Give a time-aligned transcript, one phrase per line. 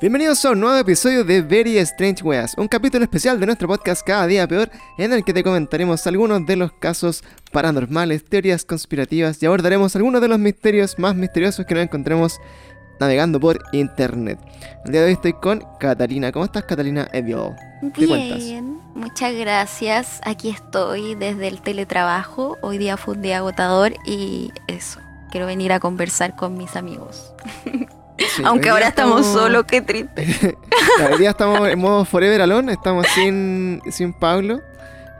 [0.00, 4.02] Bienvenidos a un nuevo episodio de Very Strange Weas, un capítulo especial de nuestro podcast
[4.02, 9.42] Cada Día Peor, en el que te comentaremos algunos de los casos paranormales, teorías conspirativas
[9.42, 12.40] y abordaremos algunos de los misterios más misteriosos que nos encontremos
[12.98, 14.38] navegando por internet.
[14.86, 16.32] El día de hoy estoy con Catalina.
[16.32, 17.06] ¿Cómo estás, Catalina
[17.92, 20.22] Bien, muchas gracias.
[20.24, 22.56] Aquí estoy desde el teletrabajo.
[22.62, 24.98] Hoy día fue un día agotador y eso.
[25.30, 27.34] Quiero venir a conversar con mis amigos.
[28.44, 30.56] Aunque ahora estamos, solos, qué triste.
[31.12, 34.60] hoy día estamos en modo Forever Alone, estamos sin, sin Pablo.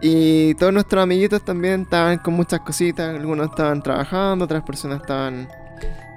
[0.01, 3.15] Y todos nuestros amiguitos también estaban con muchas cositas.
[3.15, 5.48] Algunos estaban trabajando, otras personas estaban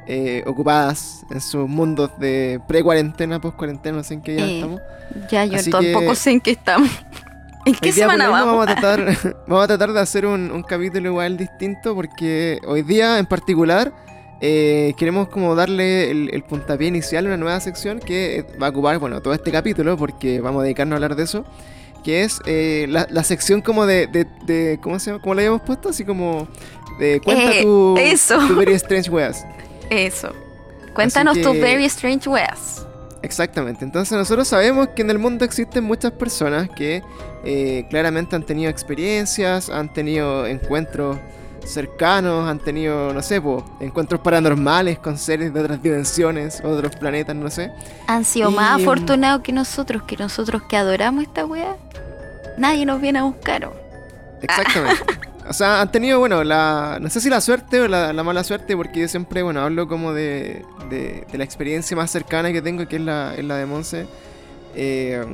[0.07, 4.81] eh, ocupadas en sus mundos de pre-cuarentena, post-cuarentena, no sé en qué ya estamos.
[5.29, 6.89] Ya, yo tampoco sé en qué estamos.
[7.65, 8.57] ¿En qué semana vamos?
[8.57, 12.81] Vamos a, tratar, vamos a tratar de hacer un, un capítulo igual distinto porque hoy
[12.81, 13.93] día en particular
[14.45, 18.99] eh, queremos como darle el, puntapié inicial a una nueva sección que va a ocupar,
[18.99, 21.45] bueno, todo este capítulo, porque vamos a dedicarnos a hablar de eso,
[22.03, 25.21] que es eh, la, sección como de, de, ¿cómo se llama?
[25.21, 25.87] ¿Cómo la habíamos puesto?
[25.87, 26.49] Así como
[26.99, 27.95] de cuenta eh, tu,
[28.49, 29.45] tu very strange weas.
[29.89, 30.33] Eso.
[30.93, 32.85] Cuéntanos tus very strange weas.
[33.21, 37.01] Exactamente, entonces nosotros sabemos que en el mundo existen muchas personas que
[37.89, 41.17] claramente han tenido experiencias, han tenido encuentros
[41.65, 43.41] cercanos, han tenido, no sé,
[43.79, 47.71] encuentros paranormales con seres de otras dimensiones, otros planetas, no sé.
[48.07, 51.75] Han sido más afortunados que nosotros, que nosotros que adoramos esta weá.
[52.57, 53.71] Nadie nos viene a buscar.
[54.41, 55.03] Exactamente.
[55.49, 58.75] o sea, han tenido, bueno, la, no sé si la suerte o la, mala suerte,
[58.75, 62.97] porque yo siempre, bueno, hablo como de, de, la experiencia más cercana que tengo, que
[62.97, 64.05] es la, es la de Monse,
[64.75, 65.25] eh,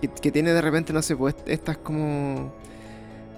[0.00, 2.52] que, que, tiene de repente, no sé, pues estas como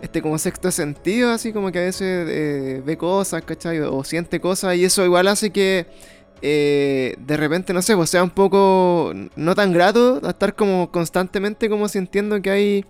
[0.04, 3.80] este como sexto sentido, así como que a veces eh, ve cosas, ¿cachai?
[3.80, 5.86] O, siente cosas y eso igual hace que
[6.42, 11.70] eh, de repente, no sé, pues sea un poco no tan grato estar como constantemente
[11.70, 12.84] como sintiendo que hay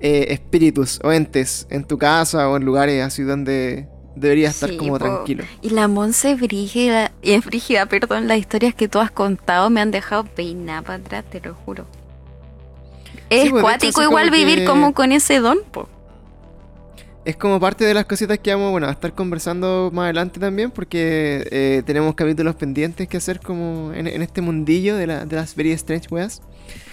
[0.00, 3.86] eh, espíritus o entes en tu casa o en lugares así donde
[4.16, 5.44] deberías estar como tranquilo.
[5.60, 9.82] Y la Monse Brígida, y es Brígida, perdón, las historias que tú has contado me
[9.82, 11.84] han dejado peinada para atrás, te lo juro.
[13.28, 15.86] Es pues, cuático igual vivir como con ese don, po
[17.30, 20.70] es como parte de las cositas que vamos bueno, a estar conversando más adelante también,
[20.70, 25.54] porque eh, tenemos capítulos pendientes que hacer como en, este mundillo de, la, de, las
[25.54, 26.42] Very Strange Weas.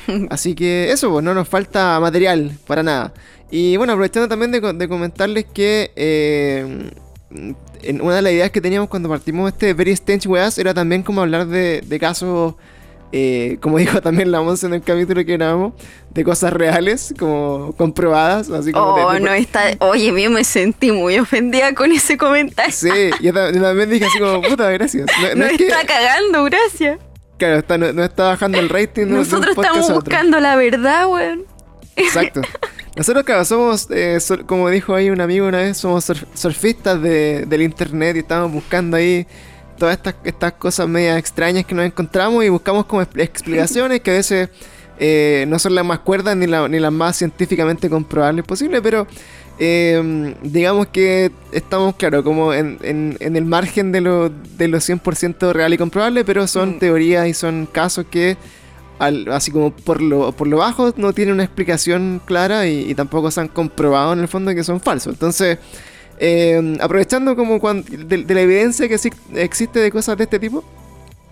[0.30, 3.14] Así que eso, pues no nos falta material para nada.
[3.50, 6.92] Y bueno, aprovechando también de, comentarles que eh,
[7.82, 11.04] en una de las ideas que teníamos cuando partimos este Very Strange Weas era también
[11.04, 12.56] como hablar de, de casos
[13.12, 15.74] eh, como dijo también la Monse en el capítulo que grabamos,
[16.10, 18.50] de cosas reales, como comprobadas.
[18.50, 19.72] Así como oh, no está.
[19.80, 22.74] Oye, mío, me sentí muy ofendida con ese comentario.
[22.74, 25.06] Sí, yo también dije así como, puta, gracias.
[25.36, 27.00] No, está cagando, gracias.
[27.38, 29.06] Claro, no, está bajando el rating.
[29.08, 31.46] Nosotros estamos buscando la verdad, weón.
[31.96, 32.42] Exacto.
[32.96, 37.62] Nosotros, claro, somos, eh, como dijo ahí un amigo una vez, somos surfistas de, del
[37.62, 39.28] internet y estamos buscando ahí
[39.78, 44.14] todas estas, estas cosas medias extrañas que nos encontramos y buscamos como explicaciones que a
[44.16, 44.50] veces
[45.00, 49.08] eh, no son las más cuerdas ni, ni las más científicamente comprobables posibles, pero
[49.60, 55.52] eh, digamos que estamos, claro, como en, en, el margen de lo, de lo 100%
[55.54, 56.80] real y comprobable, pero son mm.
[56.80, 58.38] teorías y son casos que,
[59.00, 63.32] así como por lo, por lo bajo, no tienen una explicación clara y, y tampoco
[63.32, 65.14] se han comprobado en el fondo que son falsos.
[65.14, 65.58] Entonces,
[66.20, 70.64] eh, aprovechando como de, la evidencia que sí existe de cosas de este tipo,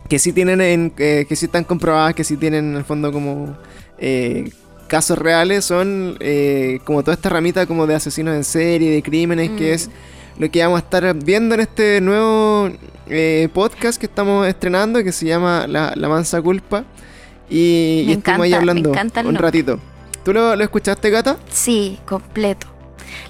[0.08, 3.12] que sí tienen en, eh, que sí están comprobadas, que sí tienen en el fondo
[3.12, 3.58] como
[3.98, 4.52] eh,
[4.88, 6.20] casos reales, son
[6.84, 10.42] como toda esta ramita como de asesinos en serie, de crímenes, que es mm.
[10.42, 12.70] lo que vamos a estar viendo en este nuevo
[13.54, 16.86] podcast que estamos estrenando, que se llama La, Mansa Culpa.
[17.50, 19.80] Y, estamos ahí hablando un ratito.
[20.24, 21.38] ¿Tú lo, lo escuchaste, Gata?
[21.52, 22.75] Sí, completo.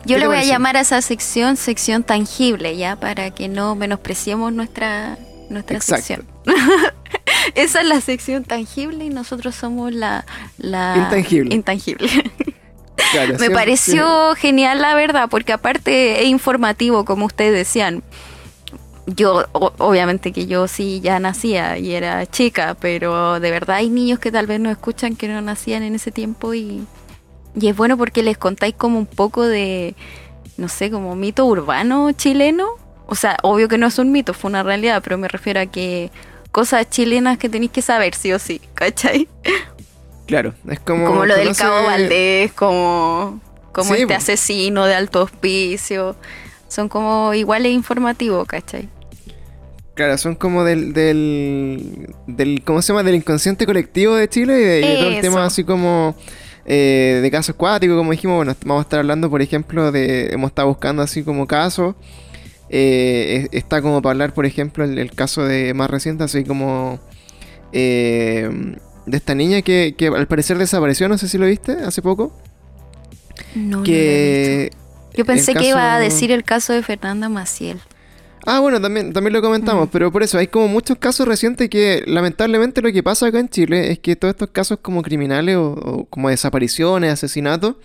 [0.06, 4.54] Yo le voy a llamar a esa sección sección tangible, ya, para que no menospreciemos
[4.54, 5.18] nuestra,
[5.50, 6.28] nuestra sección.
[7.56, 10.26] esa es la sección tangible y nosotros somos la,
[10.58, 11.56] la intangible.
[11.56, 12.10] intangible.
[13.40, 18.04] Me pareció genial la verdad, porque aparte es informativo, como ustedes decían.
[19.08, 24.18] Yo, obviamente que yo sí ya nacía y era chica, pero de verdad hay niños
[24.18, 26.88] que tal vez no escuchan que no nacían en ese tiempo y,
[27.56, 29.96] y es bueno porque les contáis como un poco de,
[30.58, 32.68] no sé, como mito urbano chileno.
[33.08, 35.66] O sea, obvio que no es un mito, fue una realidad, pero me refiero a
[35.68, 36.12] que
[36.52, 39.28] cosas chilenas que tenéis que saber sí o sí, ¿cachai?
[40.26, 41.06] Claro, es como...
[41.06, 43.40] Como lo del Cabo Valdés, como,
[43.72, 46.16] como este asesino de alto hospicio.
[46.68, 48.90] Son como iguales informativos, ¿cachai?
[49.94, 53.04] Claro, son como del, del, del, ¿cómo se llama?
[53.04, 56.16] Del inconsciente colectivo de Chile y de, todo el tema así como
[56.66, 60.50] eh, de casos acuáticos, como dijimos, bueno, vamos a estar hablando, por ejemplo, de, hemos
[60.50, 61.96] estado buscando así como casos,
[62.70, 67.00] eh, está como para hablar, por ejemplo, el, caso de más reciente, así como
[67.72, 68.50] eh,
[69.06, 72.36] de esta niña que, que, al parecer desapareció, no sé si lo viste, hace poco.
[73.54, 74.72] No, que
[75.14, 77.80] Yo pensé que iba a decir el caso de Fernanda Maciel.
[78.46, 82.04] Ah, bueno, también, también lo comentamos, pero por eso hay como muchos casos recientes que
[82.06, 86.06] lamentablemente lo que pasa acá en Chile es que todos estos casos como criminales o,
[86.12, 87.76] como desapariciones, asesinatos,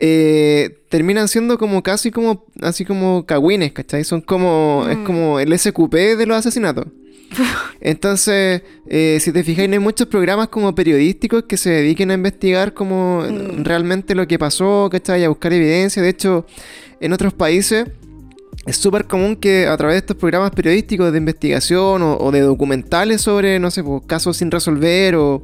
[0.00, 4.02] eh, terminan siendo como casi como así como cagüines, ¿cachai?
[4.02, 5.04] Son como, es mm.
[5.04, 6.86] como el SQP de los asesinatos.
[7.80, 12.14] Entonces, eh, si te fijáis, no hay muchos programas como periodísticos que se dediquen a
[12.14, 13.62] investigar como mm.
[13.62, 15.22] realmente lo que pasó, ¿cachai?
[15.22, 16.02] A buscar evidencia.
[16.02, 16.46] De hecho,
[17.00, 17.86] en otros países
[18.66, 23.20] es súper común que a través de estos programas periodísticos de investigación o, de documentales
[23.20, 25.42] sobre, no sé, pues, casos sin resolver o,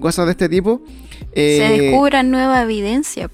[0.00, 0.82] cosas de este tipo.
[1.34, 3.30] se eh, descubra nueva evidencia.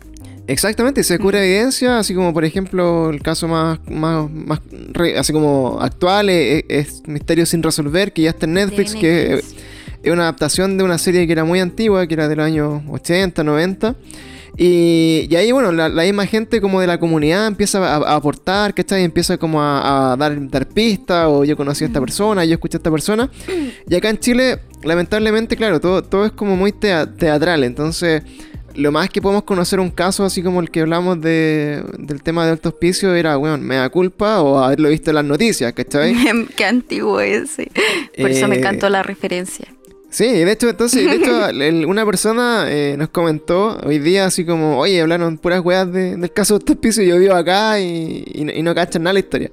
[0.46, 4.60] Exactamente, se descubre evidencia, así como por ejemplo el caso más, más, más
[5.16, 9.54] así como actual es, es, Misterio sin resolver, que ya está en Netflix, que es,
[10.02, 12.82] es una adaptación de una serie que era muy antigua, que era de los años
[12.90, 13.94] 80, 90.
[14.56, 19.00] Y, ahí, bueno, la, misma gente como de la comunidad empieza a, aportar, ¿cachai?
[19.00, 22.76] Y empieza como a, dar, dar pistas, o yo conocí a esta persona, yo escuché
[22.76, 23.30] a esta persona.
[23.88, 28.22] Y acá en Chile, lamentablemente, claro, todo, todo es como muy teatral, entonces...
[28.74, 32.46] Lo más que podemos conocer un caso así como el que hablamos de, del tema
[32.46, 36.16] de alto hospicio era, bueno, me da culpa o haberlo visto en las noticias, ¿cachai?
[36.56, 37.70] Qué antiguo ese.
[38.18, 39.68] Por eso me eh, encantó la referencia.
[40.12, 44.78] Sí, de hecho, entonces, de hecho, una persona eh, nos comentó hoy día así como,
[44.78, 48.74] oye, hablaron puras weas del caso de estos y yo vivo acá y, y, no
[48.74, 49.50] cachan nada la historia.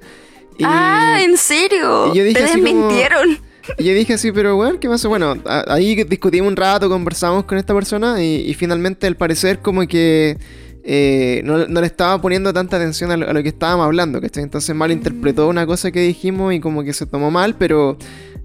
[0.62, 2.12] ah, ¿en serio?
[2.12, 3.38] Y yo dije así mintieron.
[3.78, 5.08] y yo dije así, pero bueno, ¿qué pasó?
[5.08, 10.36] Bueno, ahí discutimos un rato, conversamos con esta persona y, finalmente al parecer como que
[10.82, 14.42] eh, no, le estaba poniendo tanta atención a lo, que estábamos hablando, ¿cachai?
[14.42, 17.98] Entonces malinterpretó una cosa que dijimos y como que se tomó mal, pero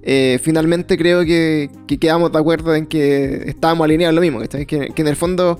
[0.04, 4.66] eh, finalmente creo que, quedamos de acuerdo en que estábamos alineados en lo mismo, que,
[4.66, 5.60] que en el fondo,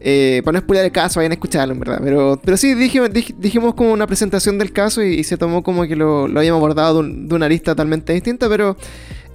[0.00, 2.00] eh, para no explicar el caso, vayan a escucharlo, en verdad.
[2.02, 5.96] Pero, pero sí, dijimos, dijimos como una presentación del caso y, se tomó como que
[5.96, 8.76] lo, habíamos abordado de, una lista totalmente distinta, pero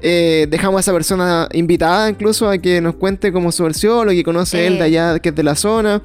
[0.02, 4.12] eh, dejamos a esa persona invitada incluso a que nos cuente como su versión, lo
[4.12, 6.02] que conoce él de allá, que es de la zona.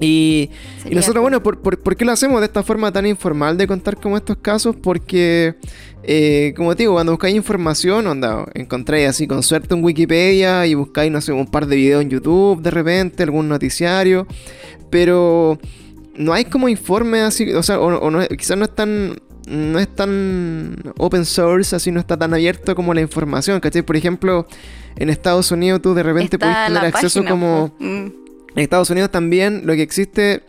[0.00, 0.50] Y,
[0.90, 4.16] nosotros, bueno, ¿por, por, qué lo hacemos de esta forma tan informal de contar como
[4.16, 4.76] estos casos?
[4.76, 5.56] Porque
[6.10, 10.74] eh, como te digo, cuando buscáis información, onda, encontráis así con suerte en Wikipedia y
[10.74, 14.26] buscáis, no sé, un par de videos en YouTube de repente, algún noticiario,
[14.90, 15.58] pero
[16.16, 19.16] no hay como informes así, o sea, o, no, quizás no es tan
[19.48, 23.82] no es tan open source, así no está tan abierto como la información, ¿cachai?
[23.82, 24.46] Por ejemplo,
[24.96, 27.72] en Estados Unidos tú de repente puedes tener acceso como...
[27.78, 27.90] Pues.
[27.90, 28.27] Mm.
[28.58, 30.42] En Estados Unidos también lo que existe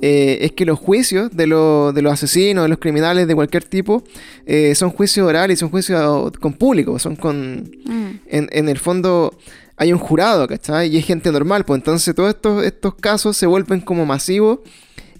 [0.00, 4.02] eh, es que los juicios de, de, los asesinos, de los criminales de cualquier tipo,
[4.46, 7.70] eh, son juicios orales, son juicios con público, son con...
[7.84, 8.20] Mm.
[8.28, 9.36] En, el fondo
[9.76, 10.88] hay un jurado, ¿cachai?
[10.88, 14.60] Y es gente normal, pues entonces todos estos, estos casos se vuelven como masivos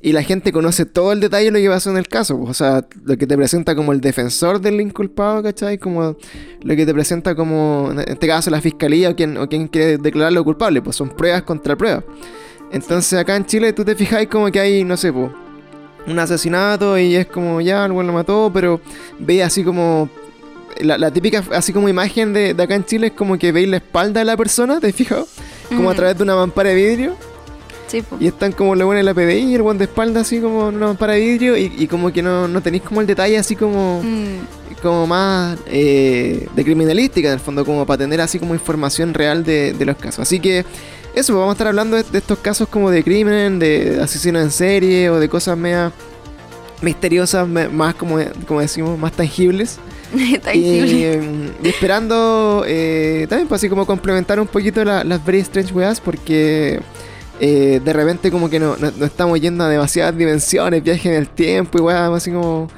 [0.02, 2.38] y la gente conoce todo el detalle de lo que pasó en el caso.
[2.38, 5.76] Pues, o sea, lo que te presenta como el defensor del inculpado, ¿cachai?
[5.76, 6.16] Como
[6.62, 9.98] lo que te presenta como, en este caso, la fiscalía o quien, o quien quiere
[9.98, 10.80] declararlo culpable.
[10.80, 12.04] Pues son pruebas contra pruebas.
[12.72, 15.30] Entonces acá en Chile tú te fijáis como que hay, no sé, pues,
[16.06, 18.80] un asesinato y es como, ya, el lo mató, pero
[19.18, 20.08] ve así como...
[20.80, 24.20] La, típica así como imagen de, acá en Chile es como que veis la espalda
[24.20, 25.26] de la persona, ¿te fijas?
[25.68, 27.16] Como a través de una mampara de vidrio
[28.18, 30.70] y están como lo bueno en la PDI y el buen de espalda así como
[30.70, 34.80] no para vidrio y, como que no, no, tenéis como el detalle así como, mm.
[34.82, 39.44] como más eh, de criminalística en el fondo, como para tener así como información real
[39.44, 40.20] de, los casos.
[40.20, 40.66] Así que eso,
[41.14, 45.10] pues, vamos a estar hablando de, estos casos como de crimen, de asesinos en serie
[45.10, 45.92] o de cosas media
[46.82, 49.78] misteriosas, más como, como decimos, más tangibles.
[50.52, 51.04] Y,
[51.62, 56.80] esperando eh, también, pues así como complementar un poquito las Very Strange Weas, porque
[57.40, 61.28] eh, de repente como que no, no, estamos yendo a demasiadas dimensiones, viajes en el
[61.28, 62.68] tiempo y weá, así como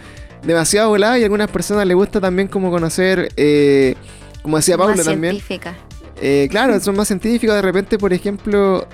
[0.44, 3.96] demasiado volado y a algunas personas les gusta también como conocer, eh,
[4.42, 5.34] como decía Pablo también.
[5.34, 5.74] Científica.
[6.20, 8.86] Eh, claro, son más científicos, de repente, por ejemplo,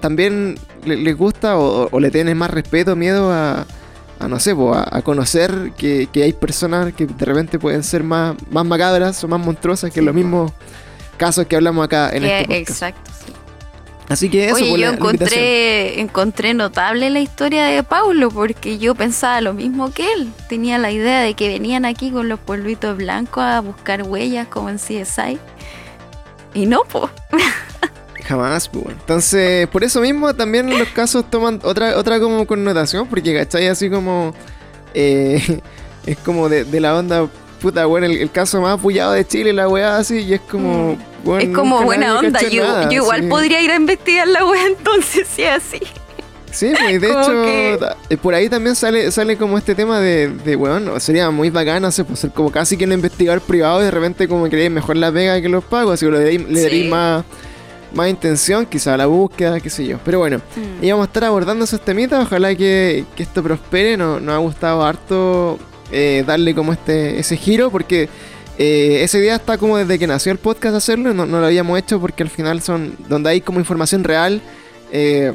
[0.00, 3.66] también les gusta o, le tienen más respeto, miedo a,
[4.20, 8.64] a no sé, a, conocer que, hay personas que de repente pueden ser más, más
[8.64, 10.52] macabras o más monstruosas que los mismos
[11.16, 12.70] casos que hablamos acá en este podcast.
[12.70, 13.19] Exacto, sí.
[14.10, 19.40] Así que eso, Oye, yo encontré, encontré notable la historia de Paulo, porque yo pensaba
[19.40, 20.32] lo mismo que él.
[20.48, 24.68] Tenía la idea de que venían aquí con los polvitos blancos a buscar huellas como
[24.68, 25.38] en CSI.
[26.54, 27.04] Y no, pues.
[28.24, 28.86] Jamás, pues.
[28.88, 33.68] Entonces, por eso mismo también los casos toman otra, otra como connotación, porque, ¿cachai?
[33.68, 34.34] Así como.
[34.92, 35.60] Eh,
[36.06, 37.28] es como de, la onda,
[37.60, 40.94] puta, bueno, el, caso más apoyado de Chile, la weá así, y es como.
[40.94, 42.40] Mm es como buena onda.
[42.48, 45.80] Yo, igual podría ir a investigar la wea entonces, si es así.
[46.50, 50.56] Sí, pues de hecho, eh, por ahí también sale sale como este tema de, de
[50.56, 53.84] bueno, sería muy bacán, no sé, pues ser como casi que un investigador privado y
[53.84, 57.24] de repente como que mejor la pega que los pagos, así que le daréis más,
[57.94, 59.98] más intención quizá a la búsqueda, qué sé yo.
[60.04, 60.84] Pero bueno, mm.
[60.84, 65.56] íbamos a estar abordando esos temitas, ojalá que, que esto prospere, nos, ha gustado harto
[65.92, 68.08] eh, darle como este ese giro, porque
[68.62, 71.98] eh, ese día está como desde que nació el podcast hacerlo, no, lo habíamos hecho
[71.98, 74.42] porque al final son donde hay como información real,
[74.92, 75.32] eh,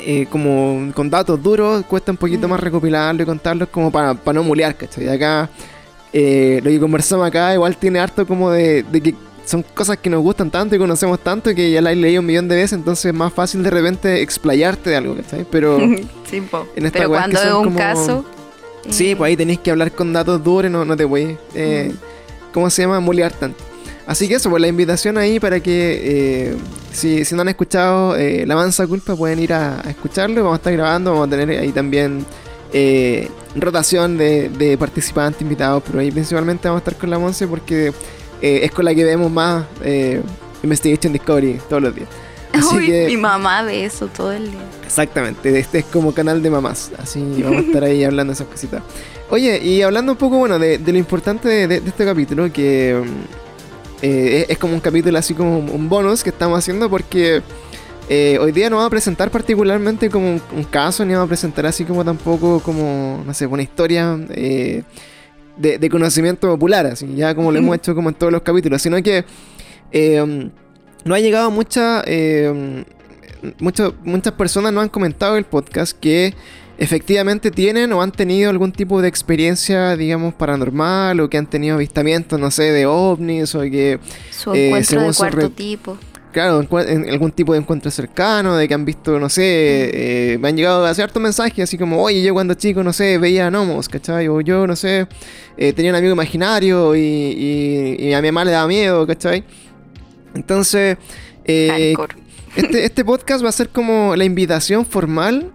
[0.00, 2.64] eh, como con datos duros, cuesta un poquito más mm.
[2.64, 5.08] recopilarlo y contarlo como para, no mulear, ¿cachai?
[5.08, 5.48] Acá,
[6.12, 6.20] lo
[6.68, 9.14] que conversamos acá igual tiene harto como de, que
[9.44, 12.26] son cosas que nos gustan tanto y conocemos tanto que ya la he leído un
[12.26, 15.46] millón de veces, entonces es más fácil de repente explayarte de algo, ¿cachai?
[15.48, 15.78] Pero,
[16.28, 16.42] sí,
[16.92, 18.24] Pero cuando es un caso...
[18.88, 21.36] Sí, pues ahí tenéis que hablar con datos duros, no, no te voy...
[21.54, 21.92] Eh,
[22.52, 23.00] ¿cómo se llama?
[23.00, 23.64] Mulear tanto.
[24.06, 26.56] Así que eso, pues la invitación ahí para que eh,
[26.92, 30.42] si, si, no han escuchado eh, La Mansa Culpa pueden ir a, escucharlo.
[30.42, 32.24] Vamos a estar grabando, vamos a tener ahí también
[32.72, 37.92] eh, rotación de, participantes invitados, pero ahí principalmente vamos a estar con la Monse porque
[38.40, 39.64] es con la que vemos más
[40.64, 42.08] Investigation Discovery todos los días.
[42.58, 44.60] Así que, mi mamá ve eso todo el día.
[44.84, 48.46] Exactamente, este es como canal de mamás, así vamos a estar ahí hablando de esas
[48.46, 48.82] cositas.
[49.30, 54.46] Oye, y hablando un poco, bueno, de, lo importante de, este capítulo, que mm, eh,
[54.50, 57.40] es, como un capítulo así como un bonus que estamos haciendo porque
[58.10, 61.64] eh, hoy día no vamos a presentar particularmente como un, caso, ni vamos a presentar
[61.64, 64.82] así como tampoco como, no sé, una historia eh,
[65.56, 69.02] de, conocimiento popular, así ya como lo hemos hecho como en todos los capítulos, sino
[69.02, 69.24] que
[71.04, 72.02] no ha llegado mucha...
[72.06, 72.82] Mm,
[73.58, 76.32] muchas personas no han comentado el podcast que
[76.78, 81.76] efectivamente tienen o han tenido algún tipo de experiencia, digamos, paranormal o que han tenido
[81.76, 83.98] avistamientos, no sé, de ovnis o que...
[84.30, 85.98] Su eh, encuentro de cuarto tipo.
[86.32, 89.42] Claro, en algún tipo de encuentro cercano, de que han visto, no sé,
[90.32, 93.18] eh, me han llegado a harto mensajes así como, oye, yo cuando chico, no sé,
[93.18, 94.28] veía gnomos, ¿cachai?
[94.28, 95.06] O yo, no sé,
[95.58, 99.44] eh, tenía un amigo imaginario y, a mi mamá le daba miedo, ¿cachai?
[100.34, 100.98] Entonces,
[101.44, 101.94] este,
[102.84, 105.52] este podcast va a ser como la invitación formal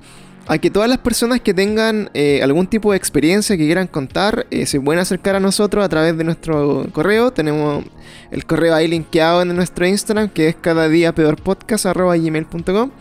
[0.47, 4.47] a que todas las personas que tengan eh, algún tipo de experiencia que quieran contar
[4.49, 7.31] eh, se pueden acercar a nosotros a través de nuestro correo.
[7.31, 7.83] Tenemos
[8.31, 12.91] el correo ahí linkeado en nuestro Instagram que es cada día peor gmail.com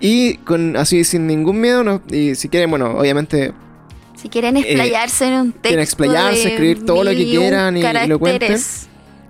[0.00, 3.52] y con así sin ningún miedo y si quieren bueno obviamente
[4.16, 7.80] si quieren eh, explayarse en un texto quieren explayarse escribir todo lo que quieran y,
[7.80, 8.58] y lo cuenten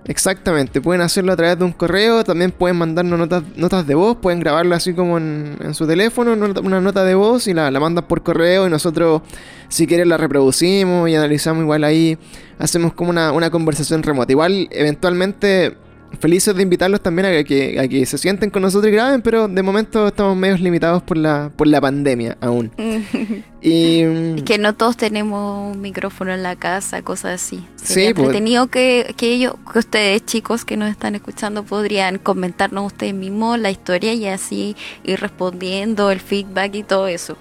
[0.06, 4.18] Exactamente, pueden hacerlo a través de un correo, también pueden mandarnos notas, notas de voz,
[4.18, 8.06] pueden grabarlo así como en, su teléfono, una nota de voz y la, la mandan
[8.06, 9.22] por correo y nosotros
[9.68, 12.18] si quieren la reproducimos y analizamos igual ahí,
[12.58, 14.30] hacemos como una, una conversación remota.
[14.30, 15.74] Igual eventualmente
[16.18, 19.48] felices de invitarlos también a que, a que se sienten con nosotros y graben, pero
[19.48, 22.72] de momento estamos medio limitados por la, por la pandemia aún.
[23.62, 27.66] y, que no todos tenemos un micrófono en la casa, cosas así.
[27.76, 28.26] Sería sí, pues.
[28.26, 33.58] entretenido que, que ellos, que ustedes chicos que nos están escuchando podrían comentarnos ustedes mismos
[33.58, 37.36] la historia y así ir respondiendo el feedback y todo eso.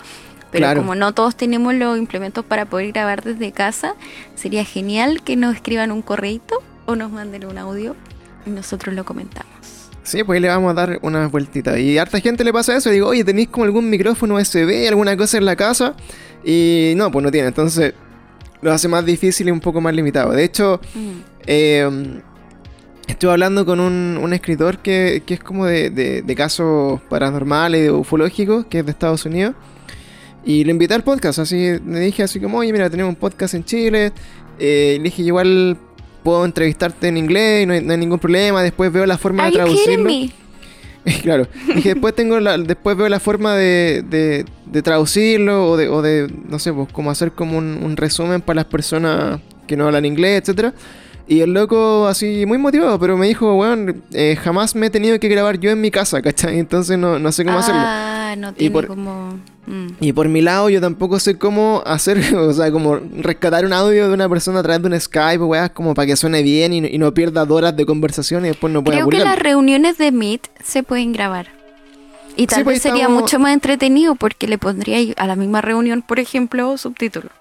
[0.53, 3.96] Pero como no todos tenemos los implementos para poder grabar desde casa,
[4.36, 7.96] sería genial que nos escriban un correito o nos manden un audio
[8.46, 9.54] y nosotros lo comentamos.
[10.04, 11.80] Sí, pues ahí le vamos a dar una vueltita.
[11.80, 12.90] Y a harta gente le pasa eso.
[12.90, 15.96] Digo, oye, ¿tenéis como algún micrófono USB, alguna cosa en la casa?
[16.44, 17.48] Y no, pues no tiene.
[17.48, 17.94] Entonces
[18.62, 20.32] lo hace más difícil y un poco más limitado.
[20.32, 21.12] De hecho, mm.
[21.48, 22.22] em,
[23.08, 28.92] estuve hablando con un, escritor que, es como de, casos paranormales, ufológicos, que es de
[28.92, 29.56] Estados Unidos.
[30.46, 33.54] Y le invité al podcast, así le dije así como, oye, mira, tenemos un podcast
[33.54, 34.12] en Chile.
[34.60, 35.78] Eh, le dije, igual
[36.24, 39.51] puedo entrevistarte en inglés, no hay, no hay ningún problema, después veo la forma de
[39.51, 40.10] traducirlo.
[41.22, 45.89] claro, dije, después tengo la, después veo la forma de, de, de traducirlo o de,
[45.89, 49.86] o de, no sé, pues como hacer como un, resumen para las personas que no
[49.86, 50.74] hablan inglés, etcétera.
[51.27, 55.20] Y el loco así muy motivado, pero me dijo, bueno, eh, jamás me he tenido
[55.20, 56.60] que grabar yo en mi casa, ¿cachai?
[56.60, 57.82] Entonces no, no sé cómo hacerlo.
[58.34, 59.40] Ah, no tiene como...
[59.66, 59.88] Mm.
[60.02, 64.08] Y por mi lado, yo tampoco sé cómo hacer, o sea, como rescatar un audio
[64.08, 66.98] de una persona a través de un Skype, weas, como para que suene bien y,
[66.98, 70.48] no pierda horas de conversación y después no pueda Creo que las reuniones de Meet
[70.63, 71.48] se pueden grabar.
[72.36, 76.02] Y tal pues, vez sería mucho más entretenido porque le pondría a la misma reunión,
[76.02, 77.32] por ejemplo, subtítulos.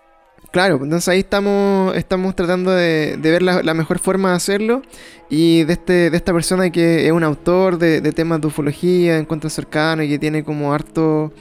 [0.53, 4.83] Claro, entonces ahí estamos, estamos tratando de, ver la, mejor forma de hacerlo
[5.31, 9.55] y de, este, de esta persona que es un autor de, temas de ufología, encuentros
[9.55, 11.33] cercanos y que tiene como harto,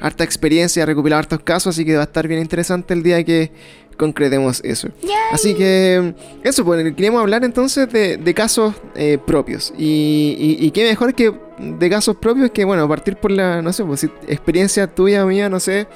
[0.00, 3.52] harta experiencia, recopilar hartos casos, así que va a estar bien interesante el día que
[3.96, 4.88] concretemos eso.
[5.30, 11.14] Así que eso, pues queríamos hablar entonces de, casos eh, propios y, y, qué mejor
[11.14, 15.48] que de casos propios que, bueno, partir por la, no sé, pues experiencia tuya, mía,
[15.48, 15.86] no sé.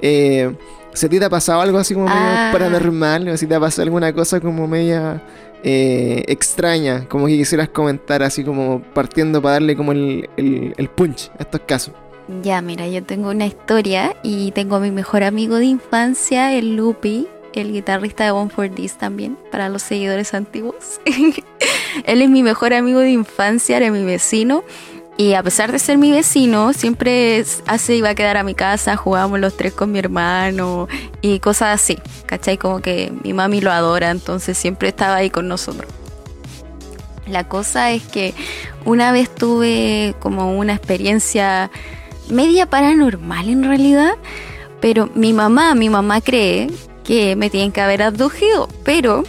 [0.00, 0.52] Eh,
[0.92, 2.50] si te ha pasado algo así como medio ah.
[2.52, 5.22] paranormal, o si te ha pasado alguna cosa como media
[5.62, 11.30] eh, extraña, como que quisieras comentar, así como partiendo para darle como el, el, punch
[11.38, 11.94] a estos casos.
[12.42, 16.76] Ya, mira, yo tengo una historia y tengo a mi mejor amigo de infancia, el
[16.76, 21.00] Lupi, el guitarrista de One for This también, para los seguidores antiguos.
[22.04, 24.62] Él es mi mejor amigo de infancia, era mi vecino.
[25.20, 28.96] Y a pesar de ser mi vecino, siempre hace iba a quedar a mi casa,
[28.96, 30.86] jugábamos los tres con mi hermano
[31.22, 31.98] y cosas así.
[32.26, 32.56] ¿Cachai?
[32.56, 35.92] Como que mi mami lo adora, entonces siempre estaba ahí con nosotros.
[37.26, 38.32] La cosa es que
[38.84, 41.68] una vez tuve como una experiencia
[42.30, 44.12] media paranormal en realidad,
[44.80, 46.70] pero mi mamá, mi mamá cree
[47.02, 49.24] que me tienen que haber abducido, pero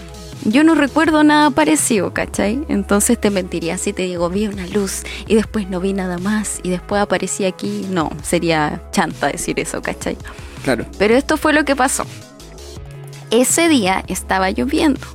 [0.45, 2.63] yo no recuerdo nada parecido, ¿cachai?
[2.69, 6.59] Entonces te mentiría si te digo, vi una luz y después no vi nada más
[6.63, 7.85] y después aparecí aquí.
[7.89, 10.17] No, sería chanta decir eso, ¿cachai?
[10.63, 10.85] Claro.
[10.97, 12.05] Pero esto fue lo que pasó.
[13.31, 15.05] Ese día estaba lloviendo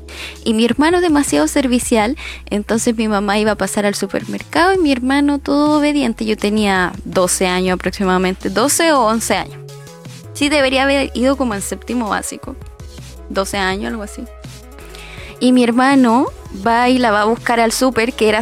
[0.44, 2.16] y mi hermano demasiado servicial,
[2.48, 6.24] entonces mi mamá iba a pasar al supermercado y mi hermano todo obediente.
[6.24, 9.58] Yo tenía 12 años aproximadamente, 12 o 11 años.
[10.32, 12.54] Sí, debería haber ido como en séptimo básico.
[13.30, 14.22] 12 años, algo así.
[15.44, 16.28] Y mi hermano
[16.66, 18.40] va y la va a buscar al súper, que era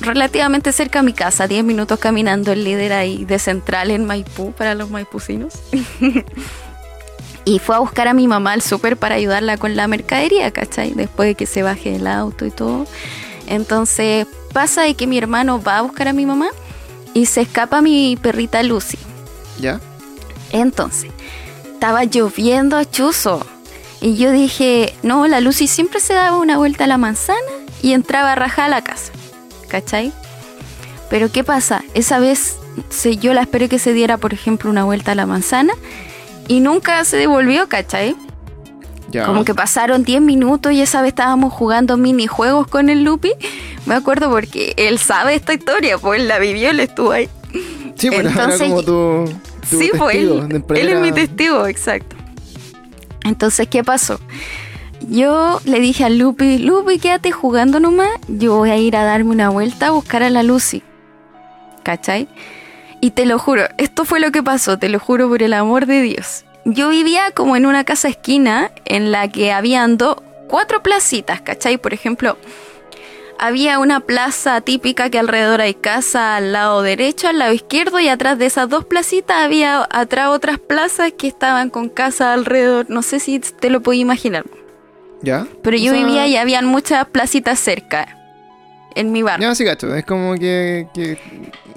[0.00, 4.52] relativamente cerca a mi casa, 10 minutos caminando, el líder ahí de central en Maipú,
[4.52, 5.52] para los maipucinos.
[7.44, 10.94] y fue a buscar a mi mamá al súper para ayudarla con la mercadería, ¿cachai?
[10.94, 12.86] Después de que se baje el auto y todo.
[13.46, 16.48] Entonces pasa de que mi hermano va a buscar a mi mamá
[17.12, 18.96] y se escapa mi perrita Lucy.
[19.60, 19.82] ¿Ya?
[20.50, 21.10] Entonces,
[21.74, 23.44] estaba lloviendo a chuzo
[24.00, 27.38] y yo dije, no, la Lucy siempre se daba una vuelta a la manzana
[27.82, 29.12] y entraba a rajar a la casa.
[29.68, 30.12] ¿Cachai?
[31.10, 31.82] Pero ¿qué pasa?
[31.94, 32.58] Esa vez
[33.20, 35.72] yo la esperé que se diera, por ejemplo, una vuelta a la manzana
[36.46, 38.16] y nunca se devolvió, ¿cachai?
[39.10, 39.24] Ya.
[39.24, 43.32] Como que pasaron 10 minutos y esa vez estábamos jugando minijuegos con el Lupi.
[43.86, 47.28] Me acuerdo porque él sabe esta historia, pues él la vivió, él estuvo ahí.
[47.96, 49.24] Sí, bueno, era como tu,
[49.68, 52.17] sí, pues él, él es mi testigo, exacto.
[53.28, 54.20] Entonces, ¿qué pasó?
[55.08, 59.30] Yo le dije a Lupi, Lupi, quédate jugando nomás, yo voy a ir a darme
[59.30, 60.82] una vuelta a buscar a la Lucy.
[61.84, 62.28] ¿Cachai?
[63.00, 65.86] Y te lo juro, esto fue lo que pasó, te lo juro por el amor
[65.86, 66.44] de Dios.
[66.64, 69.98] Yo vivía como en una casa esquina en la que habían
[70.48, 71.78] cuatro placitas, ¿cachai?
[71.78, 72.36] Por ejemplo,
[73.38, 78.08] había una plaza típica que alrededor hay casa al lado derecho, al lado izquierdo y
[78.08, 82.86] atrás de esas dos placitas había atrás otras plazas que estaban con casa alrededor.
[82.88, 84.44] No sé si te lo puedo imaginar.
[85.22, 85.46] ¿Ya?
[85.62, 88.16] Pero yo vivía y habían muchas placitas cerca
[88.94, 89.48] en mi barrio.
[89.48, 89.94] Ya, sí, gacho.
[89.94, 91.18] Es como que, que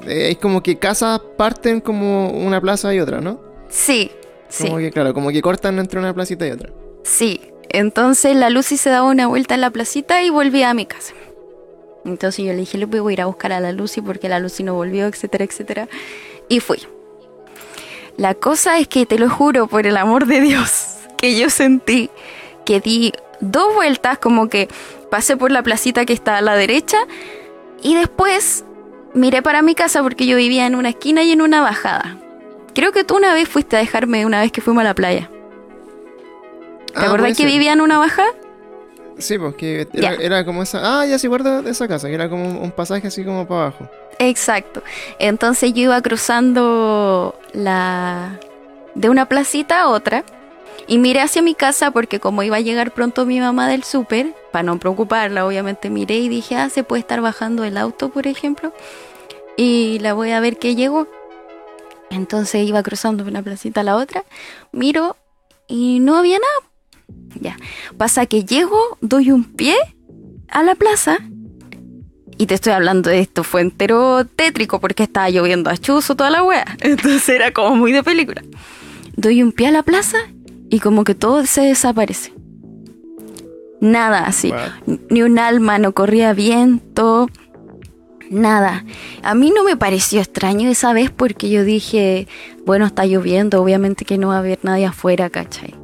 [0.05, 3.39] es como que casas parten como una plaza y otra, ¿no?
[3.69, 4.11] Sí,
[4.59, 6.69] como Que, claro, como que cortan entre una placita y otra.
[7.03, 7.41] Sí.
[7.69, 11.13] Entonces la Lucy se daba una vuelta en la placita y volvía a mi casa.
[12.05, 14.39] Entonces yo le dije, Lupe, voy a ir a buscar a la Lucy porque la
[14.39, 15.87] Lucy no volvió, etcétera, etcétera.
[16.49, 16.79] Y fui.
[18.17, 22.09] La cosa es que te lo juro, por el amor de Dios, que yo sentí
[22.65, 24.67] que di dos vueltas, como que
[25.09, 26.97] pasé por la placita que está a la derecha
[27.81, 28.65] y después
[29.13, 32.17] miré para mi casa porque yo vivía en una esquina y en una bajada.
[32.73, 35.29] Creo que tú una vez fuiste a dejarme una vez que fuimos a la playa.
[36.93, 38.29] ¿Te ah, acuerdas que vivía en una bajada?
[39.17, 41.01] Sí, porque pues, era, como esa.
[41.01, 43.89] Ah, ya se guarda esa casa, que era como un pasaje así como para abajo.
[44.19, 44.83] Exacto.
[45.19, 48.39] Entonces yo iba cruzando la.
[48.95, 50.23] de una placita a otra.
[50.87, 54.33] Y miré hacia mi casa porque como iba a llegar pronto mi mamá del súper,
[54.51, 58.27] para no preocuparla, obviamente miré y dije, ah, se puede estar bajando el auto, por
[58.27, 58.73] ejemplo.
[59.55, 61.07] Y la voy a ver que llegó.
[62.09, 64.25] Entonces iba cruzando de una placita a la otra.
[64.71, 65.15] Miro
[65.67, 66.70] y no había nada
[67.39, 67.57] ya.
[67.97, 69.75] Pasa que llego, doy un pie
[70.47, 71.19] a la plaza.
[72.37, 76.31] Y te estoy hablando de esto, fue entero tétrico porque estaba lloviendo a chuzo toda
[76.31, 76.65] la wea.
[76.79, 78.41] Entonces era como muy de película.
[79.15, 80.17] Doy un pie a la plaza
[80.69, 82.33] y como que todo se desaparece.
[83.79, 84.53] Nada así.
[85.09, 87.27] Ni un alma, no corría viento.
[88.29, 88.85] Nada.
[89.23, 92.27] A mí no me pareció extraño esa vez porque yo dije,
[92.65, 95.80] bueno, está lloviendo, obviamente que no va a haber nadie afuera, ¿cachai?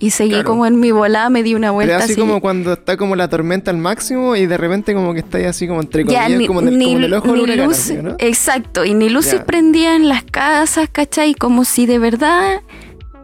[0.00, 1.94] Y seguí como en mi volada, me di una vuelta.
[1.94, 5.20] Pero así, como cuando está como la tormenta al máximo y de repente como que
[5.20, 8.14] está ahí así como entre comillas, como, en el, ojo de luz, ¿no?
[8.18, 11.34] Exacto, y ni luces prendía en las casas, ¿cachai?
[11.34, 12.60] Como si de verdad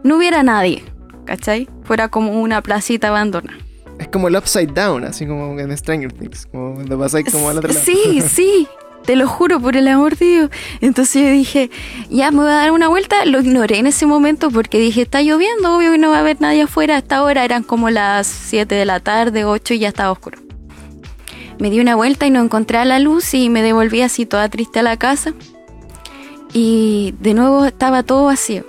[0.03, 0.83] no hubiera nadie,
[1.23, 1.69] ¿cachai?
[1.83, 3.57] Fuera como una placita abandonada.
[3.97, 7.59] Es como el upside down, así como en Stranger Things, como cuando pasáis como al
[7.59, 7.85] otro lado.
[7.85, 8.67] Sí, sí,
[9.05, 10.49] te lo juro por el amor de Dios.
[10.81, 11.69] Entonces yo dije,
[12.09, 13.25] ya me voy a dar una vuelta.
[13.25, 16.41] Lo ignoré en ese momento porque dije, está lloviendo, obvio que no va a haber
[16.41, 16.97] nadie afuera.
[16.97, 20.39] Hasta ahora eran como las 7 de la tarde, 8 y ya estaba oscuro.
[21.59, 24.49] Me di una vuelta y no encontré a la luz y me devolví así toda
[24.49, 25.33] triste a la casa.
[26.51, 28.63] Y de nuevo estaba todo vacío.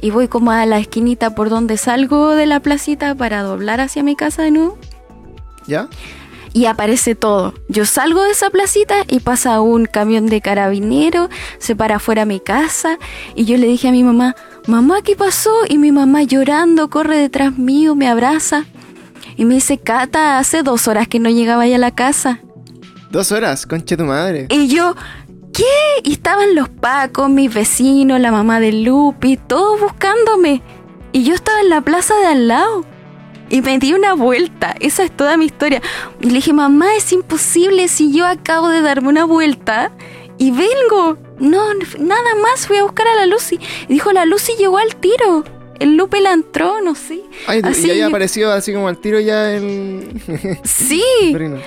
[0.00, 4.02] Y voy como a la esquinita por donde salgo de la placita para doblar hacia
[4.02, 4.78] mi casa de nuevo.
[5.66, 5.88] ¿Ya?
[6.54, 7.52] Y aparece todo.
[7.68, 12.40] Yo salgo de esa placita y pasa un camión de carabinero, se para afuera mi
[12.40, 12.96] casa
[13.34, 14.36] y yo le dije a mi mamá,
[14.66, 15.52] mamá, ¿qué pasó?
[15.68, 18.64] Y mi mamá llorando corre detrás mío, me abraza
[19.36, 22.40] y me dice, Cata, hace dos horas que no llegaba ya a la casa.
[23.10, 24.46] Dos horas, conche tu madre.
[24.48, 24.94] Y yo,
[25.52, 25.64] ¿qué?
[26.04, 30.62] Y estaban los pacos, mis vecinos, la mamá de Lupi, todos buscándome.
[31.10, 32.93] Y yo estaba en la plaza de al lado
[33.54, 34.74] y me di una vuelta.
[34.80, 35.80] Esa es toda mi historia.
[36.20, 39.92] Y le dije, mamá, es imposible si yo acabo de darme una vuelta
[40.38, 41.18] y vengo.
[41.38, 41.62] No,
[42.00, 43.60] nada más, fui a buscar a la Lucy.
[43.88, 45.44] Y dijo, la Lucy llegó al tiro.
[45.78, 47.20] El Lupe la entró, no sé.
[47.46, 50.20] Ay, así, y ahí apareció así como al tiro ya el...
[50.64, 51.04] sí.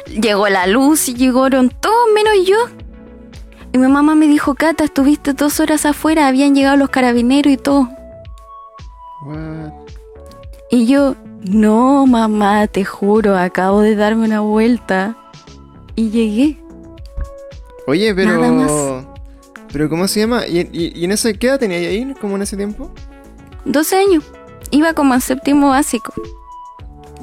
[0.22, 2.58] llegó la Lucy, llegaron todos menos yo.
[3.72, 7.58] Y mi mamá me dijo, Cata, estuviste dos horas afuera, habían llegado los carabineros y
[7.58, 7.88] todo.
[9.26, 9.72] What?
[10.70, 11.16] Y yo,
[11.50, 15.18] no, mamá, te juro, acabo de darme una vuelta
[15.96, 16.58] y llegué.
[17.88, 19.16] Oye, pero.
[19.72, 20.48] ¿Pero cómo se llama?
[20.48, 22.92] ¿Y, en ese qué edad tenía ahí, como en ese tiempo?
[23.66, 24.24] 12 años.
[24.72, 26.14] Iba como en séptimo básico.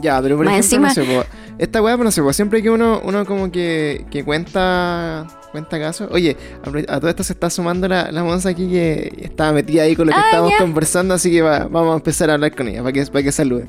[0.01, 1.27] Ya, pero por ejemplo, no sé,
[1.59, 6.09] esta weá, no sé, siempre que uno, uno como que, que cuenta cuenta caso.
[6.11, 6.37] Oye,
[6.89, 10.09] a, todo esto se está sumando la, la Monza aquí que estaba metida ahí con
[10.09, 12.93] lo que ah, estábamos conversando, así que vamos a empezar a hablar con ella para
[12.93, 13.69] que, para que salude.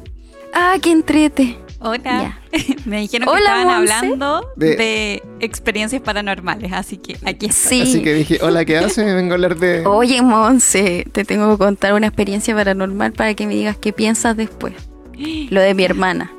[0.55, 1.57] Ah, qué entrete.
[1.81, 2.39] Hola.
[2.85, 5.21] Me dijeron que estaban hablando de...
[5.41, 7.81] experiencias paranormales, así que aquí estoy.
[7.81, 9.13] Así que dije, hola, ¿qué haces?
[9.13, 9.85] Vengo a hablar de...
[9.85, 14.37] Oye, Monse, te tengo que contar una experiencia paranormal para que me digas qué piensas
[14.37, 14.73] después.
[15.49, 16.31] Lo de mi hermana.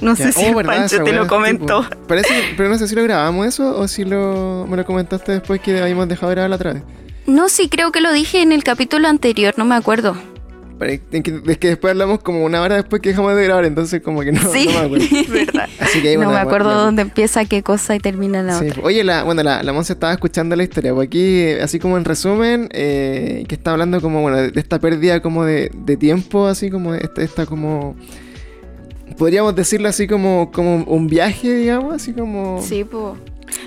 [0.00, 1.84] No sé si oh, Pancho te lo comentó.
[2.06, 5.80] pero no sé si lo grabamos eso o si lo, me lo comentaste después que
[5.80, 6.82] habíamos dejado de grabar la otra vez.
[7.26, 10.16] No, sí, creo que lo dije en el capítulo anterior, no me acuerdo.
[10.80, 11.00] Es
[11.58, 14.42] que, después hablamos como una hora después que dejamos de grabar, entonces como que no,
[14.42, 15.06] no me acuerdo.
[15.28, 15.68] verdad.
[15.80, 18.82] Así que no me acuerdo dónde empieza qué cosa y termina la otra.
[18.82, 22.04] Oye, la, bueno, la, la Monse estaba escuchando la historia, pues aquí, así como en
[22.04, 26.70] resumen, eh, que está hablando como, bueno, de, esta pérdida como de, de tiempo, así
[26.70, 27.96] como esta, esta como...
[29.16, 32.62] Podríamos decirlo así como, como un viaje, digamos, así como...
[32.62, 33.14] Sí, pues...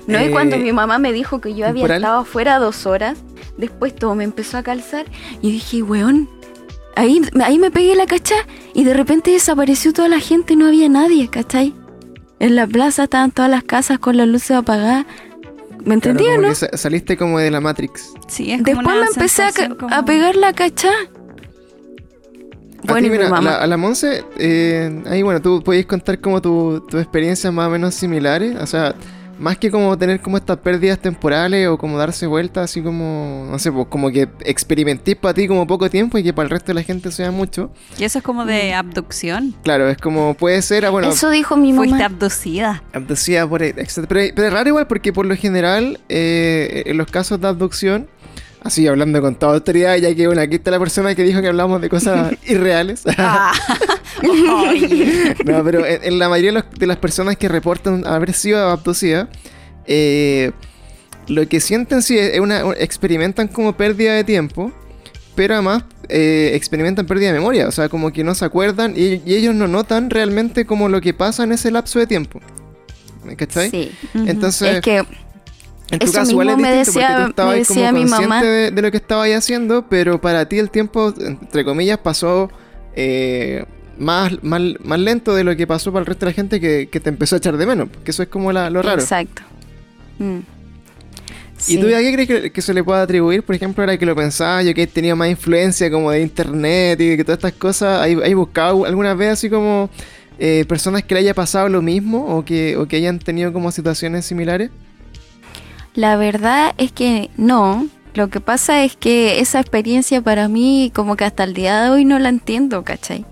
[0.06, 3.18] No, y cuando eh, mi mamá me dijo que yo había estado afuera dos horas,
[3.58, 5.06] después todo me empezó a calzar
[5.40, 6.28] y dije, weón,
[6.94, 8.34] Ahí, ahí me pegué la cacha
[8.74, 11.74] y de repente desapareció toda la gente, no había nadie, ¿cachai?
[12.38, 15.06] En la plaza estaban todas las casas con las luces apagadas.
[15.84, 16.54] ¿Me entendí no?
[16.54, 18.12] saliste como de la Matrix.
[18.28, 19.42] Sí, es Después me empecé
[19.90, 20.90] a, pegar la cacha.
[22.84, 23.56] Bueno, a, mira, mamá.
[23.56, 27.70] A, la, Monse, eh, ahí bueno, tú podéis contar como tus tu experiencias más o
[27.70, 28.56] menos similares.
[28.60, 28.94] O sea,
[29.42, 33.58] más que como tener como estas pérdidas temporales o como darse vuelta, así como, no
[33.58, 36.68] sé, pues como que experimentéis para ti como poco tiempo y que para el resto
[36.68, 37.72] de la gente sea mucho.
[37.98, 39.54] Y eso es como de abducción.
[39.64, 41.08] Claro, es como puede ser, ah, bueno.
[41.08, 41.88] Eso dijo mi mamá.
[41.88, 42.84] Fuiste abducida.
[42.92, 47.40] Abducida por, pero, pero es raro igual porque por lo general, eh, en los casos
[47.40, 48.08] de abducción,
[48.64, 51.48] Así, hablando con toda autoridad, ya que, bueno, aquí está la persona que dijo que
[51.48, 53.02] hablamos de cosas irreales.
[53.18, 53.52] Ah.
[54.22, 59.28] no, pero en, la mayoría de, las personas que reportan haber sido abducidas,
[59.86, 60.52] eh,
[61.28, 64.72] lo que sienten sí es una, experimentan como pérdida de tiempo,
[65.34, 69.22] pero además eh, experimentan pérdida de memoria, o sea, como que no se acuerdan y,
[69.26, 72.40] ellos no notan realmente como lo que pasa en ese lapso de tiempo.
[73.36, 73.70] ¿Cachai?
[73.70, 73.92] Sí.
[74.14, 74.76] Entonces...
[74.76, 75.02] Es que
[75.92, 78.42] en tu caso, igual es me decía, porque tú estabas como mi mamá.
[78.42, 82.50] De, lo que estaba haciendo, pero para ti el tiempo, entre comillas, pasó
[82.96, 83.66] eh,
[83.98, 86.86] más, más, más, lento de lo que pasó para el resto de la gente que,
[86.86, 89.00] te empezó a echar de menos, que eso es como lo raro.
[89.00, 89.42] Exacto.
[90.18, 90.40] Mm.
[91.68, 93.42] ¿Y tú a qué crees que, se le puede atribuir?
[93.42, 97.00] Por ejemplo, era que lo pensaba yo que he tenido más influencia como de internet
[97.00, 98.00] y que todas estas cosas.
[98.00, 99.88] ¿Hay, buscado alguna vez así como
[100.38, 103.70] eh, personas que le haya pasado lo mismo o que, o que hayan tenido como
[103.70, 104.70] situaciones similares?
[105.94, 107.86] La verdad es que no.
[108.14, 111.90] Lo que pasa es que esa experiencia para mí como que hasta el día de
[111.90, 113.24] hoy no la entiendo, ¿cachai?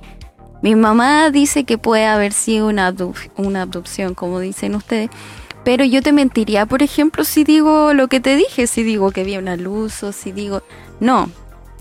[0.63, 2.95] Mi mamá dice que puede haber sido una,
[3.37, 5.11] una abducción, como dicen ustedes,
[5.65, 9.25] pero yo te mentiría, por ejemplo, si digo lo que te dije, si digo que
[9.25, 10.63] vi una luz o si digo...
[11.01, 11.31] No,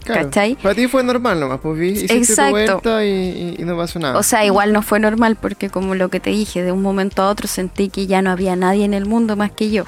[0.06, 0.56] ¿Cachai?
[0.56, 2.80] Para ti fue normal nomás, pues vi, Exacto.
[2.82, 4.18] tu y, y, no pasó nada.
[4.18, 7.22] O sea, igual no fue normal porque como lo que te dije, de un momento
[7.22, 9.86] a otro sentí que ya no había nadie en el mundo más que yo.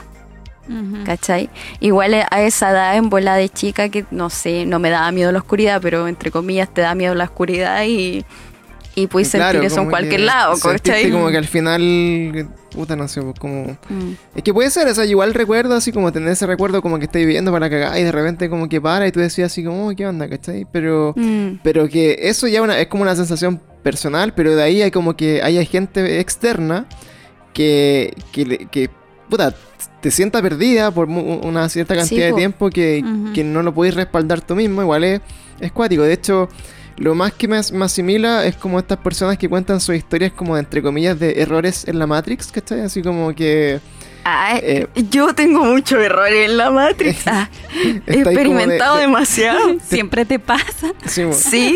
[1.06, 1.50] ¿Cachai?
[1.82, 5.30] Igual a esa edad en bola de chica que no sé, no me daba miedo
[5.34, 8.24] la oscuridad, pero entre comillas te da miedo la oscuridad y,
[8.96, 11.12] y puedes sentir eso en cualquier lado, ¿cachai?
[11.12, 13.78] como que al final, puta, no sé, pues, como...
[13.90, 14.14] Mm.
[14.36, 17.06] Es que puede ser, o sea, igual recuerdo así como tener ese recuerdo como que
[17.06, 19.88] estáis viviendo para cagar y de repente como que para y tú decías así como,
[19.88, 20.68] oh, ¿qué onda, cachai?
[20.72, 21.60] Pero, mm.
[21.64, 25.42] pero que eso ya es como una sensación personal, pero de ahí hay como que
[25.42, 26.86] hay gente externa
[27.54, 28.90] que, que, que
[29.32, 29.56] puta,
[30.02, 33.02] te sienta perdida por una cierta cantidad de tiempo que,
[33.46, 35.22] no lo podéis respaldar tú mismo, igual es,
[35.60, 36.04] es cuático.
[36.04, 36.50] De hecho,
[36.98, 40.82] lo más que me, asimila es como estas personas que cuentan sus historias como entre
[40.82, 42.82] comillas de errores en la Matrix, ¿cachai?
[42.82, 43.80] Así como que...
[44.62, 47.26] Eh, yo tengo muchos errores en la Matrix.
[47.28, 47.50] Ah,
[48.06, 49.60] he experimentado demasiado.
[49.88, 50.94] Siempre te pasa.
[51.06, 51.76] Sí.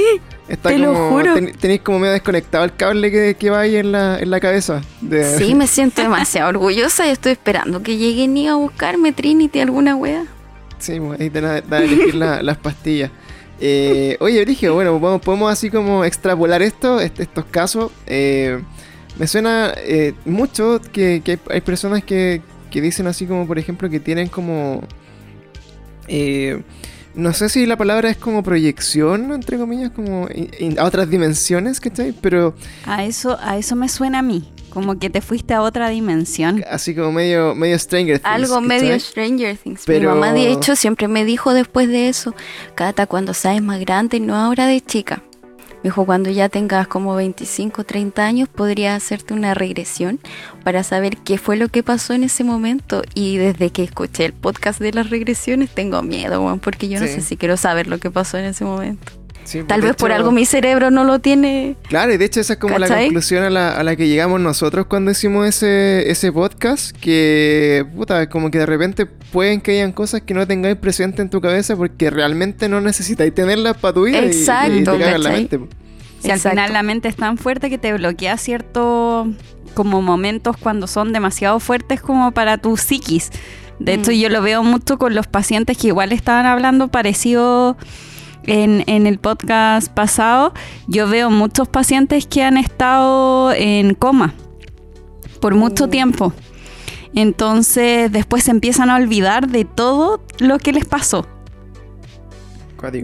[0.61, 1.33] te lo juro.
[1.59, 4.81] tenéis como medio desconectado el cable que, que va ahí en la, en la cabeza.
[5.37, 9.95] Sí, me siento demasiado orgullosa y estoy esperando que lleguen y a buscarme Trinity alguna
[9.95, 10.25] wea.
[10.77, 13.09] Sí, ahí te da a elegir las pastillas.
[13.59, 17.91] Eh, oye, Brigio, bueno, podemos, así como extrapolar esto, estos casos.
[18.07, 18.61] Eh,
[19.17, 22.41] me suena eh, mucho que, hay, personas que,
[22.71, 24.81] dicen así como, por ejemplo, que tienen como...
[27.15, 30.27] no sé si la palabra es como proyección, entre comillas, como
[30.77, 32.13] a otras dimensiones, ¿cachai?
[32.19, 32.53] Pero...
[32.85, 34.51] A eso, a eso me suena a mí.
[34.75, 36.65] Como que te fuiste a otra dimensión.
[36.69, 38.29] Así como medio, medio Stranger Things.
[38.29, 39.83] Algo medio Stranger Things.
[39.85, 40.13] Pero...
[40.13, 42.35] Mi mamá, de hecho, siempre me dijo después de eso,
[42.75, 45.23] Cata, cuando seas más grande, no ahora de chica.
[45.75, 50.19] Me dijo, cuando ya tengas como 25, 30 años, podría hacerte una regresión
[50.65, 53.01] para saber qué fue lo que pasó en ese momento.
[53.13, 57.21] Y desde que escuché el podcast de las regresiones, tengo miedo, porque yo no sé
[57.21, 59.24] si quiero saber lo que pasó en ese momento.
[59.67, 61.75] Tal vez por algo mi cerebro no lo tiene.
[61.87, 64.41] Claro, y de hecho esa es como la conclusión a la, a la, que llegamos
[64.41, 69.91] nosotros cuando hicimos ese, ese podcast, que puta, como que de repente pueden que hayan
[69.91, 74.05] cosas que no tengáis presente en tu cabeza porque realmente no necesitáis tenerlas para tu
[74.05, 75.59] vida Exacto, y, te la mente.
[76.19, 79.27] Si al final la mente es tan fuerte que te bloquea ciertos
[79.75, 83.29] como momentos cuando son demasiado fuertes como para tu psiquis.
[83.77, 84.15] De hecho, mm.
[84.15, 87.77] yo lo veo mucho con los pacientes que igual estaban hablando parecido
[88.47, 90.53] en, el podcast pasado,
[90.87, 94.33] yo veo muchos pacientes que han estado en coma
[95.39, 95.89] por mucho oh.
[95.89, 96.33] tiempo.
[97.13, 101.27] Entonces después se empiezan a olvidar de todo lo que les pasó.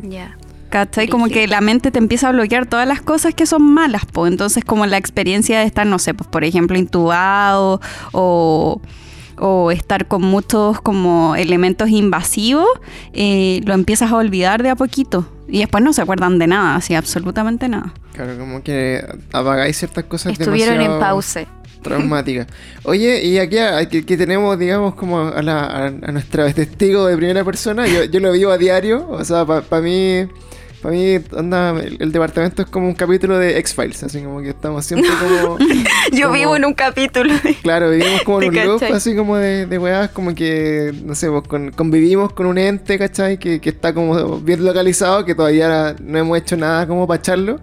[0.04, 0.38] Ya.
[0.70, 1.10] ¿Cachai?
[1.10, 4.32] Como que la mente te empieza a bloquear todas las cosas que son malas, pues.
[4.32, 7.82] Entonces, como la experiencia de estar, no sé, pues por ejemplo, intubado
[8.14, 8.82] o
[9.42, 12.70] o estar con muchos como elementos invasivos,
[13.14, 15.28] eh, lo empiezas a olvidar de a poquito.
[15.48, 17.94] Y después no se acuerdan de nada, así absolutamente nada.
[18.14, 21.46] Claro, como que apagáis ciertas cosas Estuvieron en pausa.
[21.82, 22.48] Traumáticas.
[22.84, 27.88] Oye, y aquí, aquí, tenemos, digamos, como a, la, a, nuestra testigo de primera persona.
[27.88, 29.10] Yo, yo lo vivo a diario.
[29.10, 30.28] O sea, para mí
[30.82, 34.86] para mí, anda, el, departamento es como un capítulo de X-Files, así como que estamos
[34.86, 35.58] siempre como.
[36.12, 37.34] Yo vivo en un capítulo.
[37.62, 41.30] claro, vivimos como en un loop, así como de, de weas, como que, no sé,
[41.30, 43.38] pues convivimos con un ente, ¿cachai?
[43.38, 47.60] Que, que está como bien localizado, que todavía no hemos hecho nada como para echarlo.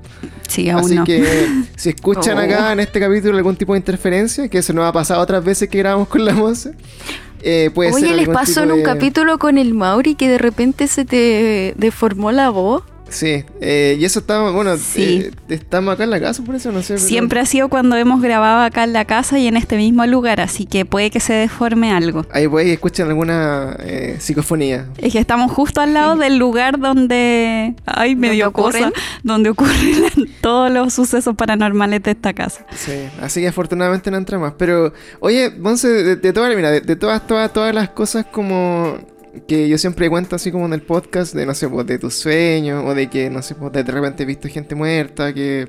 [0.48, 2.72] Sí, aún Así que si escuchan acá oh.
[2.72, 5.78] en este capítulo algún tipo de interferencia, que eso nos ha pasado otras veces que
[5.78, 6.68] grabamos con la voz.
[7.40, 11.04] Eh, puede Oye, les pasó en un capítulo con el Mauri que de repente se
[11.04, 12.82] te deformó la voz.
[13.10, 16.82] Sí, eh, y eso estamos, bueno, eh, estamos acá en la casa, por eso no
[16.82, 16.98] sé.
[16.98, 20.40] Siempre ha sido cuando hemos grabado acá en la casa y en este mismo lugar,
[20.40, 22.26] así que puede que se deforme algo.
[22.32, 24.86] Ahí puede escuchen alguna eh, psicofonía.
[24.98, 28.92] Es que estamos justo al lado del lugar donde, ay, medio cosa,
[29.22, 30.10] donde ocurren
[30.42, 32.66] todos los sucesos paranormales de esta casa.
[32.76, 34.54] Sí, así que afortunadamente no entra más.
[34.58, 38.98] Pero, oye, Monse, de, de todas, mira, de todas, todas, todas las cosas como
[39.46, 42.14] que yo siempre cuento así como en el podcast de, no sé, pues de tus
[42.14, 45.68] sueños o de que, no sé, pues de repente he visto gente muerta, que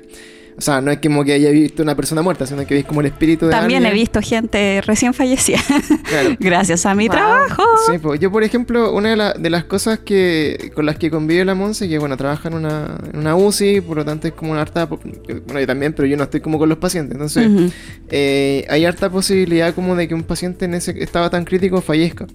[0.56, 3.00] O sea, no es como que haya visto una persona muerta, sino que veis como
[3.00, 5.58] el espíritu de También he visto gente recién fallecida.
[6.38, 7.62] Gracias a mi trabajo.
[7.90, 11.54] Sí, pues yo, por ejemplo, una de, las cosas que con las que convive la
[11.54, 14.60] Monse, que bueno, trabaja en una, en una UCI, por lo tanto es como una
[14.60, 14.84] harta.
[14.84, 17.14] Bueno, yo también, pero yo no estoy como con los pacientes.
[17.14, 17.72] Entonces,
[18.10, 22.26] eh, hay harta posibilidad como de que un paciente en ese estado tan crítico fallezca.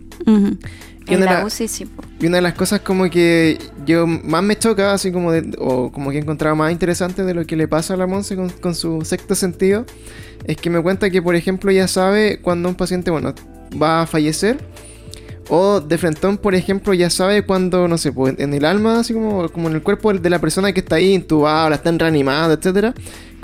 [1.07, 1.87] Y una, UCI,
[2.19, 5.91] y una de las cosas como que yo más me choca, así como de, o
[5.91, 8.75] como que he encontrado más interesante de lo que le pasa a la Monse con,
[8.75, 9.85] su sexto sentido,
[10.45, 13.33] es que me cuenta que, por ejemplo, ya sabe cuando un paciente, bueno,
[13.81, 14.57] va a fallecer.
[15.47, 19.13] O de frentón, por ejemplo, ya sabe cuando, no sé, pues, en el alma, así
[19.13, 22.55] como, como en el cuerpo de la persona que está ahí intubada, la están reanimada,
[22.55, 22.95] etcétera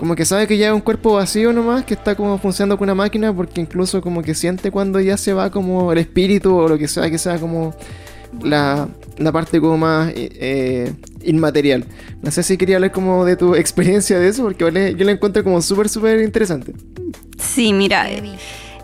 [0.02, 2.88] como que sabe que ya es un cuerpo vacío nomás, que está como funcionando con
[2.88, 6.68] una máquina, porque incluso como que siente cuando ya se va como el espíritu o
[6.68, 7.76] lo que sea, que sea como
[8.42, 8.90] la,
[9.32, 10.92] parte como más eh,
[11.24, 11.86] inmaterial.
[12.24, 15.44] No sé si quería hablar como de tu experiencia de eso, porque yo la encuentro
[15.44, 16.74] como súper, súper interesante.
[17.38, 18.08] Sí, mira,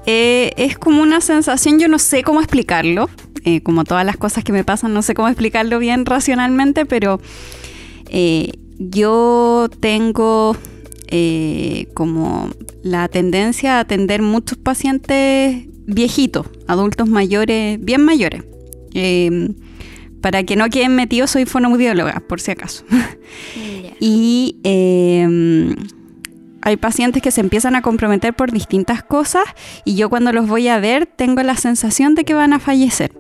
[0.06, 3.10] eh, es como una sensación, yo no sé cómo explicarlo,
[3.44, 7.20] eh, como todas las cosas que me pasan, no sé cómo explicarlo bien racionalmente, pero
[8.78, 10.56] yo tengo
[11.10, 12.50] eh, como
[12.84, 18.44] la tendencia a atender muchos pacientes viejitos, adultos mayores, bien mayores.
[18.94, 19.56] Em,
[20.22, 22.84] para que no queden metidos, soy fonoaudióloga, por si acaso.
[24.00, 25.76] y em,
[26.62, 29.46] hay pacientes que se empiezan a comprometer por distintas cosas
[29.86, 33.14] y yo cuando los voy a ver tengo la sensación de que van a fallecer.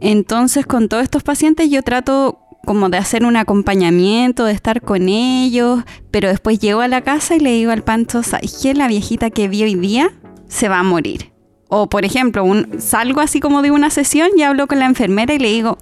[0.00, 5.08] Entonces con todos estos pacientes yo trato como de hacer un acompañamiento, de estar con
[5.08, 8.74] ellos, pero después llego a la casa y le digo al panto, ¿sabes qué?
[8.74, 10.12] La viejita que vi hoy día
[10.48, 11.32] se va a morir.
[11.68, 15.34] O por ejemplo, un, salgo así como de una sesión y hablo con la enfermera
[15.34, 15.78] y le digo,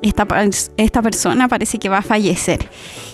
[0.00, 0.26] esta,
[0.76, 2.68] esta persona parece que va a fallecer.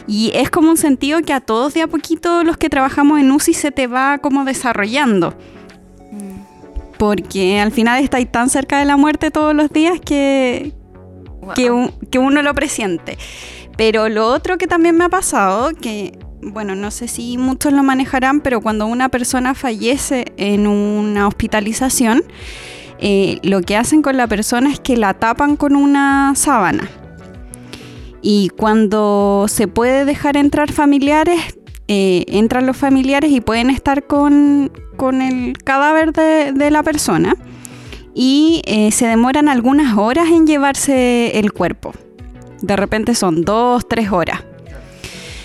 [0.07, 3.31] Y es como un sentido que a todos de a poquito los que trabajamos en
[3.31, 5.35] UCI se te va como desarrollando.
[6.13, 6.97] Mm.
[6.99, 10.73] Porque al final estáis tan cerca de la muerte todos los días que,
[11.55, 13.19] que, uno lo presiente.
[13.77, 17.83] Pero lo otro que también me ha pasado, que bueno, no sé si muchos lo
[17.83, 22.23] manejarán, pero cuando una persona fallece en una hospitalización,
[23.01, 26.89] eh, lo que hacen con la persona es que la tapan con una sábana.
[28.21, 34.71] Y cuando se puede dejar entrar familiares, eh, entran los familiares y pueden estar con,
[35.21, 37.37] el cadáver de la persona
[38.15, 41.93] y eh, se demoran algunas horas en llevarse el cuerpo.
[42.63, 44.43] De repente son dos, tres horas.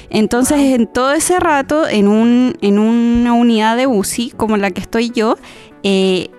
[0.09, 4.81] Entonces, en todo ese rato, en, un, en una unidad de UCI como la que
[4.81, 5.37] estoy yo,
[5.81, 6.29] eh,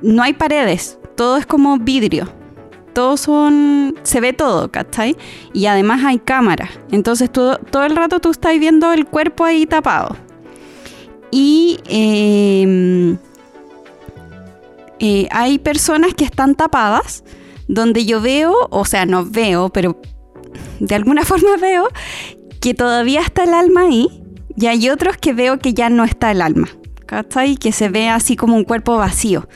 [0.00, 2.32] no hay paredes, todo es como vidrio.
[2.94, 3.94] Todo son.
[4.02, 5.16] se ve todo, ¿cachai?
[5.54, 6.70] Y además hay cámaras.
[6.90, 10.16] Entonces todo, todo el rato tú estás viendo el cuerpo ahí tapado.
[11.30, 13.16] Y eh,
[15.04, 17.24] eh, hay personas que están tapadas,
[17.66, 20.00] donde yo veo, o sea, no veo, pero
[20.78, 21.88] de alguna forma veo
[22.60, 24.06] que todavía está el alma ahí,
[24.56, 26.68] y hay otros que veo que ya no está el alma,
[27.06, 27.56] ¿cachai?
[27.56, 29.48] Que se ve así como un cuerpo vacío.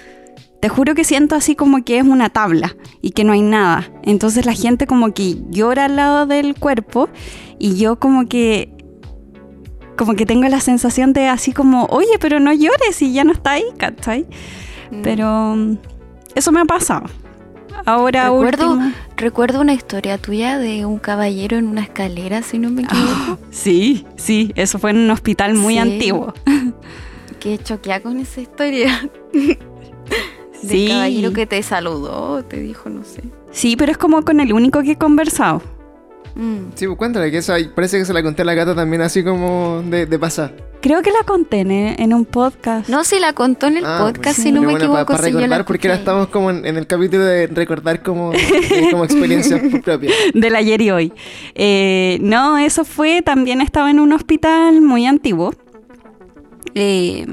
[0.61, 3.89] Te juro que siento así como que es una tabla y que no hay nada.
[4.03, 7.09] Entonces la gente como que llora al lado del cuerpo
[7.61, 8.73] y yo como que
[9.97, 13.33] como que tengo la sensación de así como, oye, pero no llores y ya no
[13.33, 14.27] está ahí, ¿cachai?
[14.91, 15.03] Mm.
[15.03, 15.79] Pero mm,
[16.35, 17.07] eso me ha pasado.
[17.85, 18.79] Ahora recuerdo,
[19.17, 23.47] recuerdo una historia tuya de un caballero en una escalera, si no me ah, equivoco.
[23.51, 26.35] sí, sí, eso fue en un hospital muy antiguo.
[27.41, 29.09] Qué choquea con esa historia.
[30.63, 30.89] sí.
[30.89, 33.23] caballero que te saludó, te dijo, no sé.
[33.53, 35.63] Sí, pero es como con el único que he conversado.
[36.37, 36.73] Mm.
[36.75, 39.25] Sí, pues cuéntale, que eso parece que se la conté a la gata también así
[39.25, 40.53] como de, de pasar.
[40.83, 42.89] Creo que la conté en, un podcast.
[42.89, 45.07] No, sí, la contó en el ah, podcast, si no me equivoco.
[45.07, 49.61] Para recordar, porque ahora estamos como en, el capítulo de recordar como, eh, como experiencia
[49.85, 50.11] propia.
[50.35, 51.13] Del ayer y hoy.
[51.55, 55.55] Eh, no, eso fue, también estaba en un hospital muy antiguo.
[56.75, 57.27] Eh,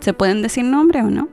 [0.00, 1.28] ¿Se pueden decir nombres o no?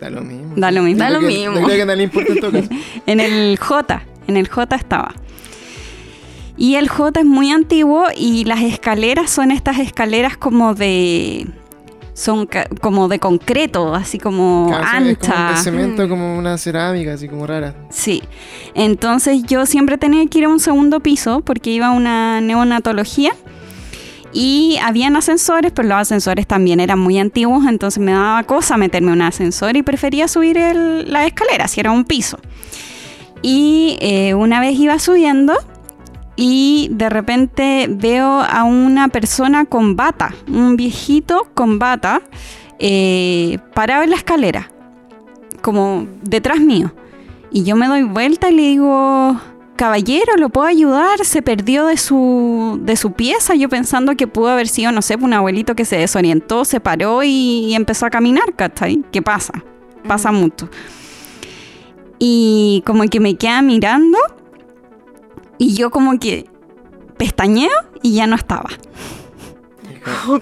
[0.00, 0.54] Da lo mismo.
[0.56, 0.98] Da lo mismo.
[0.98, 1.60] Da lo mismo.
[3.06, 5.14] En el J, en el J estaba.
[6.58, 11.46] Y el J es muy antiguo y las escaleras son estas escaleras como de
[12.14, 12.48] son
[12.80, 15.34] como de concreto, así como ancha.
[15.34, 17.76] Como de cemento, como una cerámica, así como rara.
[17.90, 18.24] Sí.
[18.74, 23.30] Entonces yo siempre tenía que ir a un segundo piso porque iba a una neonatología
[24.32, 29.12] y habían ascensores, pero los ascensores también eran muy antiguos, entonces me daba cosa meterme
[29.12, 32.40] en un ascensor y prefería subir la escalera, si era un piso.
[33.42, 35.54] Y eh, una vez iba subiendo
[36.40, 42.22] y de repente veo a una persona con bata, un viejito con bata,
[42.78, 44.70] eh, parado en la escalera,
[45.62, 46.92] como detrás mío.
[47.50, 49.36] Y yo me doy vuelta y le digo,
[49.74, 51.24] caballero, ¿lo puedo ayudar?
[51.24, 55.16] Se perdió de su, de su pieza, yo pensando que pudo haber sido, no sé,
[55.16, 59.02] un abuelito que se desorientó, se paró y, empezó a caminar, ¿cachai?
[59.10, 59.64] ¿Qué pasa?
[60.06, 60.70] Pasa mucho.
[62.20, 64.18] Y como que me queda mirando
[65.58, 66.48] y yo como que
[67.16, 67.70] pestañeo
[68.02, 68.70] y ya no estaba.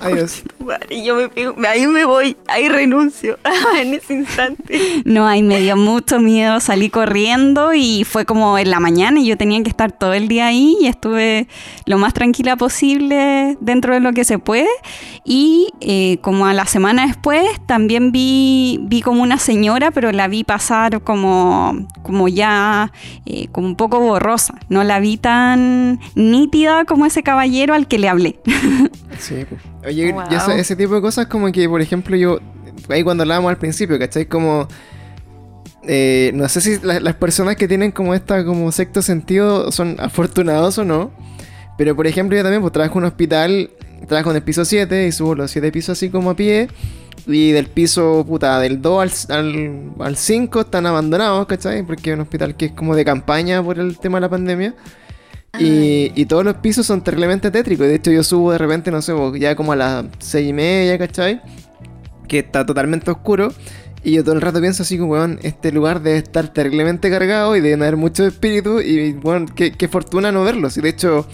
[0.01, 0.43] Adiós.
[0.91, 1.17] Y yo
[1.57, 3.39] me ahí me voy, ahí renuncio
[3.81, 4.81] en ese instante.
[5.05, 9.27] No, ahí me dio mucho miedo, salí corriendo y fue como en la mañana y
[9.27, 11.49] yo tenía que estar todo el día ahí y estuve
[11.85, 14.69] lo más tranquila posible dentro de lo que se puede.
[15.25, 20.29] Y eh, como a la semana después también vi, vi como una señora, pero la
[20.29, 22.93] vi pasar como, como ya,
[23.27, 24.55] eh, como un poco borrosa.
[24.69, 28.41] No la vi tan nítida como ese caballero al que le hablé.
[29.19, 29.47] Sí,
[29.87, 30.15] Oye,
[30.61, 32.41] ese, tipo de cosas como que, por ejemplo, yo,
[32.89, 34.27] ahí cuando hablábamos al principio, ¿cachai?
[34.27, 34.69] Como,
[35.85, 40.79] eh, no sé si las personas que tienen como esta, como sexto sentido son afortunados
[40.79, 41.13] o no,
[41.79, 43.71] pero por ejemplo yo también pues trabajo en un hospital,
[44.09, 46.69] trabajo en el piso 7 y subo los 7 pisos así como a pie.
[47.29, 51.83] Y del piso, puta, del 2 al, al 5 están abandonados, ¿cachai?
[51.83, 54.75] Porque es un hospital que es como de campaña por el tema de la pandemia.
[55.59, 57.87] Y, todos los pisos son terriblemente tétricos.
[57.87, 60.99] De hecho, yo subo de repente, no sé, ya como a las seis y media,
[60.99, 61.41] ¿cachai?
[62.29, 63.53] Que está totalmente oscuro.
[64.03, 67.57] Y yo todo el rato pienso así como, weón, este lugar debe estar terriblemente cargado
[67.57, 68.81] y debe haber mucho espíritu.
[68.81, 70.77] Y, bueno, qué, fortuna no verlos.
[70.77, 71.27] Y de hecho,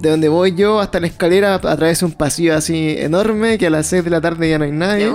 [0.00, 3.86] de donde voy yo hasta la escalera atraveso un pasillo así enorme que a las
[3.86, 5.12] 6 de la tarde ya no hay nadie.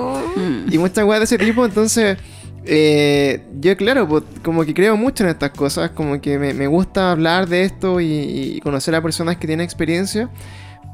[0.70, 1.66] Y muchas weas de ese tipo.
[1.66, 2.18] Entonces
[2.66, 7.12] eh, yo, claro, pues, como que creo mucho en estas cosas, como que me, gusta
[7.12, 10.30] hablar de esto y, conocer a personas que tienen experiencia,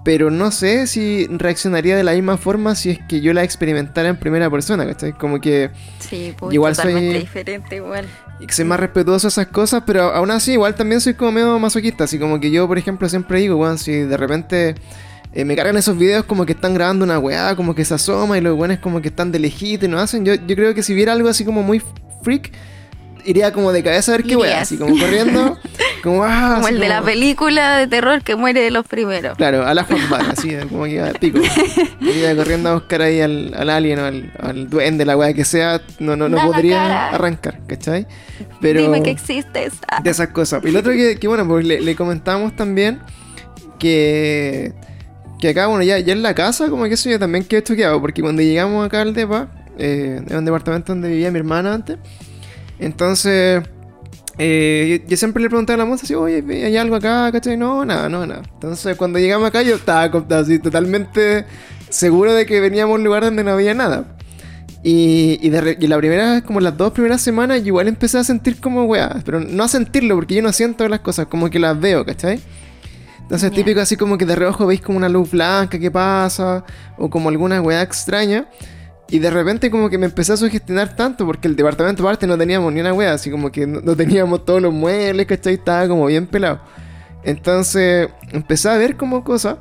[0.05, 4.07] pero no sé si reaccionaría de la misma forma si es que yo la experimentara
[4.07, 5.11] en primera persona, ¿cachai?
[5.11, 8.05] Como que sí, pues, igual soy diferente igual.
[8.39, 11.34] Y que soy más respetuoso a esas cosas, pero aún así igual también soy como
[11.34, 14.76] medio masoquista, así como que yo, por ejemplo, siempre digo, bueno, si de repente
[15.38, 18.39] eh, me cargan esos videos como que están grabando una weá, como que se asoma
[18.39, 20.25] y los buenos como que están de lejito y no hacen.
[20.25, 21.79] Yo, yo creo que si viera algo así como muy
[22.23, 22.51] freak,
[23.23, 25.59] iría como de cabeza a ver qué weá, así como corriendo.
[26.03, 29.35] Como, ah, como el de la película de terror que muere de los primeros.
[29.35, 31.39] Claro, a la fanbara, así como que iba pico.
[31.99, 35.43] Iría corriendo a buscar ahí al, al alien o al, al, duende, la weá que
[35.43, 38.05] sea, no, no, no podría arrancar, ¿cachai?
[38.61, 38.79] Pero.
[38.79, 39.69] Dime que existe
[40.03, 40.63] De esas cosas.
[40.63, 42.99] Y lo otro que, que bueno, pues le, le comentamos también
[43.79, 44.73] que
[45.39, 48.01] que acá, bueno, ya, ya en la casa, como que eso yo también quedé choqueado,
[48.01, 51.97] porque cuando llegamos acá al DEPA, eh, un departamento donde vivía mi hermana antes,
[52.79, 53.63] entonces
[54.39, 57.31] eh, yo, siempre le preguntaba a la moza si, oye, ¿hay algo acá?
[57.31, 57.57] ¿Cachai?
[57.57, 58.43] No, nada, no, nada.
[58.53, 61.45] Entonces cuando llegamos acá yo estaba así totalmente
[61.89, 64.15] seguro de que veníamos a un lugar donde no había nada.
[64.83, 68.85] Y, y, y, la primera, como las dos primeras semanas, igual empecé a sentir como
[68.85, 72.05] weá, pero no a sentirlo porque yo no siento las cosas, como que las veo,
[72.05, 72.39] ¿cachai?
[73.28, 76.63] Entonces, típico así como que de reojo veis como una luz blanca que pasa,
[76.97, 78.47] o como alguna weá extraña.
[79.09, 82.38] Y de repente como que me empecé a sugestionar tanto porque el departamento aparte no
[82.38, 85.55] teníamos ni una weá, así como que no, teníamos todos los muebles, ¿cachai?
[85.55, 86.61] Estaba como bien pelado.
[87.23, 89.57] Entonces empecé a ver como cosas.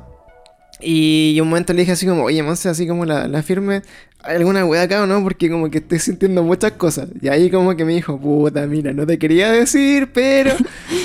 [0.79, 3.81] Y un momento le dije así como, oye, Monse, así como la, la firme,
[4.23, 5.23] alguna wea acá o no?
[5.23, 7.09] Porque como que estoy sintiendo muchas cosas.
[7.21, 10.55] Y ahí como que me dijo, puta, mira, no te quería decir, pero...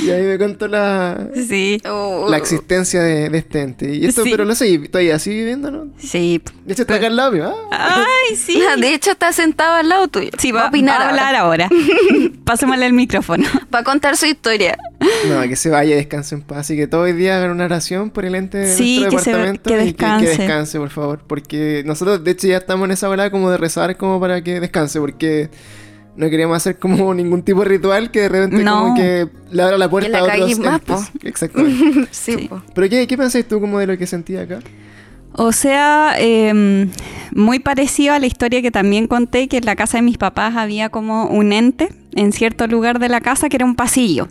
[0.05, 1.29] y ahí me contó la...
[1.35, 1.81] Sí.
[2.29, 3.95] La existencia de, este ente.
[3.95, 5.89] Y esto, pero no sé, ¿estoy así viviendo, no?
[5.99, 6.43] Sí.
[6.65, 7.55] De hecho, está acá al lado mío.
[7.71, 8.05] ¿ah?
[8.07, 8.63] Ay, sí.
[8.81, 10.31] De hecho, está sentado al lado tuyo.
[10.39, 11.69] Sí, va, a opinar a hablar ahora.
[12.45, 13.47] Pasémosle el micrófono.
[13.73, 14.77] Va a contar su historia.
[15.29, 16.59] No, que se vaya, descanse en paz.
[16.59, 19.71] Así que todo el día hagan una oración por el ente de sí, nuestro departamento.
[19.71, 20.25] que descanse.
[20.25, 21.25] Y que, que descanse, por favor.
[21.27, 25.01] Porque nosotros, de hecho, ya estamos en esa como de rezar como para que descanse,
[25.01, 25.51] porque
[26.17, 29.79] no queríamos hacer como ningún tipo de ritual que de repente como que le abra
[29.79, 32.09] la puerta a otros más, Exactamente.
[32.11, 34.61] sí, Pero ¿qué, ¿qué pensáis tú como de lo que sentía acá?
[35.35, 36.91] O sea, em,
[37.35, 40.57] muy parecido a la historia que también conté, que en la casa de mis papás
[40.57, 44.29] había como un ente en cierto lugar de la casa que era un pasillo.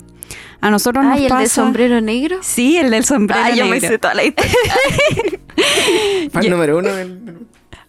[0.61, 1.39] A nosotros nos ¿el pasa...
[1.39, 2.37] del sombrero negro?
[2.41, 3.57] Sí, el del sombrero negro.
[3.57, 4.53] yo me sé toda la historia.
[6.31, 6.89] Fan número uno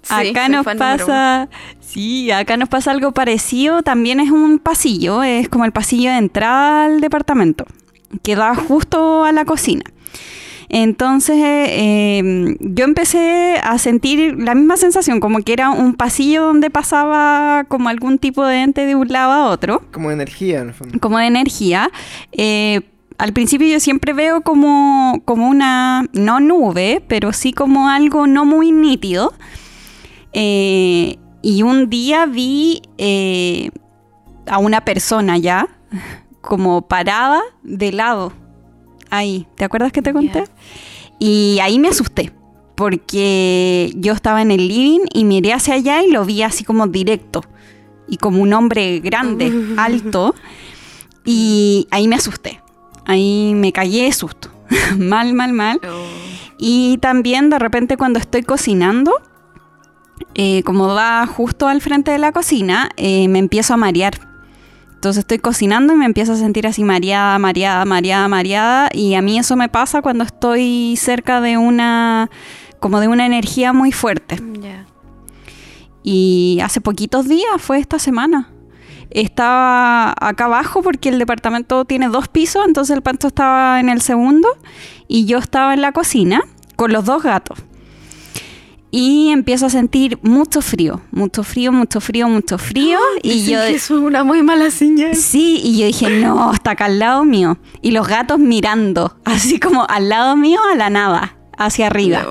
[0.08, 1.48] acá nos pasa,
[1.80, 3.82] sí, acá nos pasa algo parecido.
[3.82, 7.66] También es un pasillo, es como el pasillo de entrada al departamento,
[8.22, 9.84] que da justo a la cocina.
[10.74, 16.70] Entonces em, yo empecé a sentir la misma sensación, como que era un pasillo donde
[16.70, 19.82] pasaba como algún tipo de ente de un lado a otro.
[19.92, 20.98] Como de energía, en el fondo.
[20.98, 21.90] Como de energía.
[22.32, 22.80] Eh,
[23.18, 28.46] al principio yo siempre veo como, como una, no nube, pero sí como algo no
[28.46, 29.34] muy nítido.
[30.32, 33.70] Eh, y un día vi eh,
[34.46, 35.68] a una persona ya,
[36.40, 38.32] como parada de lado.
[39.12, 40.44] Ahí, ¿te acuerdas que te conté?
[41.18, 42.32] Y ahí me asusté,
[42.74, 46.86] porque yo estaba en el living y miré hacia allá y lo vi así como
[46.86, 47.44] directo.
[48.08, 50.34] Y como un hombre grande, alto.
[51.26, 52.62] Y ahí me asusté.
[53.04, 54.48] Ahí me callé de susto.
[54.98, 55.78] mal, mal, mal.
[55.84, 56.06] Oh.
[56.56, 59.12] Y también de repente cuando estoy cocinando,
[60.34, 64.31] eh, como va justo al frente de la cocina, eh, me empiezo a marear.
[65.02, 68.88] Entonces estoy cocinando y me empiezo a sentir así mareada, mareada, mareada, mareada.
[68.92, 72.30] Y a mí eso me pasa cuando estoy cerca de una,
[72.78, 74.40] como de una energía muy fuerte.
[76.04, 78.52] Y hace poquitos días, fue esta semana.
[79.10, 84.02] Estaba acá abajo porque el departamento tiene dos pisos, entonces el panto estaba en el
[84.02, 84.46] segundo
[85.08, 86.42] y yo estaba en la cocina
[86.76, 87.58] con los dos gatos
[88.94, 92.98] y empiezo a sentir mucho frío, mucho frío, mucho frío, mucho frío.
[93.22, 95.16] y yo que eso es una muy mala señal.
[95.16, 97.56] Sí, y yo dije, no, está acá al lado mío.
[97.80, 102.26] Y los gatos mirando, así como al lado mío, a la nada, hacia arriba.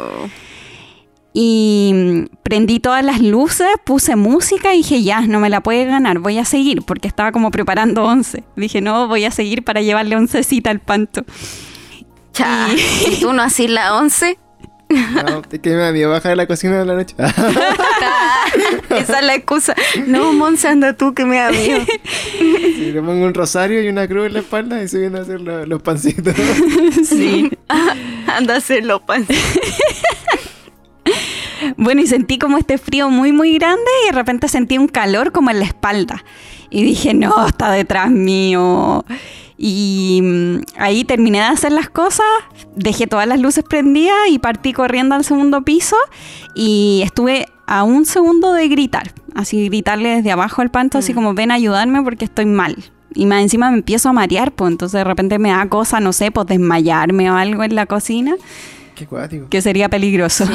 [1.34, 5.86] Y mm, prendí todas las luces, puse música y dije, ya, no me la puede
[5.86, 8.44] ganar, voy a seguir, porque estaba como preparando once.
[8.56, 11.26] Dije, no, voy a seguir para llevarle oncecita al panto.
[12.34, 13.20] Cha, y...
[13.20, 14.38] tú no haces la once?
[14.92, 17.16] No, que me miedo bajar de la cocina de la noche.
[18.90, 19.76] Esa es la excusa.
[20.08, 21.86] No, Monse, anda tú, que me da miedo.
[22.82, 25.22] Sí, le pongo un rosario y una cruz en la espalda y se viene a
[25.22, 26.34] hacer los pancitos.
[27.04, 27.52] Sí.
[28.28, 29.38] anda a hacer los pancitos.
[31.78, 35.32] Bueno, y sentí como este frío muy, muy grande y de repente sentí un calor
[35.32, 36.24] como en la espalda.
[36.70, 39.06] Y dije, no, está detrás mío.
[39.64, 42.26] Y mm, ahí terminé de hacer las cosas,
[42.76, 45.96] dejé todas las luces prendidas y partí corriendo al segundo piso
[46.56, 51.16] y estuve a un segundo de gritar, así gritarle desde abajo al panto, así mm.
[51.16, 52.76] como ven a ayudarme porque estoy mal.
[53.14, 56.12] Y más encima me empiezo a marear, pues entonces de repente me da cosa, no
[56.12, 58.38] sé, pues desmayarme o algo en la cocina.
[58.96, 59.48] Qué cuático.
[59.48, 60.46] Que sería peligroso.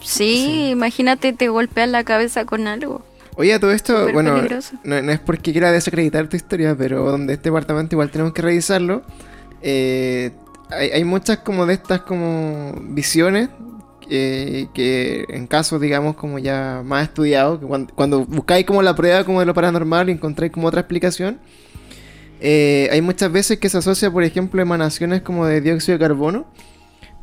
[0.00, 3.02] sí, imagínate te golpeas la cabeza con algo.
[3.36, 4.36] Oye, todo esto, bueno,
[4.84, 9.02] no, es porque quiera desacreditar tu historia, pero donde este departamento igual tenemos que revisarlo.
[9.62, 10.32] Eh,
[10.70, 13.48] hay, muchas como de estas como visiones
[14.10, 19.24] eh, que en casos, digamos, como ya más estudiados, que cuando, buscáis como la prueba
[19.24, 21.38] como de lo paranormal y encontráis como otra explicación,
[22.40, 26.46] eh, hay muchas veces que se asocia, por ejemplo, emanaciones como de dióxido de carbono.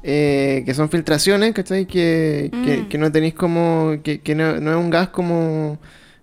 [0.02, 1.86] que son filtraciones, ¿cachai?
[1.86, 2.90] Que, que, mm.
[2.90, 3.98] que no tenéis como.
[4.04, 5.78] que, que no, no, es un gas como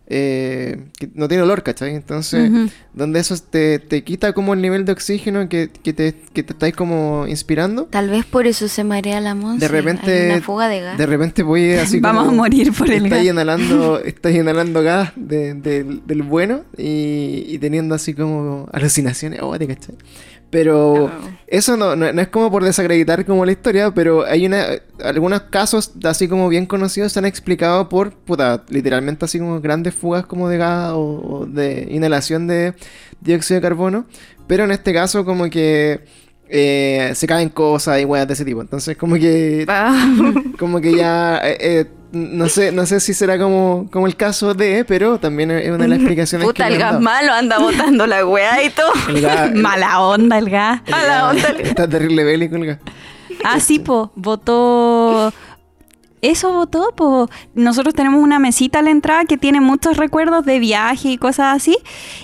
[0.08, 1.94] eh, que no tiene olor, ¿cachai?
[1.94, 2.50] Entonces,
[2.92, 6.74] donde eso te, quita como el nivel de oxígeno que, que, te, que te estáis
[6.76, 7.84] como inspirando.
[7.86, 9.66] Tal vez por eso se marea la monza.
[9.66, 10.98] De repente, una fuga de gas.
[10.98, 13.24] De repente voy así Vamos a morir por el gas.
[13.24, 19.40] Inhalando, estás inhalando gas del bueno y, y, teniendo así como alucinaciones.
[19.42, 19.96] Oh, ¿cachai?
[20.50, 21.10] Pero
[21.48, 24.66] eso no, no, es como por desacreditar como la historia, pero hay una
[25.02, 29.94] algunos casos así como bien conocidos se han explicado por, puta, literalmente así como grandes
[29.94, 32.74] fugas como de gas o, de inhalación de
[33.20, 34.06] dióxido de carbono.
[34.46, 36.04] Pero en este caso como que
[36.48, 38.60] eh, se caen cosas y weas de ese tipo.
[38.60, 39.66] Entonces como que...
[40.58, 41.40] Como que ya...
[41.44, 45.50] Eh, eh, no sé, no sé si será como, como el caso de, pero también
[45.50, 48.92] es una de las explicaciones Puta, el gas malo anda botando la weá y todo.
[49.54, 50.82] Mala onda el gas.
[50.90, 51.68] Mala onda el gas.
[51.68, 52.78] Está terrible bélico el gas.
[53.44, 54.12] Ah, sí, po.
[54.14, 55.32] Votó.
[56.22, 60.58] Eso votó, pues nosotros tenemos una mesita a la entrada que tiene muchos recuerdos de
[60.58, 61.76] viaje y cosas así.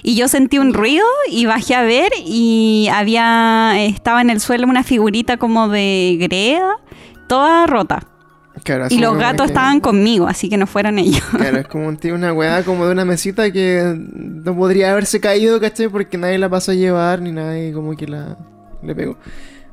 [0.02, 4.66] Y yo sentí un ruido y bajé a ver y había, estaba en el suelo
[4.66, 6.78] una figurita como de greda,
[7.28, 8.11] toda rota
[8.90, 11.22] y los gatos estaban conmigo, así que no fueron ellos.
[11.36, 15.88] Claro, es como una weá como de una mesita que no podría haberse caído, ¿cachai?
[15.88, 18.36] Porque nadie la pasó a llevar ni nadie como que la
[18.82, 19.16] le pegó.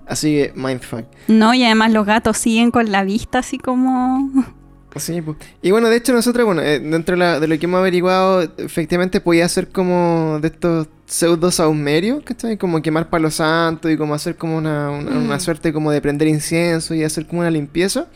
[0.07, 1.05] Así que, mindfuck.
[1.27, 4.31] No, y además los gatos siguen con la vista así como...
[4.95, 5.37] Sí, pues.
[5.61, 9.47] Y bueno, de hecho nosotros, bueno, eh, dentro de, lo que hemos averiguado, efectivamente podía
[9.47, 12.57] ser como de estos pseudo saumerios, ¿cachai?
[12.57, 15.39] Como quemar palo santo y como hacer como una, una mm.
[15.39, 18.07] suerte como de prender incienso y hacer como una limpieza.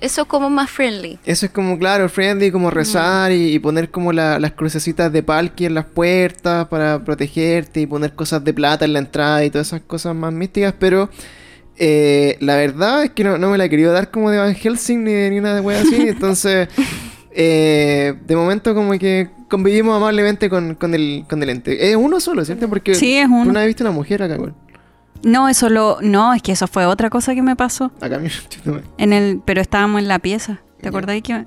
[0.00, 1.18] Eso es como más friendly.
[1.24, 5.74] Eso es como, claro, friendly, como rezar y, poner como las crucecitas de palki en
[5.74, 9.82] las puertas para protegerte y poner cosas de plata en la entrada y todas esas
[9.82, 11.08] cosas más místicas, pero
[11.76, 15.04] eh, la verdad es que no, me la he querido dar como de Van Helsing
[15.04, 16.68] ni, ni una de wea así, entonces
[17.36, 21.90] eh, de momento como que convivimos amablemente con, el, con el ente.
[21.90, 22.68] Es uno solo, ¿cierto?
[22.68, 23.44] Porque sí, es uno.
[23.44, 24.52] Tú no has visto una mujer acá, güey.
[25.24, 25.98] No, eso lo.
[26.02, 27.90] No, es que eso fue otra cosa que me pasó.
[28.00, 28.20] Acá
[28.98, 29.40] En el.
[29.44, 30.60] Pero estábamos en la pieza.
[30.80, 31.46] ¿Te acordáis que.?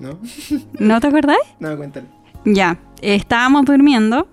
[0.00, 0.18] No.
[0.78, 1.40] ¿No te acordáis?
[1.60, 2.06] No, cuéntale.
[2.44, 2.78] Ya.
[3.00, 4.28] Estábamos durmiendo.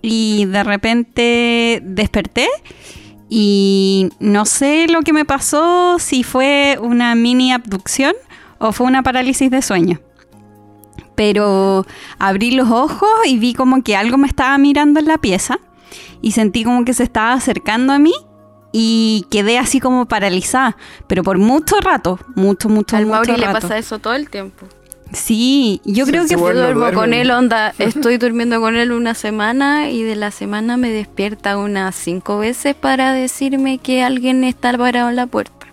[0.00, 2.48] Y de repente desperté.
[3.28, 8.14] Y no sé lo que me pasó, si fue una mini abducción
[8.58, 10.00] o fue una parálisis de sueño.
[11.14, 11.86] Pero
[12.18, 15.60] abrí los ojos y vi como que algo me estaba mirando en la pieza
[16.20, 18.12] y sentí como que se estaba acercando a mí
[18.72, 20.76] y quedé así como paralizada,
[21.06, 24.66] pero por mucho rato, mucho, mucho, Al mucho Mauri le pasa eso todo el tiempo.
[25.12, 29.90] Sí, yo creo que yo duermo con él, onda, estoy durmiendo con él una semana
[29.90, 35.08] y de la semana me despierta unas cinco veces para decirme que alguien está parado
[35.10, 35.66] en la puerta.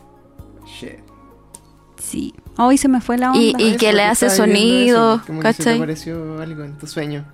[2.08, 2.34] Sí.
[2.58, 3.62] Hoy se me fue la onda.
[3.62, 5.76] Y, que le hace sonido, ¿cachai?
[5.76, 7.26] te apareció algo en tu sueño?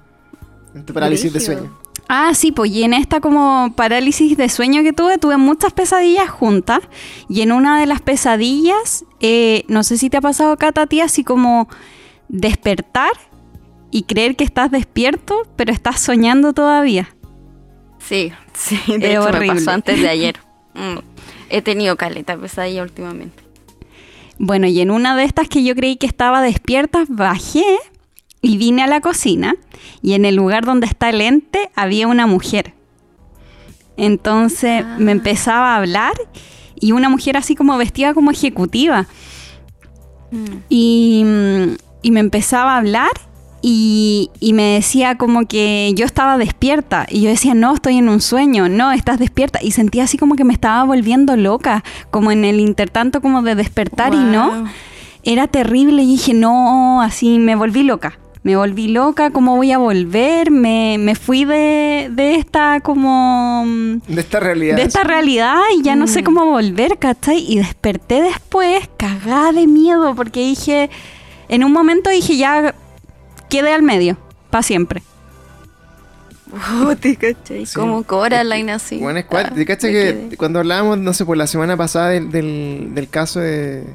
[0.73, 1.77] En tu parálisis de sueño.
[2.07, 6.29] Ah, sí, pues y en esta como parálisis de sueño que tuve, tuve muchas pesadillas
[6.29, 6.81] juntas.
[7.29, 10.87] Y en una de las pesadillas, eh, no sé si te ha pasado, Cata, a
[10.87, 11.67] ti, así como
[12.27, 13.11] despertar
[13.91, 17.15] y creer que estás despierto, pero estás soñando todavía.
[17.99, 20.39] Sí, sí, de hecho me pasó antes de ayer.
[20.75, 20.97] Mm.
[21.51, 23.43] He tenido caleta pesadilla últimamente.
[24.39, 27.77] Bueno, y en una de estas que yo creí que estaba despierta, bajé
[28.43, 29.55] y vine a la cocina
[30.03, 32.73] y en el lugar donde está el ente había una mujer.
[33.97, 35.13] Entonces me ah.
[35.13, 36.13] empezaba a hablar
[36.79, 39.07] y una mujer así como vestida como ejecutiva.
[40.31, 40.45] Mm.
[40.67, 41.25] Y,
[42.01, 43.11] y, me empezaba a hablar
[43.61, 47.05] y, y, me decía como que yo estaba despierta.
[47.09, 49.59] Y yo decía, no, estoy en un sueño, no, estás despierta.
[49.61, 53.55] Y sentía así como que me estaba volviendo loca, como en el intertanto como de
[53.55, 54.65] despertar y no.
[55.23, 59.77] Era terrible y dije, no, así me volví loca me volví loca, ¿cómo voy a
[59.77, 60.51] volver?
[60.51, 63.63] Me, me fui de, de, esta como...
[64.07, 64.75] De esta realidad.
[64.75, 66.25] De esta realidad y ya no sé mm.
[66.25, 67.45] cómo volver, ¿cachai?
[67.47, 70.89] Y desperté después cagada de miedo porque dije,
[71.47, 72.75] en un momento dije ya
[73.49, 74.17] quedé al medio,
[74.49, 75.01] para siempre.
[76.53, 78.99] Oh, te cachai, como Coraline así.
[78.99, 82.93] Bueno, es cual, te cachai que cuando hablábamos, no sé, por la semana pasada del,
[82.93, 83.85] del caso de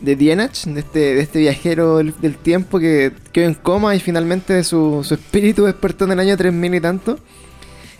[0.00, 4.62] de Dienach, de este, de este viajero del, tiempo que quedó en coma y finalmente
[4.64, 7.18] su, su espíritu despertó en el año 3000 y tanto.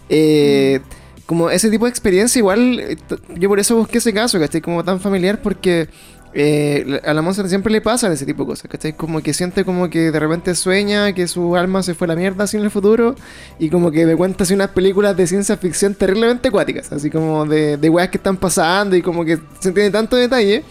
[0.09, 0.81] Eh,
[1.27, 2.99] como ese tipo de experiencia, igual
[3.35, 4.61] yo por eso busqué ese caso, ¿cachai?
[4.61, 5.89] Como tan familiar porque
[6.35, 8.93] eh, a la monza siempre le pasa ese tipo de cosas, ¿cachai?
[8.93, 12.45] Como que siente como que de repente sueña que su alma se fue la mierda
[12.45, 13.17] así en el futuro
[13.59, 17.45] y como que me cuenta así unas películas de ciencia ficción terriblemente acuáticas, así como
[17.45, 20.63] de, de weas que están pasando y como que se entiende tanto detalle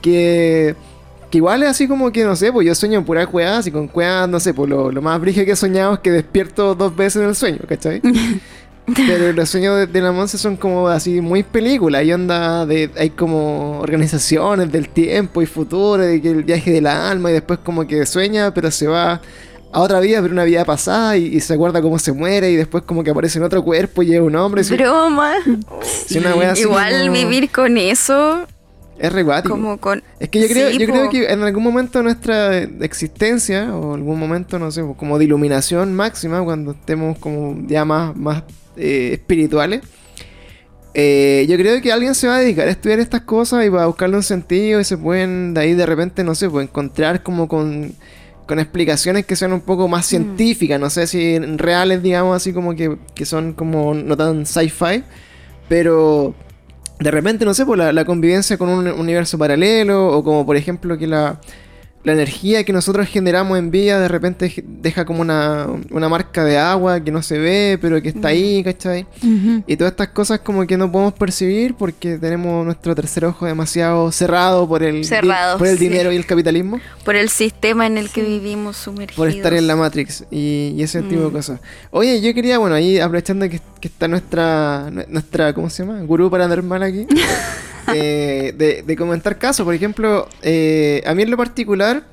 [0.00, 0.74] que,
[1.30, 3.70] que igual es así como que, no sé, pues yo sueño en puras cuevas y
[3.70, 6.94] con cuevas, no sé, pues lo, más brige que he soñado es que despierto dos
[6.94, 8.00] veces en el sueño, ¿cachai?
[8.94, 12.04] Pero los sueños de, la Monse son como así muy películas.
[12.04, 12.88] Y onda de.
[12.96, 17.58] Hay como organizaciones del tiempo y futuro, y que el viaje del alma, y después
[17.64, 19.20] como que sueña, pero se va
[19.72, 22.84] a otra vida, pero una vida pasada, y, se acuerda cómo se muere, y después
[22.84, 24.62] como que aparece en otro cuerpo y es un hombre.
[24.62, 25.34] Broma.
[26.56, 28.46] Igual vivir con eso
[28.98, 29.24] es re
[30.20, 34.18] Es que yo creo, yo creo que en algún momento de nuestra existencia, o algún
[34.18, 38.44] momento, no sé, como de iluminación máxima, cuando estemos como ya más, más
[38.76, 39.82] eh, espirituales,
[40.94, 43.82] eh, yo creo que alguien se va a dedicar a estudiar estas cosas y va
[43.82, 47.22] a buscarle un sentido y se pueden de ahí de repente, no sé, pues encontrar
[47.22, 47.92] como con,
[48.46, 50.08] con explicaciones que sean un poco más mm.
[50.08, 55.04] científicas, no sé si reales, digamos, así como que, que son como no tan sci-fi,
[55.68, 56.34] pero
[56.98, 60.56] de repente, no sé, por la, la, convivencia con un universo paralelo, o como por
[60.56, 61.40] ejemplo que la,
[62.06, 65.66] la energía que nosotros generamos en vida de repente deja como una,
[66.08, 69.08] marca de agua que no se ve, pero que está ahí, ¿cachai?
[69.66, 74.12] Y todas estas cosas como que no podemos percibir porque tenemos nuestro tercer ojo demasiado
[74.12, 75.04] cerrado por el,
[75.58, 76.80] por el dinero y el capitalismo.
[77.04, 79.16] Por el sistema en el que vivimos sumergidos.
[79.16, 81.32] Por estar en la Matrix y, ese tipo de mm.
[81.32, 81.60] cosas.
[81.90, 86.00] Oye, yo quería, bueno, ahí aprovechando que, que está nuestra, nuestra, ¿cómo se llama?
[86.02, 87.04] Gurú paranormal aquí.
[87.94, 89.64] Eh, de, comentar casos.
[89.64, 92.04] Por ejemplo, eh, a mí en lo particular,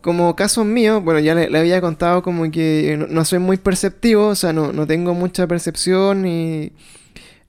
[0.00, 4.34] como casos míos, bueno, ya le, había contado como que no, soy muy perceptivo, o
[4.34, 6.72] sea, no, tengo mucha percepción ni,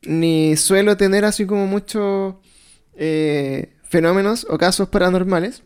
[0.03, 2.35] ni suelo tener así como muchos
[2.95, 5.63] eh, fenómenos o casos paranormales.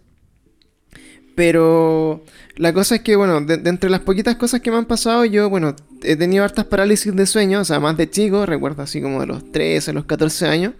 [1.35, 2.23] Pero
[2.55, 5.49] la cosa es que, bueno, de, entre las poquitas cosas que me han pasado, yo,
[5.51, 9.21] bueno, he tenido hartas parálisis de sueño, o sea, más de chico, recuerdo así como
[9.21, 10.73] de los 13, los 14 años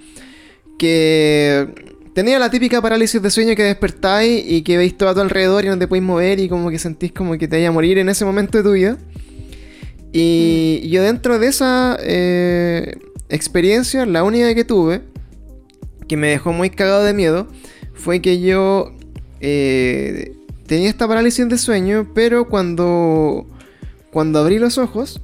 [0.78, 1.68] que
[2.14, 5.66] tenía la típica parálisis de sueño que despertáis y que veis todo a tu alrededor
[5.66, 7.98] y no te podéis mover y como que sentís como que te vaya a morir
[7.98, 8.98] en ese momento de tu vida.
[10.14, 10.88] Y mm.
[10.88, 12.96] yo dentro de esa, eh,
[13.30, 15.02] experiencia, la única que tuve,
[16.08, 17.48] que me dejó muy cagado de miedo,
[17.94, 18.94] fue que yo
[19.42, 23.46] eh, tenía esta parálisis de sueño, pero cuando,
[24.12, 25.22] cuando abrí los ojos,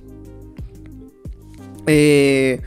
[1.87, 2.61] eh,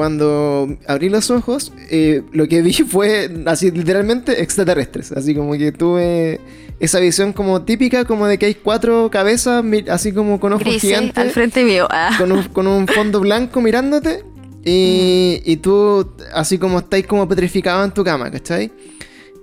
[0.00, 5.12] cuando abrí los ojos, eh, lo que vi fue así literalmente extraterrestres.
[5.12, 6.40] Así como que tuve
[6.78, 11.18] esa visión como típica, como de que hay cuatro cabezas, así como con ojos gigantes.
[11.18, 11.86] al frente mío.
[11.90, 12.16] Ah.
[12.16, 14.24] Con, un, fondo blanco mirándote.
[14.64, 18.72] Y, y tú, así como estáis como petrificado en tu cama, ¿cachai?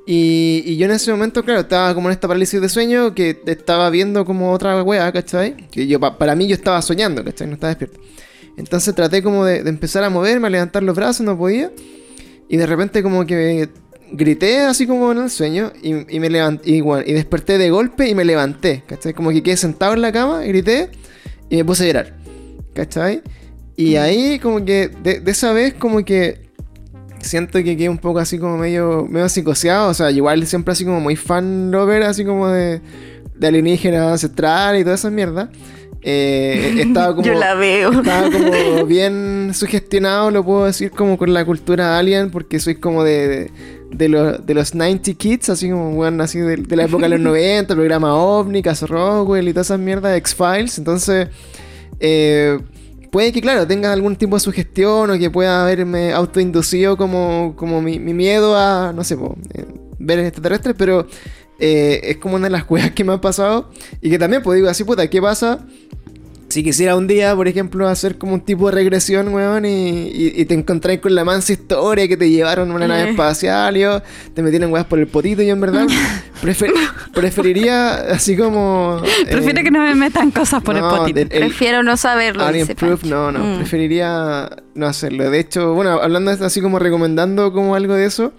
[0.07, 3.43] Y, y, yo en ese momento, claro, estaba como en esta parálisis de sueño que
[3.45, 5.55] estaba viendo como otra wea, ¿cachai?
[5.69, 7.45] Que yo, para mí yo estaba soñando, ¿cachai?
[7.45, 7.99] No estaba despierto.
[8.57, 11.71] Entonces traté como de, empezar a moverme, a levantar los brazos, no podía.
[12.49, 13.69] Y de repente como que
[14.11, 18.15] grité así como en el sueño y, me levanté, y, y, desperté de golpe y
[18.15, 19.13] me levanté, ¿cachai?
[19.13, 20.89] Como que quedé sentado en la cama, grité
[21.49, 22.17] y me puse a llorar,
[22.73, 23.21] ¿cachai?
[23.75, 23.99] Y mm.
[23.99, 26.47] ahí como que de, esa vez como que
[27.19, 30.83] siento que quedé un poco así como medio, medio psicoseado, o sea, igual siempre así
[30.85, 32.81] como muy fan lover, así como de,
[33.35, 35.49] de alienígena ancestral y toda esa mierda.
[36.09, 37.91] Eh, estaba como, Yo la veo.
[37.91, 43.03] Estaba como bien sugestionado, lo puedo decir, como con la cultura alien, porque soy como
[43.03, 43.51] de,
[43.91, 48.15] de, los 90 kids, así como, bueno, así de, la época de los 90, programa
[48.15, 50.77] OVNI, Caso Rockwell y todas esas mierdas, X-Files.
[50.77, 51.27] Entonces,
[51.99, 52.57] eh,
[53.11, 57.81] puede que, claro, tenga algún tipo de sugestión o que pueda haberme autoinducido como, como
[57.81, 59.65] mi, miedo a, no sé, eh,
[59.99, 61.05] ver extraterrestres, pero
[61.59, 63.69] eh, es como una de las cosas que me ha pasado.
[64.01, 65.65] Y que también, pues digo, así puta, ¿qué pasa?
[66.49, 70.53] Si quisiera un día, por ejemplo, hacer como un tipo de regresión, weón, y, te
[70.53, 73.09] encontráis con la mansa historia que te llevaron a una nave eh.
[73.09, 73.83] espacial y
[74.33, 75.85] te metieron weas por el potito, y en verdad
[77.13, 79.01] preferiría así como.
[79.29, 81.27] Prefiero que no me metan cosas por el potito.
[81.27, 82.45] Prefiero no saberlo.
[83.03, 83.57] no, no, mm.
[83.57, 85.29] preferiría no hacerlo.
[85.29, 88.31] De hecho, bueno, hablando así como recomendando como algo de eso.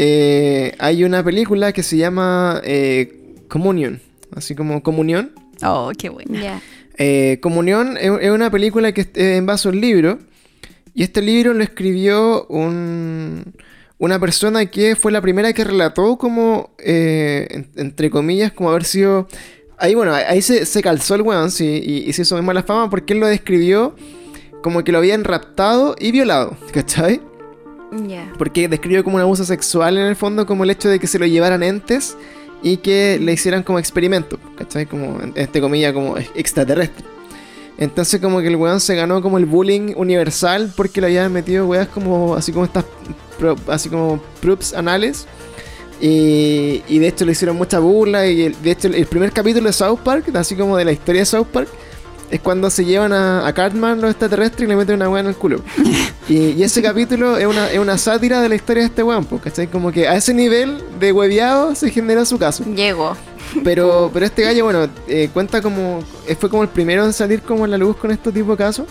[0.00, 4.00] Eh, hay una película que se llama eh, Communion,
[4.32, 5.32] así como Comunión.
[5.60, 6.62] Oh, qué buena.
[6.96, 10.20] Eh, Comunión es, una película que en base a un libro.
[10.94, 18.08] Y este libro lo escribió una persona que fue la primera que relató como, entre
[18.10, 19.26] comillas, como haber sido...
[19.78, 22.90] Ahí, bueno, ahí se, calzó el weón, sí, y, y se hizo muy mala fama
[22.90, 23.94] porque él lo describió
[24.62, 27.20] como que lo habían raptado y violado, ¿cachai?
[28.36, 31.18] Porque describe como un abuso sexual en el fondo, como el hecho de que se
[31.18, 32.16] lo llevaran entes
[32.62, 34.86] y que le hicieran como experimento, ¿cachai?
[34.86, 37.04] Como, en este comilla, como extraterrestre.
[37.78, 41.66] Entonces como que el weón se ganó como el bullying universal porque le habían metido
[41.66, 42.84] weas como, así como estas,
[43.68, 45.26] así como props anales.
[46.00, 49.72] Y, y, de hecho le hicieron mucha burla y de hecho el primer capítulo de
[49.72, 51.68] South Park, así como de la historia de South Park,
[52.30, 55.36] es cuando se llevan a, Cartman los extraterrestres y le meten una weá en el
[55.36, 55.60] culo.
[56.28, 59.66] Y, ese capítulo es una, es una sátira de la historia de este weón, ¿cachai?
[59.66, 62.64] Como que a ese nivel de hueviado se generó su caso.
[62.64, 63.16] Llegó.
[63.64, 66.00] Pero, pero este gallo, bueno, eh, cuenta como.
[66.26, 68.56] Eh, fue como el primero en salir como en la luz con este tipo de
[68.58, 68.86] casos.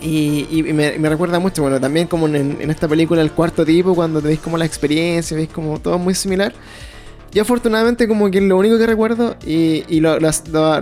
[0.00, 4.20] Y, me, recuerda mucho, bueno, también como en, en, esta película El Cuarto Tipo, cuando
[4.20, 6.54] te veis como la experiencia, veis como todo muy similar.
[7.34, 10.16] Yo afortunadamente como que lo único que recuerdo y, lo,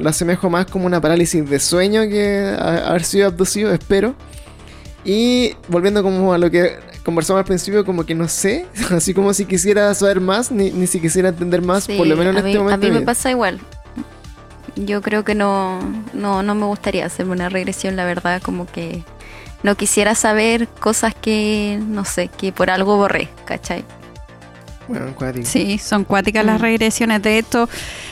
[0.06, 4.14] asemejo más como una parálisis de sueño que haber sido abducido, espero.
[5.02, 9.32] Y volviendo como a lo que conversamos al principio, como que no sé, así como
[9.32, 12.86] si quisiera saber más, ni, si quisiera entender más, por lo menos en este momento.
[12.86, 13.58] A mí me pasa igual.
[14.76, 15.80] Yo creo que no,
[16.12, 19.02] no, no me gustaría hacerme una regresión, la verdad, como que
[19.62, 23.86] no quisiera saber cosas que, no sé, que por algo borré, ¿cachai?
[25.44, 26.62] Sí, son cuáticas las mm.
[26.62, 27.22] regresiones.
[27.22, 27.68] De esto,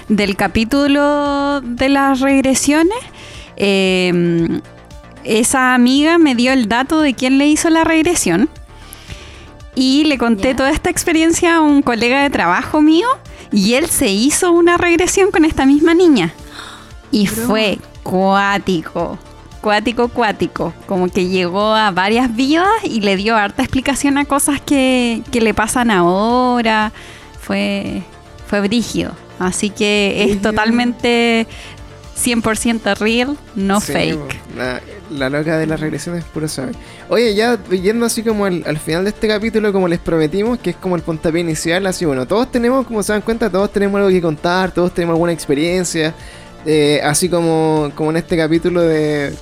[0.08, 2.98] del capítulo de las regresiones,
[3.56, 4.60] em,
[5.24, 8.48] esa amiga me dio el dato de quién le hizo la regresión.
[9.74, 13.06] Y le conté toda esta experiencia a un colega de trabajo mío.
[13.52, 16.32] Y él se hizo una regresión con esta misma niña.
[17.10, 19.18] Y fue cuático
[19.60, 20.72] cuático, cuático.
[20.86, 25.54] Como que llegó a varias vidas y le dio harta explicación a cosas que, le
[25.54, 26.92] pasan ahora.
[27.40, 28.02] Fue,
[28.46, 29.12] fue brígido.
[29.38, 31.46] Así que es totalmente
[32.22, 34.18] 100% real, no fake.
[35.10, 36.72] La, loca de las regresiones puro sabe.
[37.08, 40.76] Oye, ya yendo así como al, final de este capítulo, como les prometimos, que es
[40.76, 44.10] como el puntapié inicial, así bueno, todos tenemos, como se dan cuenta, todos tenemos algo
[44.10, 46.14] que contar, todos tenemos alguna experiencia.
[46.66, 49.34] Eh, así como, como en este capítulo de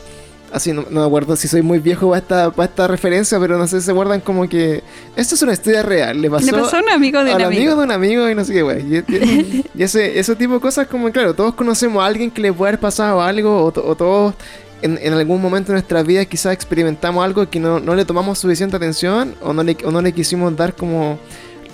[0.53, 3.66] Así no, me acuerdo si soy muy viejo para esta, para esta referencia, pero no
[3.66, 4.82] sé si se acuerdan como que
[5.14, 6.20] esto es una historia real.
[6.20, 7.76] Le pasó, a un amigo de un amigo.
[7.76, 9.05] de un amigo y no sé qué, güey.
[9.74, 12.70] Y, ese, ese tipo de cosas como, claro, todos conocemos a alguien que le puede
[12.70, 14.34] haber pasado algo o, todos
[14.82, 19.34] en, algún momento de nuestras vidas quizás experimentamos algo que no, le tomamos suficiente atención
[19.40, 21.18] o no le, no le quisimos dar como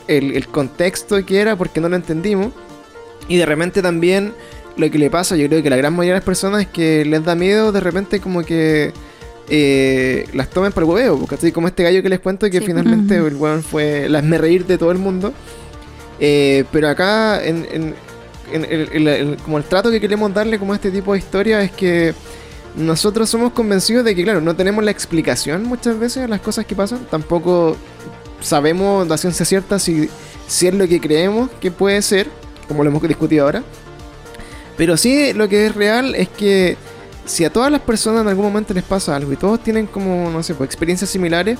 [0.09, 2.53] el, contexto que era porque no lo entendimos.
[3.29, 4.35] Y de repente también
[4.77, 7.05] lo que le pasa, yo creo que la gran mayoría de las personas es que
[7.05, 8.93] les da miedo de repente como que
[9.49, 13.17] eh, las tomen el huevo, porque así como este gallo que les cuento que finalmente
[13.17, 15.33] el hueón fue las me reír de todo el mundo.
[16.21, 17.95] Eh, pero acá en,
[19.45, 22.15] como el trato que queremos darle como a este tipo de historia es que
[22.77, 26.67] nosotros somos convencidos de que, claro, no tenemos la explicación muchas veces a las cosas
[26.67, 27.07] que pasan.
[27.11, 27.77] Tampoco
[28.41, 30.09] sabemos la ciencia cierta si,
[30.47, 32.29] si es lo que creemos que puede ser,
[32.67, 33.63] como lo hemos discutido ahora.
[34.77, 36.77] Pero sí lo que es real es que
[37.25, 40.31] si a todas las personas en algún momento les pasa algo y todos tienen como,
[40.31, 41.59] no sé, pues, experiencias similares,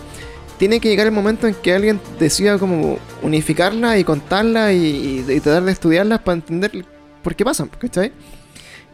[0.59, 5.41] tiene que llegar el momento en que alguien decida como unificarlas y contarlas y, y,
[5.41, 6.85] tratar de estudiarlas para entender
[7.23, 8.13] por qué pasan, ¿cachai?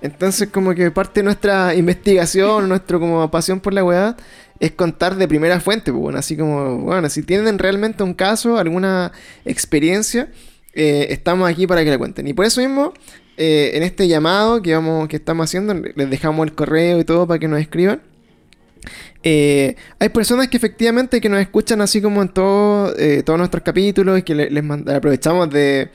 [0.00, 4.16] Entonces como que parte de nuestra investigación, nuestra como pasión por la weá,
[4.58, 8.58] es contar de primera fuente, pues, bueno, así como, bueno, si tienen realmente un caso,
[8.58, 9.12] alguna
[9.44, 10.30] experiencia,
[10.72, 12.28] eh, estamos aquí para que la cuenten.
[12.28, 12.92] Y por eso mismo,
[13.40, 17.26] eh, en este llamado que, vamos, que estamos haciendo, les dejamos el correo y todo
[17.26, 18.02] para que nos escriban.
[19.22, 24.18] Eh, hay personas que efectivamente que nos escuchan así como en todo, todos nuestros capítulos
[24.20, 25.90] y que les aprovechamos de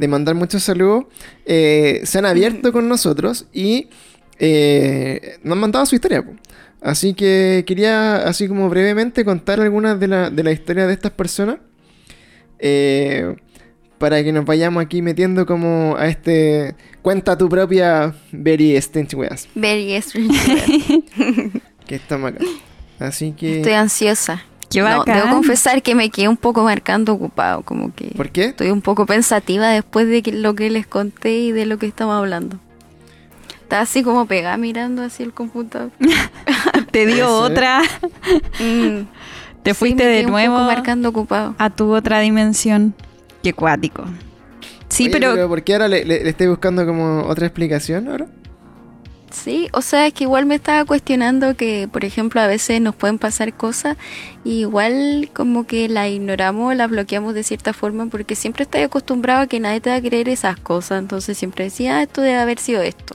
[0.00, 1.04] de mandar muchos saludos,
[1.44, 3.88] eh, se han abierto con nosotros y
[4.38, 6.24] eh, nos han mandado su historia.
[6.80, 11.12] Así que quería, así como brevemente, contar algunas de la, de la historia de estas
[11.12, 11.58] personas.
[14.00, 19.48] Para que nos vayamos aquí metiendo como a este cuenta tu propia Very Strange Weas.
[19.54, 21.02] Very Strange
[21.86, 22.44] que estamos acá.
[22.98, 23.58] Así que.
[23.58, 28.12] Estoy ansiosa debo confesar que me quedé un poco marcando ocupado, como que...
[28.16, 28.46] ¿Por qué?
[28.46, 32.16] Estoy un poco pensativa después de lo que les conté y de lo que estamos
[32.16, 32.58] hablando.
[33.62, 35.90] Estaba así como pegada mirando así el computador.
[36.90, 37.82] Te dio otra.
[38.58, 39.06] Mm.
[39.62, 41.54] Te fuiste de nuevo marcando ocupado.
[41.58, 42.94] a tu otra dimensión.
[43.42, 44.04] Qué cuático.
[44.88, 45.48] Sí, pero...
[45.48, 48.26] ¿Por qué ahora le, le estoy buscando como otra explicación ahora?
[49.30, 52.96] Sí, o sea, es que igual me estaba cuestionando que, por ejemplo, a veces nos
[52.96, 53.96] pueden pasar cosas
[54.44, 59.42] y igual como que la ignoramos, la bloqueamos de cierta forma porque siempre estoy acostumbrado
[59.42, 62.38] a que nadie te va a creer esas cosas, entonces siempre decía, ah, esto debe
[62.38, 63.14] haber sido esto,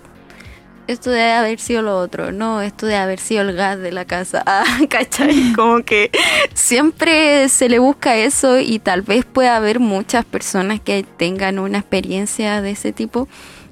[0.88, 4.06] esto debe haber sido lo otro, no, esto debe haber sido el gas de la
[4.06, 5.54] casa, ah, ¿cachai?
[5.54, 6.12] Como que
[6.54, 11.80] siempre se le busca eso y tal vez pueda haber muchas personas que tengan una
[11.80, 13.28] experiencia de ese tipo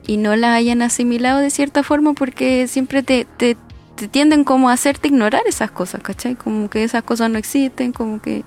[0.05, 3.57] y no la hayan asimilado de cierta forma porque siempre te, te,
[4.11, 6.35] tienden como a hacerte ignorar esas cosas, ¿cachai?
[6.35, 8.43] Como que esas cosas no existen, como que...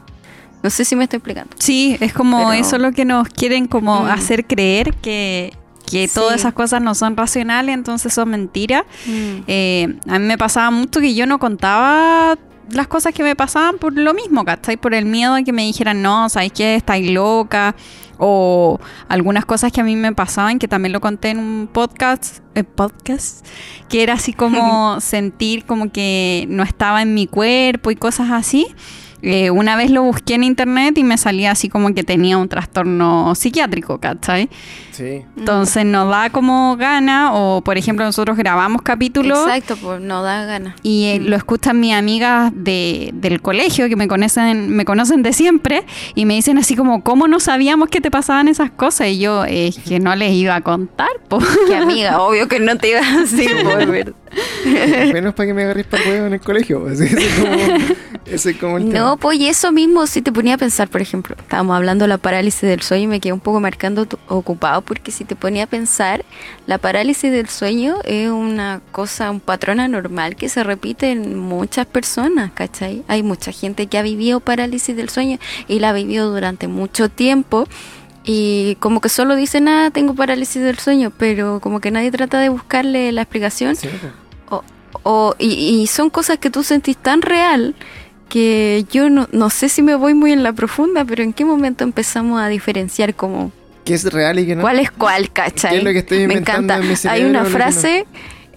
[0.62, 1.54] No sé si me estoy explicando.
[1.58, 4.06] Sí, es como eso lo que nos quieren como mm.
[4.06, 5.52] hacer creer que,
[5.86, 8.82] que todas esas cosas no son racionales, entonces son mentiras.
[9.06, 9.42] Mm.
[9.46, 12.36] Eh, a mí me pasaba mucho que yo no contaba
[12.70, 14.76] las cosas que me pasaban por lo mismo, ¿cachai?
[14.76, 16.74] Por el miedo a que me dijeran, no, ¿sabes qué?
[16.74, 17.76] Estáis loca
[18.18, 22.38] o algunas cosas que a mí me pasaban, que también lo conté en un podcast,
[22.54, 23.46] eh, podcast
[23.88, 28.66] que era así como sentir como que no estaba en mi cuerpo y cosas así.
[29.22, 32.48] Eh, una vez lo busqué en internet y me salía así como que tenía un
[32.48, 34.48] trastorno psiquiátrico, ¿cachai?
[34.92, 35.24] Sí.
[35.36, 39.38] Entonces no da como gana, o por ejemplo nosotros grabamos capítulos.
[39.40, 40.76] Exacto, pues no da gana.
[40.82, 45.32] Y eh, lo escuchan mis amigas de, del colegio que me conocen, me conocen de
[45.32, 49.08] siempre y me dicen así como, ¿cómo no sabíamos que te pasaban esas cosas?
[49.08, 51.44] Y yo, es que no les iba a contar, pues.
[51.68, 53.50] Que amiga, obvio que no te iba a decir,
[55.12, 56.88] Menos para que me agarres para huevo en el colegio.
[56.88, 61.00] Ese es como, el No, pues y eso mismo, si te ponía a pensar, por
[61.00, 64.82] ejemplo, estábamos hablando de la parálisis del sueño y me quedé un poco marcando ocupado
[64.82, 66.24] porque si te ponía a pensar,
[66.66, 71.86] la parálisis del sueño es una cosa, un patrón anormal que se repite en muchas
[71.86, 73.04] personas, ¿cachai?
[73.06, 75.38] Hay mucha gente que ha vivido parálisis del sueño
[75.68, 77.68] y la ha vivido durante mucho tiempo
[78.28, 82.40] y como que solo dice nada, tengo parálisis del sueño, pero como que nadie trata
[82.40, 83.76] de buscarle la explicación.
[83.76, 83.88] Sí.
[85.02, 87.76] O, y, son cosas que tú sentís tan real
[88.28, 91.44] que yo no, no sé si me voy muy en la profunda, pero en qué
[91.44, 93.52] momento empezamos a diferenciar como...
[93.84, 94.62] ¿Qué es real y qué no?
[94.62, 95.82] ¿Cuál es cuál, cachai?
[95.82, 96.80] lo que estoy me encanta.
[97.08, 98.06] hay una frase...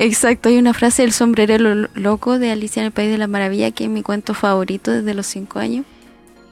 [0.02, 3.72] Exacto, hay una frase del sombrerero loco de Alicia en el País de la Maravilla,
[3.72, 5.86] que es mi cuento favorito desde los cinco años,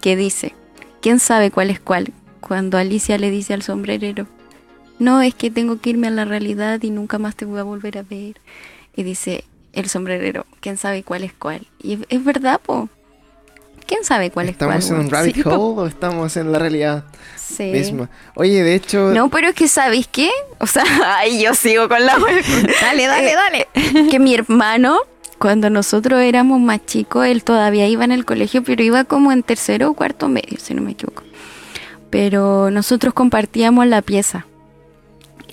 [0.02, 0.54] que dice,
[1.02, 2.12] ¿quién sabe cuál es cuál?
[2.42, 4.28] Cuando Alicia le dice al sombrerero,
[5.00, 7.64] no, es que tengo que irme a la realidad y nunca más te voy a
[7.64, 8.36] volver a ver.
[8.96, 9.44] Y dice
[9.74, 11.68] el sombrerero, ¿quién sabe cuál es cuál?
[11.82, 12.90] Y es, verdad, po.
[13.88, 14.78] ¿Quién sabe cuál es cuál?
[14.78, 17.72] ¿Estamos en un rabbit hole o estamos en la realidad sí.
[17.72, 18.10] misma?
[18.36, 19.12] Oye, de hecho...
[19.14, 20.30] No, pero es que ¿sabéis qué?
[20.60, 20.84] O sea,
[21.18, 22.18] ahí yo sigo con la...
[22.82, 23.68] dale, dale, eh, dale.
[24.10, 25.00] que mi hermano
[25.40, 29.44] cuando nosotros éramos más chicos, él todavía iba en el colegio, pero iba como en
[29.44, 31.24] tercero o cuarto medio, si no me equivoco.
[32.10, 34.48] Pero nosotros compartíamos la pieza.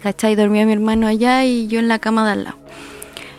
[0.03, 0.37] ¿Cachai?
[0.37, 2.59] Dormía mi hermano allá y yo en la cama de al lado.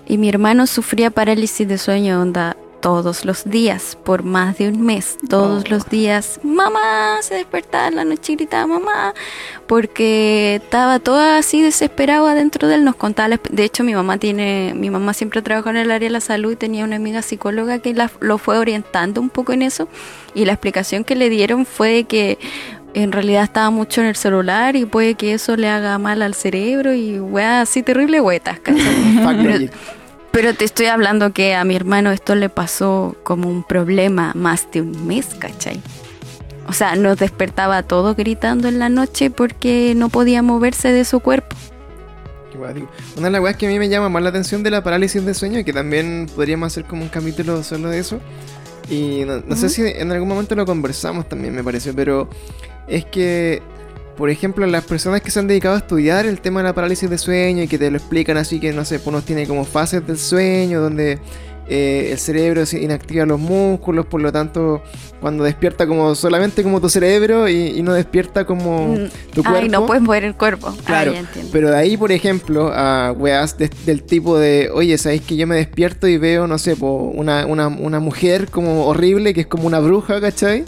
[0.08, 4.80] Y mi hermano sufría parálisis de sueño, onda, todos los días, por más de un
[4.80, 5.70] mes, todos oh.
[5.72, 9.16] los días, mamá, se despertaba en la noche y gritaba mamá,
[9.66, 14.74] porque estaba toda así desesperado adentro de él, nos contaba, de hecho mi mamá tiene,
[14.76, 17.80] mi mamá siempre trabajó en el área de la salud y tenía una amiga psicóloga
[17.80, 19.88] que lo fue orientando un poco en eso,
[20.36, 22.38] y la explicación que le dieron fue que
[22.94, 26.36] en realidad estaba mucho en el celular y puede que eso le haga mal al
[26.36, 28.60] cerebro y weá, así terrible huetas,
[30.36, 34.70] Pero te estoy hablando que a mi hermano esto le pasó como un problema más
[34.70, 35.82] de un mes, ¿cachai?
[36.68, 41.22] O sea, nos despertaba todo gritando en la noche porque no podía moverse de su
[41.22, 41.56] cuerpo.
[43.16, 45.26] Una de las cosas que a mí me llama más la atención de la parálisis
[45.26, 48.20] de sueño, que también podríamos hacer como un capítulo solo de eso,
[48.90, 52.28] y no, sé si en algún momento lo conversamos también, me parece, pero
[52.90, 53.64] es que
[54.16, 57.10] por ejemplo, las personas que se han dedicado a estudiar el tema de la parálisis
[57.10, 59.66] de sueño y que te lo explican así que, no sé, pues uno tiene como
[59.66, 61.20] fases del sueño donde
[61.68, 64.84] eh, el cerebro inactiva los músculos, por lo tanto,
[65.20, 69.60] cuando despierta como solamente como tu cerebro y, no despierta como mm, tu cuerpo.
[69.64, 70.76] Ay, no puedes mover el cuerpo.
[70.86, 71.14] Claro,
[71.52, 75.56] pero de ahí, por ejemplo, a weas del tipo de, oye, ¿sabéis que yo me
[75.56, 79.80] despierto y veo, no sé, una, una, una mujer como horrible, que es como una
[79.80, 80.66] bruja, ¿cachai?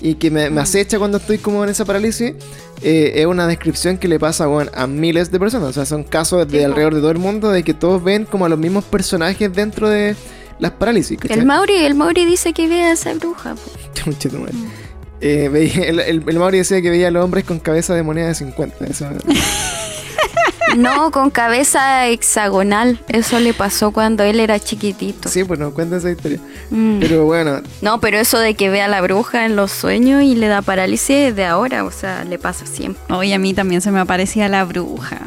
[0.00, 0.58] Y que me, mm.
[0.58, 2.34] acecha cuando estoy como en esa parálisis,
[2.82, 5.70] eh, es una descripción que le pasa a miles de personas.
[5.70, 8.44] O sea, son casos de alrededor de todo el mundo de que todos ven como
[8.44, 10.14] a los mismos personajes dentro de
[10.58, 11.18] las parálisis.
[11.28, 13.54] El Mauri, el Mauri dice que ve a esa bruja.
[14.06, 14.12] Mm.
[15.20, 18.34] eh, el, el, Mauri decía que veía a los hombres con cabeza de moneda de
[18.34, 18.84] 50.
[18.84, 19.06] Eso.
[20.76, 23.00] No, con cabeza hexagonal.
[23.08, 25.28] Eso le pasó cuando él era chiquitito.
[25.28, 26.38] Sí, pues no cuenta esa historia.
[26.70, 27.00] Mm.
[27.00, 27.62] Pero bueno.
[27.82, 30.62] No, pero eso de que ve a la bruja en los sueños y le da
[30.62, 33.02] parálisis de ahora, o sea, le pasa siempre.
[33.14, 35.20] Hoy a mí también se me aparecía la bruja.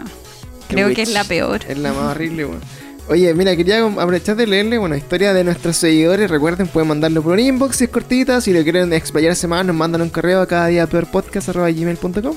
[0.67, 1.61] Creo que es la peor.
[1.67, 2.61] Es la más horrible, bueno.
[3.09, 6.29] Oye, mira, quería aprovechar de leerle, bueno, historia de nuestros seguidores.
[6.29, 8.39] Recuerden, pueden mandarlo por un inbox si es cortita.
[8.39, 12.35] Si lo quieren explayarse más, nos mandan un correo a cada día peorpodcast.gmail.com.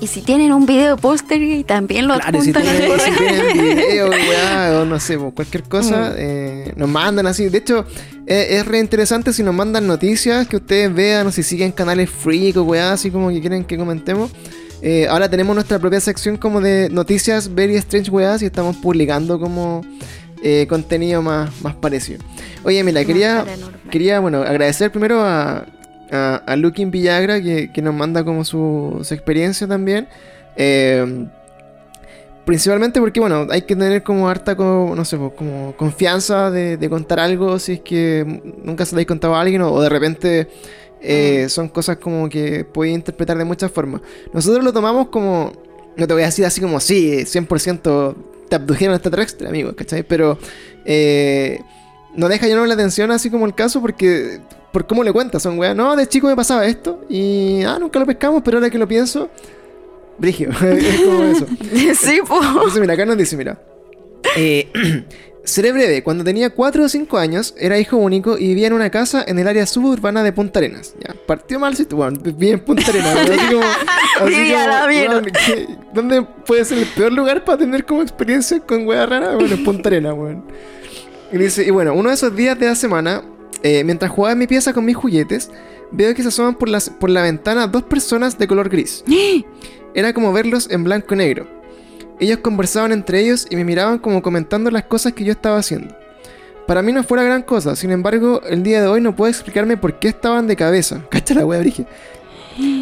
[0.00, 2.90] Y si tienen un video póster y también lo claro, si tienen,
[3.54, 4.10] video,
[4.80, 6.14] o no sé, cualquier cosa, mm.
[6.18, 7.48] eh, nos mandan así.
[7.48, 7.86] De hecho,
[8.26, 12.10] eh, es re interesante si nos mandan noticias que ustedes vean o si siguen canales
[12.10, 14.30] freak o weá, así como que quieren que comentemos.
[14.82, 19.40] Eh, ahora tenemos nuestra propia sección como de noticias very strange weas y estamos publicando
[19.40, 19.82] como
[20.68, 22.22] contenido más, más parecido.
[22.64, 23.46] Oye, mira, quería,
[23.90, 25.64] quería bueno, agradecer primero a,
[26.14, 30.08] a, a Lukin Villagra, que, nos manda como su, experiencia también.
[30.56, 31.26] Eh,
[32.44, 37.20] principalmente porque, bueno, hay que tener como harta, como, no sé, como confianza de, contar
[37.20, 38.24] algo si es que
[38.62, 40.48] nunca se lo habéis contado a alguien o, de repente
[41.00, 44.02] eh, son cosas como que podéis interpretar de muchas formas.
[44.32, 45.52] Nosotros lo tomamos como,
[45.96, 48.14] no te voy a decir así como, sí, 100%
[48.48, 50.02] te abdujeron extra, amigo, ¿cachai?
[50.02, 50.38] Pero
[50.84, 51.60] eh,
[52.16, 54.40] no deja llamar la atención así como el caso porque
[54.74, 55.76] por cómo le cuentas, son weas.
[55.76, 58.88] No, de chico me pasaba esto y ah, nunca lo pescamos, pero ahora que lo
[58.88, 59.30] pienso,
[60.18, 60.50] brigio.
[60.62, 61.46] es como eso.
[61.94, 62.46] sí, pues.
[62.46, 63.60] Entonces, mira, acá nos dice, mira.
[64.36, 64.68] Eh,
[65.44, 68.90] seré breve, cuando tenía 4 o 5 años, era hijo único y vivía en una
[68.90, 70.94] casa en el área suburbana de Punta Arenas.
[71.00, 73.16] Ya, partió mal si bueno, vivía en Punta Arenas.
[73.16, 73.62] así como,
[74.20, 74.52] así
[75.06, 79.36] como, ¿Dónde puede ser el peor lugar para tener como experiencia con wea rara?
[79.36, 80.44] Bueno, Punta Arenas, weón.
[81.34, 83.24] Y dice, y bueno, uno de esos días de la semana,
[83.64, 85.50] eh, mientras jugaba en mi pieza con mis juguetes,
[85.90, 89.02] veo que se asoman por, las, por la ventana dos personas de color gris.
[89.94, 91.48] Era como verlos en blanco y negro.
[92.20, 95.96] Ellos conversaban entre ellos y me miraban como comentando las cosas que yo estaba haciendo.
[96.68, 99.28] Para mí no fue la gran cosa, sin embargo, el día de hoy no puedo
[99.28, 101.04] explicarme por qué estaban de cabeza.
[101.10, 101.84] Cacha la wea, Brige.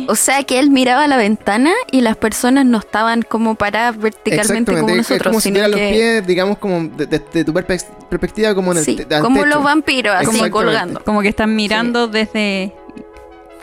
[0.09, 4.73] O sea que él miraba la ventana y las personas no estaban como paradas verticalmente
[4.73, 5.19] como nosotros.
[5.19, 9.45] Es como si los pies, digamos, como de, tu perspectiva, como en el sí, como
[9.45, 11.03] los vampiros, así colgando.
[11.05, 12.75] Como que están mirando desde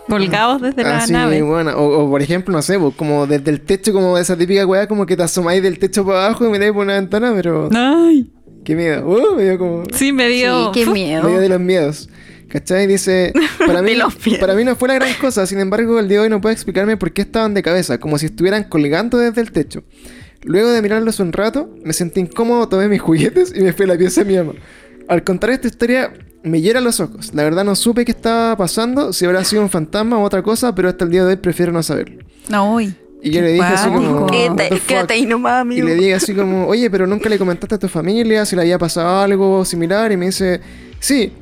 [0.09, 1.41] colgados desde la nave.
[1.41, 1.71] Bueno.
[1.77, 5.15] O, por ejemplo, no sé, como desde el techo, como esa típica weá, como que
[5.15, 7.69] te asomáis del techo para abajo y miráis por una ventana, pero.
[7.73, 8.31] ¡Ay!
[8.65, 9.07] ¡Qué miedo!
[9.07, 9.83] Uh, me dio como.
[9.93, 10.73] Sí, me dio.
[10.73, 11.23] Sí, qué miedo.
[11.23, 12.09] Me dio de los miedos.
[12.49, 12.87] ¿Cachai?
[12.87, 13.33] Dice,
[13.65, 13.93] para mí,
[14.39, 16.53] para mí no fue la gran cosa, sin embargo el día de hoy no puede
[16.53, 19.83] explicarme por qué estaban de cabeza, como si estuvieran colgando desde el techo.
[20.43, 23.89] Luego de mirarlos un rato, me sentí incómodo, tomé mis juguetes y me fui a
[23.89, 24.53] la pieza de mi mamá.
[25.07, 27.33] Al contar esta historia, me hiera los ojos.
[27.33, 30.73] La verdad no supe qué estaba pasando, si habrá sido un fantasma o otra cosa,
[30.73, 32.23] pero hasta el día de hoy prefiero no saberlo.
[32.47, 32.95] No, hoy.
[33.21, 34.27] Y yo le dije así como.
[34.27, 35.87] Quédate ahí nomás, amigo.
[35.87, 38.61] Y le dije así como, oye, pero nunca le comentaste a tu familia si le
[38.61, 40.11] había pasado algo similar.
[40.11, 40.61] Y me dice,
[40.99, 41.33] sí.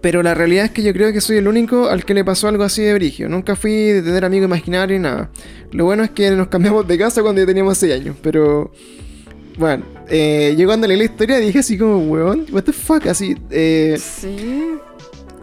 [0.00, 2.48] Pero la realidad es que yo creo que soy el único al que le pasó
[2.48, 3.28] algo así de brigio.
[3.28, 5.30] Nunca fui de tener amigos imaginarios ni nada.
[5.72, 8.16] Lo bueno es que nos cambiamos de casa cuando ya teníamos 6 años.
[8.22, 8.72] Pero.
[9.58, 13.36] Bueno, eh, yo cuando leí la historia dije así como, weón, what the fuck, así.
[13.50, 14.78] Eh, sí.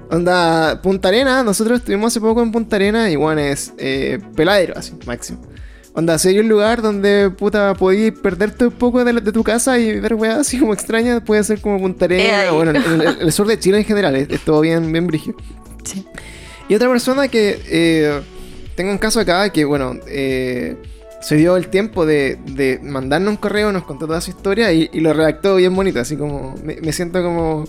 [0.09, 4.73] Onda, Punta Arena, nosotros estuvimos hace poco en Punta Arena y bueno, es eh, peladero,
[4.75, 5.39] así, máximo.
[5.97, 9.99] Onda, si hay un lugar donde puta podías perderte un poco de, tu casa y
[9.99, 12.71] ver weá así como extraña, puede ser como Punta Arena, eh, bueno,
[13.19, 15.35] el, sur de Chile en general, es, todo bien, bien brigio.
[15.83, 16.05] Sí.
[16.69, 18.21] Y otra persona que eh,
[18.75, 20.75] tengo un caso acá que, bueno, eh,
[21.19, 24.87] se dio el tiempo de, de, mandarnos un correo, nos contó toda su historia y,
[24.99, 27.63] lo redactó bien bonito, así como me, siento como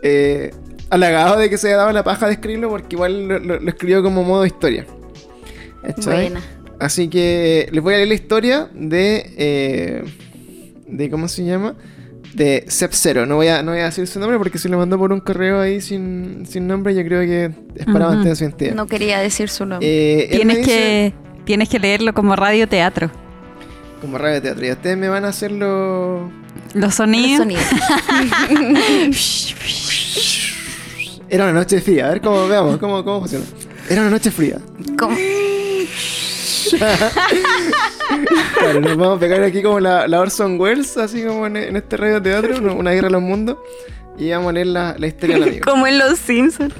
[0.00, 0.52] eh,
[0.90, 4.22] halagado de que se haya dado la paja de escribirlo porque igual lo, escribió como
[4.22, 4.86] modo historia.
[6.04, 6.40] Buena.
[6.80, 9.34] Así que les voy a leer la historia de.
[9.36, 10.04] Eh,
[10.86, 11.74] de ¿Cómo se llama?
[12.34, 13.26] De Sep Zero.
[13.26, 15.20] No voy, a, no voy a decir su nombre porque si lo mandó por un
[15.20, 18.74] correo ahí sin, sin nombre, yo creo que es para mantener su identidad.
[18.74, 19.88] No quería decir su nombre.
[19.88, 21.14] Eh, tienes, que,
[21.44, 23.10] tienes que leerlo como radio teatro.
[24.00, 24.66] Como radio teatro.
[24.66, 26.30] Y ustedes me van a hacer los.
[26.74, 27.46] Los sonidos.
[27.46, 27.64] Los sonidos.
[31.28, 32.06] Era una noche fría.
[32.06, 33.44] A ver cómo veamos, cómo, cómo funciona.
[33.88, 34.58] Era una noche fría.
[34.98, 35.16] ¿Cómo?
[38.58, 41.96] Claro, nos vamos a pegar aquí como la, la Orson Welles, así como en, este
[41.96, 43.58] radio teatro, una guerra de los mundos.
[44.16, 45.64] Y vamos a leer la, la historia del amigo.
[45.64, 46.74] como en Los Simpsons.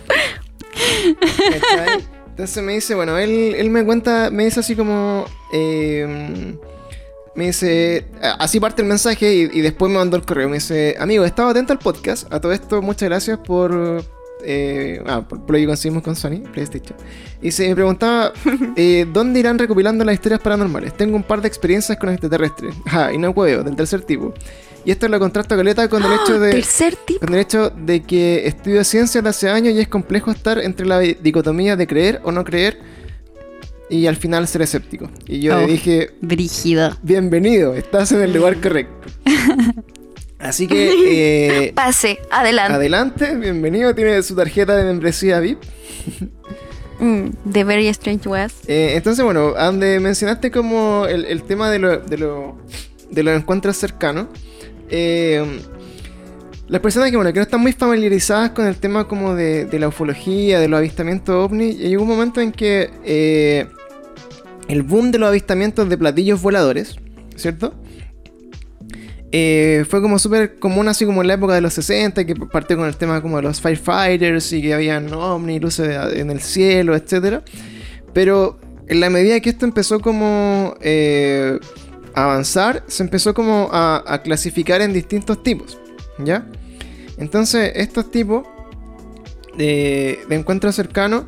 [2.28, 5.24] Entonces me dice, bueno, él, él me cuenta, me dice así como...
[5.52, 6.56] Eh,
[7.34, 8.06] me dice,
[8.38, 10.48] así parte el mensaje y, y, después me mandó el correo.
[10.48, 12.32] Me dice, amigo, estaba atento al podcast.
[12.32, 14.04] A todo esto, muchas gracias por,
[14.44, 16.96] eh, ah, por, lo que conseguimos con Sony, PlayStation.
[17.42, 18.32] Y se me preguntaba,
[18.76, 20.96] eh, ¿dónde irán recopilando las historias paranormales?
[20.96, 22.74] Tengo un par de experiencias con extraterrestres.
[22.86, 24.32] Ah, y no huevo, del tercer tipo.
[24.84, 26.20] Y esto lo contrasto caleta con el ¡Ah!
[26.22, 26.52] hecho de.
[26.52, 27.20] ¿Tercer tipo?
[27.20, 30.86] Con el hecho de que estudio ciencias de hace años y es complejo estar entre
[30.86, 32.78] la dicotomía de creer o no creer
[33.88, 35.10] y al final ser escéptico.
[35.26, 36.10] Y yo le oh, dije.
[36.20, 36.96] Brígido.
[37.02, 39.08] Bienvenido, estás en el lugar correcto.
[40.38, 41.66] Así que.
[41.66, 42.74] Eh, Pase, adelante.
[42.74, 43.94] Adelante, bienvenido.
[43.94, 45.58] Tiene su tarjeta de membresía VIP.
[47.00, 48.68] Mm, The Very Strange West.
[48.68, 52.58] Eh, entonces, bueno, donde mencionaste como el, tema de, lo, de, lo,
[53.10, 54.26] de, los encuentros cercanos.
[54.90, 55.44] Eh,
[56.68, 59.78] las personas que, bueno, que no están muy familiarizadas con el tema como de, de
[59.78, 63.68] la ufología, de los avistamientos ovni, llegó un momento en que
[64.68, 66.96] el boom de los avistamientos de platillos voladores,
[67.36, 67.74] ¿cierto?
[69.36, 72.76] Eh, fue como súper común así como en la época de los 60, que partió
[72.76, 76.94] con el tema como de los firefighters y que habían ovni, luces en el cielo,
[76.94, 77.40] etc.
[78.12, 81.58] Pero en la medida que esto empezó como eh,
[82.14, 85.80] a avanzar, se empezó como a, clasificar en distintos tipos,
[86.18, 86.46] ¿ya?
[87.18, 88.46] Entonces estos tipos
[89.58, 91.24] de, de encuentros cercanos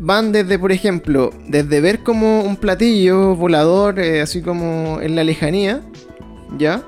[0.00, 5.22] van desde, por ejemplo, desde ver como un platillo volador, eh, así como en la
[5.22, 5.80] lejanía,
[6.58, 6.82] ¿ya?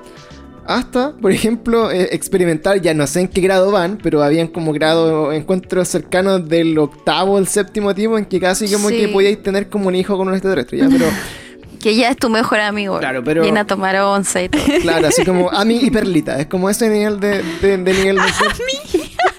[0.65, 4.71] Hasta, por ejemplo, eh, experimentar, ya no sé en qué grado van, pero habían como
[4.73, 9.69] grado encuentros cercanos del octavo al séptimo tipo en que casi como que podíais tener
[9.69, 11.05] como un hijo con un extraterrestre, ya, pero...
[11.81, 12.97] que ya es tu mejor amigo.
[12.99, 13.41] Claro, pero...
[13.41, 14.61] Viene a tomar once y todo.
[14.81, 18.21] Claro, así como Ami y Perlita, es como ese nivel de, de, de nivel de...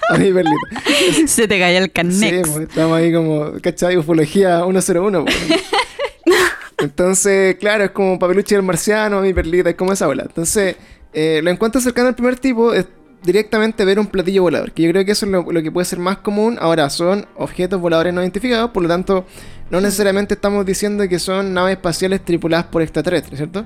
[0.09, 1.27] Ami y Perlita.
[1.27, 2.45] Se te cae el carnet.
[2.45, 3.97] Sí, pues, estamos ahí como, ¿cachai?
[3.97, 5.25] Ufología 101.
[5.25, 5.35] Pues.
[6.77, 10.23] Entonces, claro, es como Papeluchi del Marciano, Ami y Perlita, es como esa ola.
[10.23, 10.75] Entonces...
[11.17, 12.87] Eh, lo encuentro cercano al primer tipo es
[13.23, 15.97] directamente ver un platillo volador, que yo creo que eso es lo, que puede ser
[15.97, 16.57] más común.
[16.59, 19.25] Ahora, son objetos voladores no identificados, por lo tanto,
[19.69, 23.65] no necesariamente estamos diciendo que son naves espaciales tripuladas por extraterrestres, ¿cierto?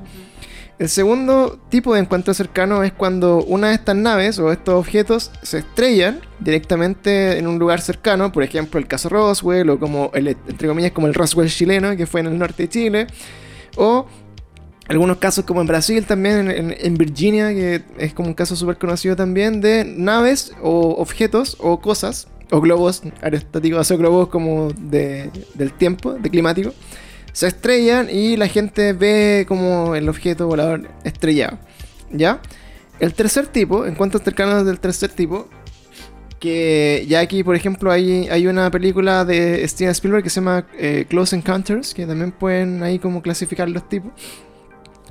[0.77, 5.31] El segundo tipo de encuentro cercano es cuando una de estas naves o estos objetos
[5.41, 10.27] se estrellan directamente en un lugar cercano, por ejemplo el caso Roswell o como el,
[10.27, 13.07] entre comillas como el Roswell chileno que fue en el norte de Chile,
[13.76, 14.05] o
[14.89, 19.15] algunos casos como en Brasil también, en, Virginia, que es como un caso súper conocido
[19.15, 25.73] también, de naves o objetos o cosas, o globos aerostáticos, o globos como de, del
[25.73, 26.73] tiempo, de climático,
[27.33, 31.59] se estrellan y la gente ve como el objeto volador estrellado.
[32.11, 32.41] ¿Ya?
[32.99, 35.47] El tercer tipo, en cuanto cercanos del tercer tipo,
[36.39, 40.65] que ya aquí, por ejemplo, hay, hay una película de Steven Spielberg que se llama
[40.79, 44.11] eh, Close Encounters, que también pueden ahí como clasificar los tipos.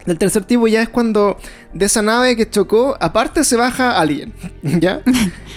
[0.08, 1.36] El tercer tipo ya es cuando
[1.74, 4.32] de esa nave que chocó, aparte se baja alguien,
[4.62, 5.02] ¿ya?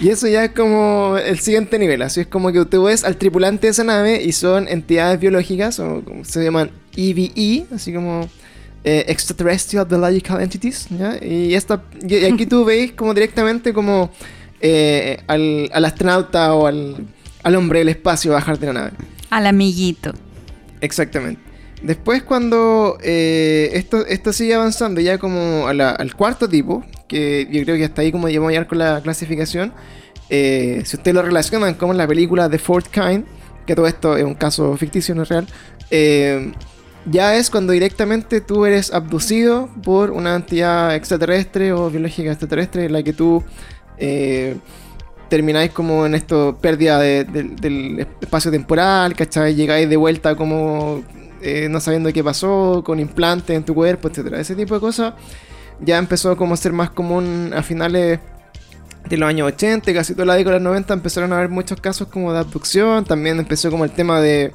[0.00, 3.16] Y eso ya es como el siguiente nivel, así es como que tú ves al
[3.16, 8.28] tripulante de esa nave y son entidades biológicas, o como se llaman EVE, así como
[8.84, 10.88] eh, Extraterrestrial Biological Entities,
[11.22, 14.10] Y, esta, y aquí tú veis como directamente como
[14.60, 17.06] eh, al, al, astronauta o al,
[17.42, 18.92] al hombre del espacio bajar de la nave.
[19.30, 20.12] Al amiguito.
[20.80, 21.51] Exactamente.
[21.82, 27.76] Después cuando eh, esto, esto sigue avanzando ya como al cuarto tipo, que yo creo
[27.76, 29.72] que hasta ahí como llevamos a llegar con la clasificación,
[30.30, 33.24] eh, si ustedes lo relacionan con la película The Fourth Kind,
[33.66, 35.46] que todo esto es un caso ficticio, no real,
[35.90, 36.52] eh,
[37.06, 42.92] ya es cuando directamente tú eres abducido por una entidad extraterrestre o biológica extraterrestre en
[42.92, 43.42] la que tú
[45.28, 49.54] termináis como en esto, pérdida del espacio temporal, ¿cachai?
[49.54, 51.02] Llegáis de vuelta como
[51.42, 54.40] eh, no sabiendo qué pasó, con implantes en tu cuerpo, etcétera.
[54.40, 55.14] Ese tipo de cosas
[55.80, 58.20] ya empezó como a ser más común a finales
[59.08, 61.80] de los años 80, casi toda la década de los 90 empezaron a haber muchos
[61.80, 64.52] casos como de abducción, también empezó como el tema de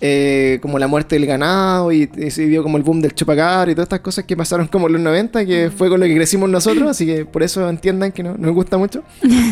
[0.00, 3.74] eh, como la muerte del ganado y, se vio como el boom del chupacar y
[3.74, 6.50] todas estas cosas que pasaron como en los 90, que fue con lo que crecimos
[6.50, 9.02] nosotros, así que por eso entiendan que no, nos gusta mucho.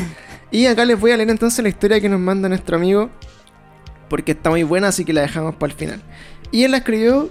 [0.51, 3.11] Y acá les voy a leer entonces la historia que nos manda nuestro amigo,
[4.09, 6.01] porque está muy buena, así que la dejamos para el final.
[6.55, 7.31] Y él la escribió,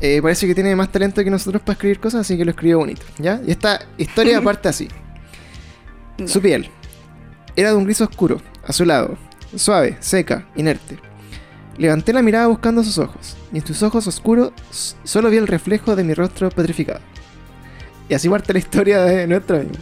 [0.00, 2.78] eh, parece que tiene más talento que nosotros para escribir cosas, así que lo escribió
[2.78, 3.40] bonito, ¿ya?
[3.44, 4.86] Y esta historia parte así.
[6.24, 6.70] Su piel
[7.56, 9.18] era de un gris oscuro, azulado,
[9.56, 11.00] suave, seca, inerte.
[11.78, 14.52] Levanté la mirada buscando sus ojos, y en sus ojos oscuros
[15.02, 17.00] solo vi el reflejo de mi rostro petrificado.
[18.08, 19.74] Y así parte la historia de nuestro amigo.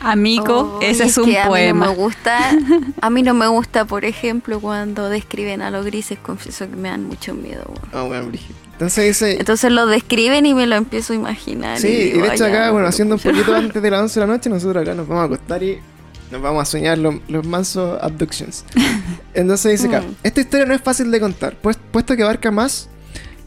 [0.00, 1.86] Amigo, ese es, un poema.
[1.86, 2.38] A mí no me gusta,
[3.00, 6.88] a mí no me gusta, por ejemplo, cuando describen a los grises, confieso que me
[6.88, 7.64] dan mucho miedo.
[7.92, 8.30] Ah, bueno,
[8.72, 9.38] Entonces dice...
[9.38, 11.78] Entonces lo describen y me lo empiezo a imaginar.
[11.78, 14.32] Sí, y, de hecho acá, bueno, haciendo un poquito antes de las 11 de la
[14.32, 15.78] noche, nosotros acá nos vamos a acostar y
[16.30, 18.64] nos vamos a soñar los mansos abductions.
[19.34, 20.14] Entonces dice acá, mm.
[20.22, 22.88] esta historia no es fácil de contar, pues, puesto que abarca más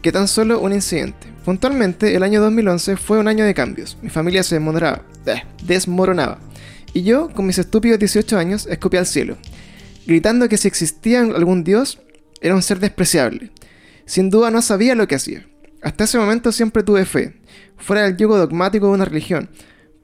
[0.02, 1.33] que tan solo un incidente.
[1.44, 3.98] Puntualmente, el año 2011 fue un año de cambios.
[4.00, 4.58] Mi familia se
[5.66, 6.42] desmoronaba, eh.
[6.94, 9.36] Y yo, con mis estúpidos 18 años, escupí al cielo,
[10.06, 12.00] gritando que si existía algún dios,
[12.40, 13.50] era un ser despreciable.
[14.06, 15.46] Sin duda no sabía lo que hacía.
[15.82, 17.40] Hasta ese momento siempre tuve fe,
[17.76, 19.50] fuera del yugo dogmático de una religión,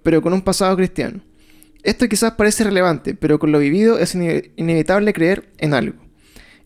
[0.03, 1.23] pero con un pasado cristiano.
[1.83, 5.97] Esto quizás parece relevante, pero con lo vivido es inevitable creer en algo.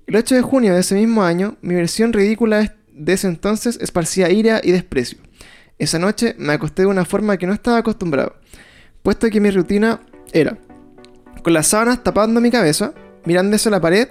[0.08, 2.64] El 8 de junio de ese mismo año, mi versión ridícula de
[3.06, 5.18] ese entonces esparcía ira y desprecio.
[5.78, 8.36] Esa noche me acosté de una forma que no estaba acostumbrado,
[9.02, 10.00] puesto que mi rutina
[10.32, 10.58] era
[11.44, 12.94] con las sábanas tapando mi cabeza,
[13.26, 14.08] mirando hacia la pared,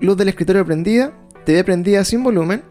[0.00, 1.12] luz del escritorio prendida,
[1.44, 2.62] TV prendida sin volumen.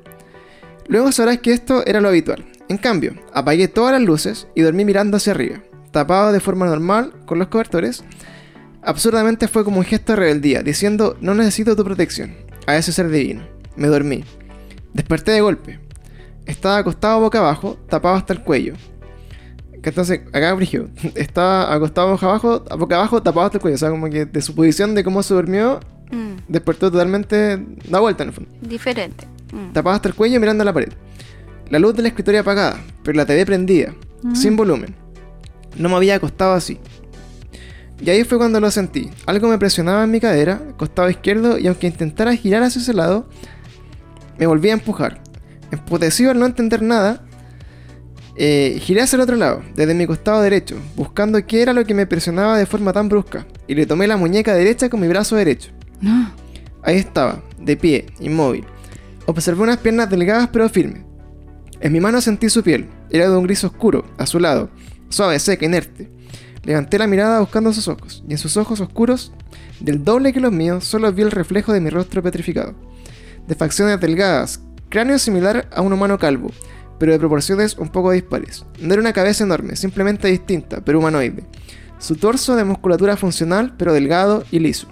[0.87, 2.43] Luego sabrás que esto era lo habitual.
[2.67, 5.61] En cambio, apagué todas las luces y dormí mirando hacia arriba,
[5.91, 8.03] tapado de forma normal con los cobertores.
[8.81, 13.09] Absurdamente fue como un gesto de rebeldía, diciendo no necesito tu protección, a ese ser
[13.09, 13.43] divino.
[13.75, 14.23] Me dormí.
[14.93, 15.79] Desperté de golpe.
[16.45, 18.73] Estaba acostado boca abajo, tapado hasta el cuello.
[19.83, 23.75] entonces, acá Brigio, estaba acostado boca abajo, boca abajo, tapado hasta el cuello.
[23.75, 25.79] O sea, como que de su posición de cómo se durmió,
[26.11, 26.49] mm.
[26.51, 28.51] despertó totalmente da vuelta en el fondo.
[28.61, 29.27] Diferente.
[29.53, 29.73] Mm.
[29.73, 30.93] Tapado hasta el cuello mirando a la pared.
[31.69, 33.93] La luz de la escritorio apagada, pero la TV prendida,
[34.23, 34.35] mm.
[34.35, 34.95] sin volumen.
[35.77, 36.79] No me había acostado así.
[38.03, 39.09] Y ahí fue cuando lo sentí.
[39.27, 43.27] Algo me presionaba en mi cadera, costado izquierdo, y aunque intentara girar hacia ese lado,
[44.37, 45.21] me volví a empujar.
[45.71, 47.23] Emputecido al no entender nada,
[48.35, 51.93] eh, giré hacia el otro lado, desde mi costado derecho, buscando qué era lo que
[51.93, 55.35] me presionaba de forma tan brusca, y le tomé la muñeca derecha con mi brazo
[55.35, 55.71] derecho.
[56.81, 58.65] Ahí estaba, de pie, inmóvil.
[59.25, 61.03] Observé unas piernas delgadas pero firmes.
[61.79, 64.69] En mi mano sentí su piel, era de un gris oscuro, azulado,
[65.09, 66.09] suave, seca, inerte.
[66.63, 69.33] Levanté la mirada buscando sus ojos, y en sus ojos oscuros,
[69.79, 72.75] del doble que los míos, solo vi el reflejo de mi rostro petrificado
[73.47, 76.51] de facciones delgadas, cráneo similar a un humano calvo,
[76.99, 78.65] pero de proporciones un poco dispares.
[78.79, 81.45] No era una cabeza enorme, simplemente distinta, pero humanoide.
[81.97, 84.87] Su torso de musculatura funcional, pero delgado y liso.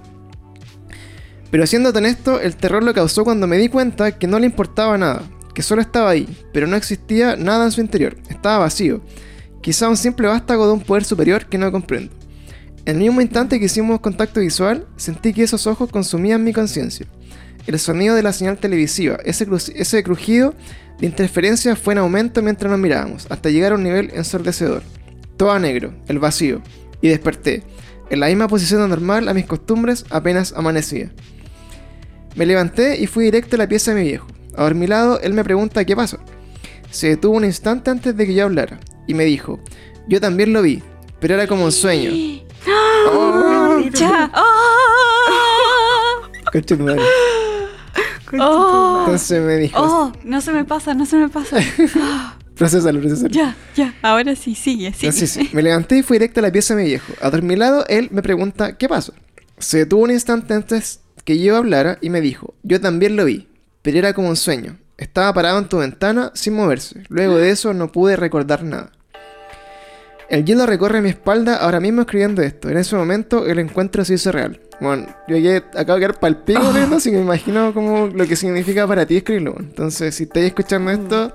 [1.52, 4.46] Pero siendo tan esto, el terror lo causó cuando me di cuenta que no le
[4.46, 5.24] importaba nada,
[5.54, 9.02] que solo estaba ahí, pero no existía nada en su interior, estaba vacío,
[9.62, 12.14] quizá un simple vástago de un poder superior que no comprendo.
[12.86, 17.08] En el mismo instante que hicimos contacto visual, sentí que esos ojos consumían mi conciencia.
[17.70, 20.56] El sonido de la señal televisiva, ese, ese crujido
[21.00, 24.82] de interferencia fue en aumento mientras nos mirábamos, hasta llegar a un nivel ensordecedor.
[25.38, 26.64] Todo a negro, el vacío,
[27.00, 27.62] y desperté,
[28.10, 31.12] en la misma posición normal a mis costumbres apenas amanecía.
[32.34, 34.26] Me levanté y fui directo a la pieza de mi viejo.
[34.58, 36.18] A mi lado, él me pregunta qué pasó.
[36.90, 39.60] Se detuvo un instante antes de que yo hablara, y me dijo,
[40.08, 40.82] yo también lo vi,
[41.20, 42.10] pero era como un sueño.
[43.12, 43.80] ¡Oh!
[44.34, 44.60] Oh,
[48.38, 49.82] Entonces me dijo...
[49.82, 51.58] Oh, no se me pasa, no se me pasa.
[52.56, 53.30] procesalo, procesalo.
[53.30, 55.12] Ya, ya, ahora sí, sigue, sigue.
[55.12, 55.50] Sí.
[55.54, 57.14] Me levanté y fui directo a la pieza de mi viejo.
[57.22, 59.14] A mi lado, él me pregunta, ¿qué pasó?
[59.58, 63.48] Se detuvo un instante antes que yo hablara y me dijo, yo también lo vi,
[63.82, 64.78] pero era como un sueño.
[64.98, 67.04] Estaba parado en tu ventana sin moverse.
[67.08, 68.92] Luego de eso no pude recordar nada.
[70.30, 72.70] El hielo recorre mi espalda ahora mismo escribiendo esto.
[72.70, 74.60] En ese momento el encuentro se hizo real.
[74.80, 76.96] Bueno, yo llegué, acabo de quedar palpico oh.
[76.96, 79.56] así que me imagino como lo que significa para ti escribirlo.
[79.60, 81.34] Entonces, si estáis escuchando esto,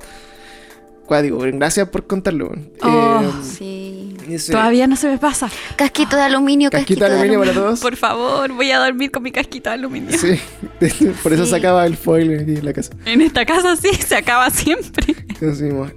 [1.22, 2.52] digo, gracias por contarlo.
[2.82, 4.16] Oh, eh, sí.
[4.50, 5.50] Todavía no se me pasa.
[5.76, 7.80] Casquito de aluminio, casquito, de aluminio, para todos.
[7.80, 10.18] Por favor, voy a dormir con mi casquito de aluminio.
[10.18, 10.40] Sí,
[11.22, 12.92] por eso se acaba el foil aquí en la casa.
[13.04, 15.14] En esta casa sí, se acaba siempre.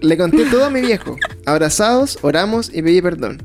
[0.01, 1.15] Le conté todo a mi viejo.
[1.45, 3.41] Abrazados, oramos y pedí perdón.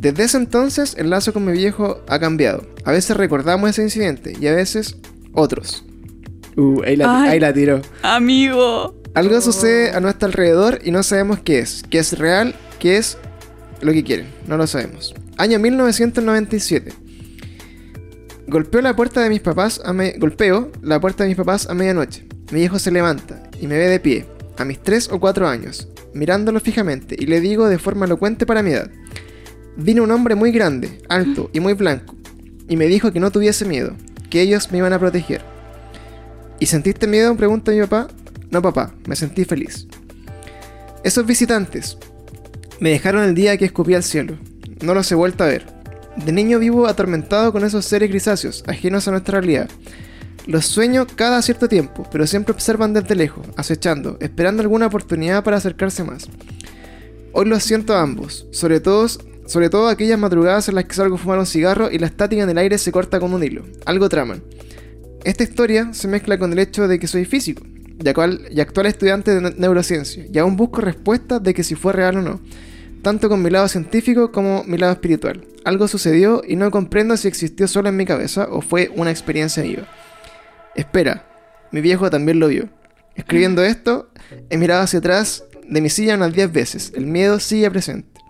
[0.00, 2.66] Desde ese entonces, el lazo con mi viejo ha cambiado.
[2.84, 4.96] A veces recordamos ese incidente y a veces
[5.32, 5.84] otros.
[6.56, 7.80] Uh, ahí la, ahí la tiró.
[8.02, 8.94] Amigo.
[9.16, 13.16] Algo sucede a nuestro alrededor y no sabemos qué es, qué es real, qué es
[13.80, 15.14] lo que quieren, no lo sabemos.
[15.38, 16.92] Año 1997.
[18.46, 21.72] Golpeo la puerta de mis papás a me golpeo la puerta de mis papás a
[21.72, 22.26] medianoche.
[22.52, 24.26] Mi hijo se levanta y me ve de pie,
[24.58, 28.62] a mis 3 o 4 años, mirándolo fijamente y le digo de forma elocuente para
[28.62, 28.90] mi edad.
[29.78, 32.14] Vino un hombre muy grande, alto y muy blanco,
[32.68, 33.96] y me dijo que no tuviese miedo,
[34.28, 35.40] que ellos me iban a proteger.
[36.60, 37.34] ¿Y sentiste miedo?
[37.34, 38.08] pregunta mi papá.
[38.50, 39.86] No, papá, me sentí feliz.
[41.04, 41.98] Esos visitantes
[42.80, 44.38] me dejaron el día que escupí al cielo.
[44.82, 45.66] No los he vuelto a ver.
[46.16, 49.68] De niño vivo atormentado con esos seres grisáceos, ajenos a nuestra realidad.
[50.46, 55.56] Los sueño cada cierto tiempo, pero siempre observan desde lejos, acechando, esperando alguna oportunidad para
[55.56, 56.28] acercarse más.
[57.32, 59.06] Hoy los siento a ambos, sobre todo,
[59.46, 62.44] sobre todo aquellas madrugadas en las que salgo a fumar un cigarro y la estática
[62.44, 63.64] en el aire se corta con un hilo.
[63.84, 64.42] Algo traman.
[65.24, 67.62] Esta historia se mezcla con el hecho de que soy físico,
[68.02, 71.92] y actual, y actual estudiante de neurociencia, y aún busco respuestas de que si fue
[71.92, 72.40] real o no,
[73.02, 75.46] tanto con mi lado científico como mi lado espiritual.
[75.64, 79.62] Algo sucedió y no comprendo si existió solo en mi cabeza o fue una experiencia
[79.62, 79.86] viva.
[80.74, 81.24] Espera,
[81.70, 82.68] mi viejo también lo vio.
[83.14, 84.10] Escribiendo esto,
[84.50, 86.92] he mirado hacia atrás de mi silla unas 10 veces.
[86.94, 88.20] El miedo sigue presente.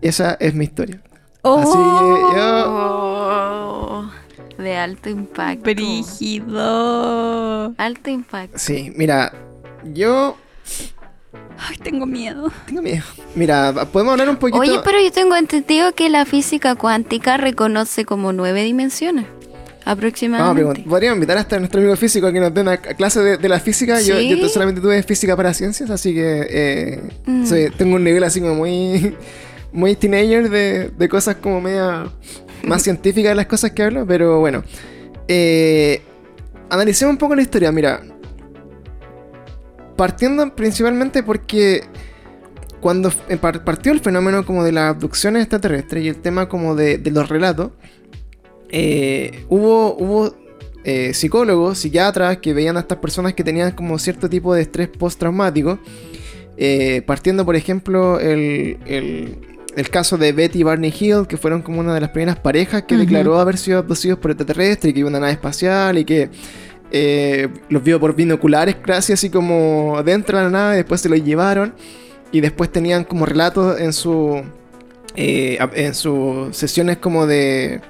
[0.00, 1.02] Esa es mi historia.
[1.42, 3.03] Así que yo oh
[4.64, 5.62] de alto impacto.
[5.62, 6.54] Brígido.
[7.76, 8.58] Alto impacto.
[8.58, 9.32] Sí, mira,
[9.84, 10.36] yo...
[11.56, 12.50] Ay, tengo miedo.
[12.66, 13.04] Tengo miedo.
[13.36, 14.58] Mira, podemos hablar un poquito...
[14.58, 19.26] Oye, pero yo tengo entendido que la física cuántica reconoce como nueve dimensiones.
[19.84, 20.80] Aproximadamente.
[20.82, 23.48] No, podríamos invitar hasta a nuestro amigo físico a que nos dé una clase de,
[23.48, 24.00] la física.
[24.00, 24.16] Yo,
[24.48, 27.76] solamente tuve física para ciencias, así que eh, mm.
[27.76, 29.14] tengo un nivel así como muy,
[29.72, 32.06] muy teenager de, de cosas como media
[32.66, 34.62] más científica de las cosas que hablo, pero bueno.
[35.28, 36.02] Eh,
[36.70, 38.02] analicemos un poco la historia, mira.
[39.96, 41.84] Partiendo principalmente porque
[42.80, 47.00] cuando eh, partió el fenómeno como de las abducciones extraterrestres y el tema como de,
[47.12, 47.70] los relatos,
[48.70, 50.44] eh, hubo, hubo
[51.14, 55.78] psicólogos, psiquiatras que veían a estas personas que tenían como cierto tipo de estrés postraumático.
[57.06, 59.53] partiendo, por ejemplo, el, el
[59.90, 62.96] caso de Betty y Barney Hill, que fueron como una de las primeras parejas que
[62.96, 66.30] declaró haber sido abducidos por extraterrestres y que iba una nave espacial y que
[66.90, 71.22] eh, los vio por binoculares casi así como dentro de la nave, después se los
[71.24, 71.74] llevaron
[72.30, 74.42] y después tenían como relatos en su
[75.16, 77.80] eh, en sus sesiones como de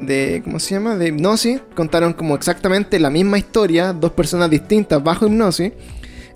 [0.00, 0.96] de ¿cómo se llama?
[0.96, 5.72] de hipnosis, contaron como exactamente la misma historia, dos personas distintas bajo hipnosis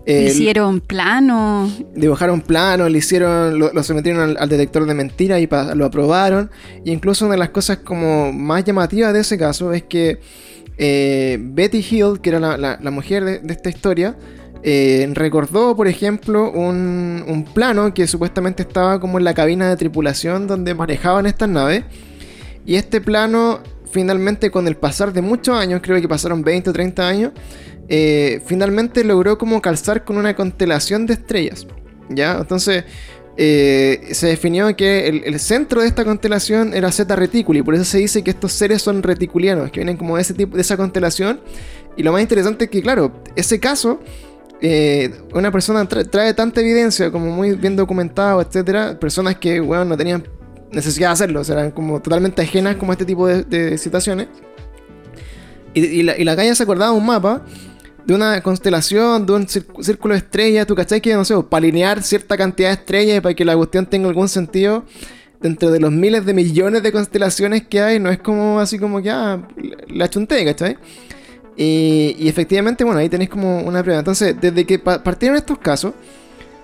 [0.07, 1.71] le hicieron plano.
[1.95, 6.51] Dibujaron plano, le hicieron, lo, sometieron al, detector de mentiras y lo aprobaron.
[6.85, 10.21] Y incluso una de las cosas como más llamativas de ese caso es que
[10.77, 14.17] eh, Betty Hill, que era la, mujer de, esta historia,
[14.63, 19.77] eh, recordó, por ejemplo, un, un, plano que supuestamente estaba como en la cabina de
[19.77, 21.85] tripulación donde manejaban estas naves.
[22.67, 23.61] Y este plano,
[23.95, 27.33] finalmente, con el pasar de muchos años, creo que pasaron 20 o 30 años,
[27.89, 31.67] eh, finalmente logró como calzar con una constelación de estrellas.
[32.11, 32.39] ¿Ya?
[32.39, 32.85] Entonces
[33.37, 37.63] eh, se definió que el, centro de esta constelación era Zeta Reticuli.
[37.63, 40.57] Por eso se dice que estos seres son reticulianos, que vienen como de ese tipo,
[40.57, 41.41] de esa constelación.
[41.97, 44.01] Y lo más interesante es que, claro, ese caso.
[44.67, 49.97] Eh, una persona trae tanta evidencia como muy bien documentado, etcétera, personas que bueno, no
[49.97, 50.25] tenían
[50.75, 54.29] necesidad de hacerlo, o sea, eran como totalmente ajenas como a este tipo de, situaciones.
[55.73, 57.43] Y, la, y la calle se acordaba de un mapa
[58.05, 61.01] de una constelación, de un círculo de estrellas, ¿tú cachai?
[61.01, 64.09] Que no sé, para alinear cierta cantidad de estrellas y para que la cuestión tenga
[64.09, 64.85] algún sentido
[65.41, 69.03] dentro de los miles de millones de constelaciones que hay, no es como así como
[69.03, 69.47] que, ah,
[69.89, 70.77] la chunté, ¿cachai?
[71.57, 74.01] Y, efectivamente, bueno, ahí tenéis como una prueba.
[74.01, 75.95] Entonces, desde que partieron estos casos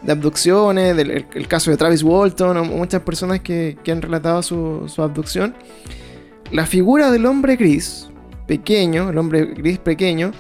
[0.03, 4.85] de abducciones, del el, caso de Travis Walton, o muchas personas que, han relatado su,
[4.89, 5.55] su, abducción,
[6.51, 8.09] la figura del hombre gris,
[8.47, 10.33] pequeño, el hombre gris pequeño,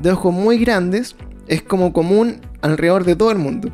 [0.00, 1.16] de ojos muy grandes,
[1.48, 3.72] es como común alrededor de todo el mundo.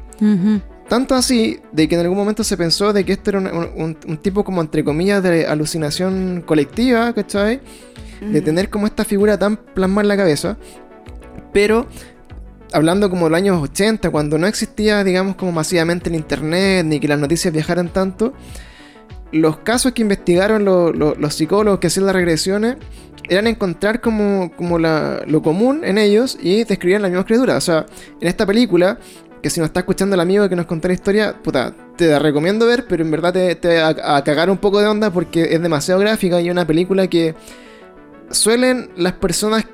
[0.89, 4.45] Tanto así de que en algún momento se pensó de que esto era un, tipo
[4.45, 7.61] como entre comillas de alucinación colectiva, ¿cachai?
[8.21, 10.59] De tener como esta figura tan plasmada en la cabeza.
[11.53, 11.87] Pero
[12.73, 17.01] hablando como de los años 80, cuando no existía, digamos, como masivamente el internet, ni
[17.01, 18.33] que las noticias viajaran tanto,
[19.33, 22.77] los casos que investigaron los psicólogos que hacían las regresiones
[23.29, 27.57] eran encontrar como, como lo común en ellos y describían la misma criatura.
[27.57, 27.87] O sea,
[28.21, 28.99] en esta película,
[29.43, 32.19] que si nos está escuchando el amigo que nos contó la historia, puta, te la
[32.19, 35.55] recomiendo ver, pero en verdad te, te va a, cagar un poco de onda porque
[35.55, 37.35] es demasiado gráfica y una película que
[38.31, 39.65] suelen las personas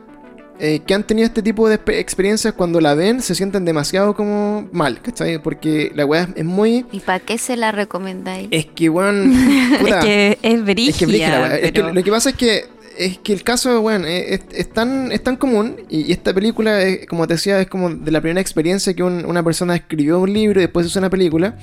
[0.60, 4.68] eh, que han tenido este tipo de experiencias cuando la ven se sienten demasiado como
[4.72, 5.40] mal, ¿cachai?
[5.40, 6.84] Porque la weá es muy...
[6.90, 8.48] ¿Y para qué se la recomendáis?
[8.50, 9.32] Es que, weón...
[9.86, 13.80] es que es brígida, es que, lo que pasa es que es que el caso,
[13.80, 17.90] bueno, es, es, tan, es tan común y, esta película, como te decía, es como
[17.90, 21.56] de la primera experiencia que una persona escribió un libro y después hizo una película.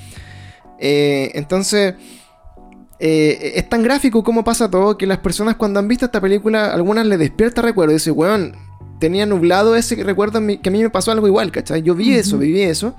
[0.80, 1.96] Eh, entonces,
[3.00, 6.74] eh, es tan gráfico como pasa todo que las personas cuando han visto esta película,
[6.74, 8.56] algunas le despierta recuerdo y dicen, weón,
[9.00, 11.82] tenía nublado ese recuerdo que a mí me pasó algo igual, ¿cachai?
[11.82, 12.96] Yo vi eso, viví eso.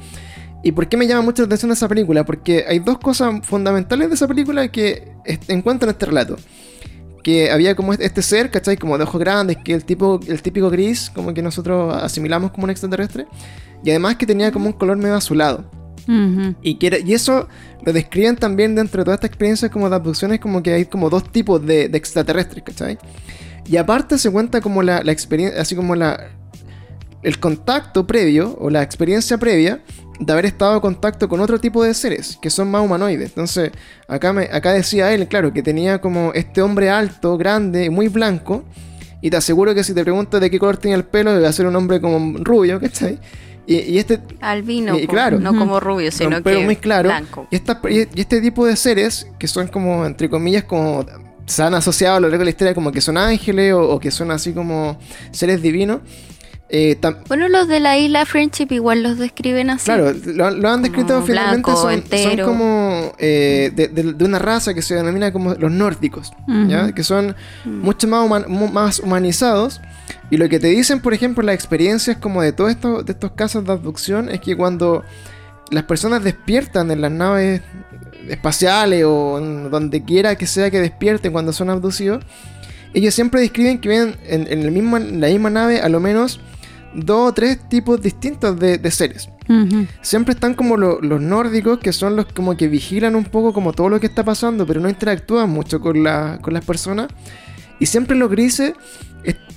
[0.62, 2.24] ¿Y por qué me llama mucho la atención esa película?
[2.24, 5.12] Porque hay dos cosas fundamentales de esa película que
[5.48, 6.36] encuentro en este relato.
[7.22, 8.76] Que había como este ser, ¿cachai?
[8.76, 12.64] Como de ojos grandes, que el, tipo, el típico gris, como que nosotros asimilamos como
[12.64, 13.26] un extraterrestre.
[13.84, 15.70] Y además que tenía como un color medio azulado.
[16.62, 17.48] y, que y eso
[17.84, 21.10] lo describen también dentro de toda esta experiencia como de abducciones, como que hay como
[21.10, 22.98] dos tipos de, de extraterrestres, ¿cachai?
[23.68, 26.30] Y aparte se cuenta como la, experiencia, así como la,
[27.22, 29.80] el contacto previo o la experiencia previa
[30.20, 33.30] de haber estado en contacto con otro tipo de seres que son más humanoides.
[33.30, 33.72] Entonces,
[34.08, 38.64] acá, me, acá decía él, claro, que tenía como este hombre alto, grande, muy blanco.
[39.20, 41.66] Y te aseguro que si te preguntas de qué color tenía el pelo, debe ser
[41.66, 43.18] un hombre como rubio, ¿cachai?
[43.66, 44.20] Y, y este.
[44.40, 46.58] Albino, y, claro, no como rubio, sino que.
[46.58, 47.08] muy claro.
[47.08, 47.48] Blanco.
[47.50, 51.04] Y, y, este tipo de seres, que son como, entre comillas, como
[51.46, 54.10] se han asociado a lo largo de la historia como que son ángeles o, que
[54.10, 54.98] son así como
[55.30, 56.00] seres divinos.
[56.68, 56.98] Eh,
[57.28, 59.84] bueno, los de la isla Friendship igual los describen así.
[59.84, 62.02] Claro, lo, han descrito finalmente son,
[62.44, 66.32] como eh, de, una raza que se denomina como los nórdicos,
[66.94, 67.80] que son mm.
[67.82, 69.80] mucho más, más humanizados.
[70.28, 73.30] Y lo que te dicen, por ejemplo, las experiencias como de todos estos, de estos
[73.32, 75.04] casos de abducción es que cuando
[75.70, 77.62] las personas despiertan en las naves
[78.28, 79.40] espaciales o
[79.70, 82.24] donde quiera que sea que despierten cuando son abducidos,
[82.94, 86.40] ellos siempre describen que ven en, el mismo, la misma nave a lo menos
[86.94, 89.28] dos o tres tipos distintos de, seres.
[90.00, 93.88] Siempre están como los nórdicos, que son los como que vigilan un poco como todo
[93.88, 96.04] lo que está pasando, pero no interactúan mucho con,
[96.40, 97.08] con las personas.
[97.78, 98.72] Y siempre los grises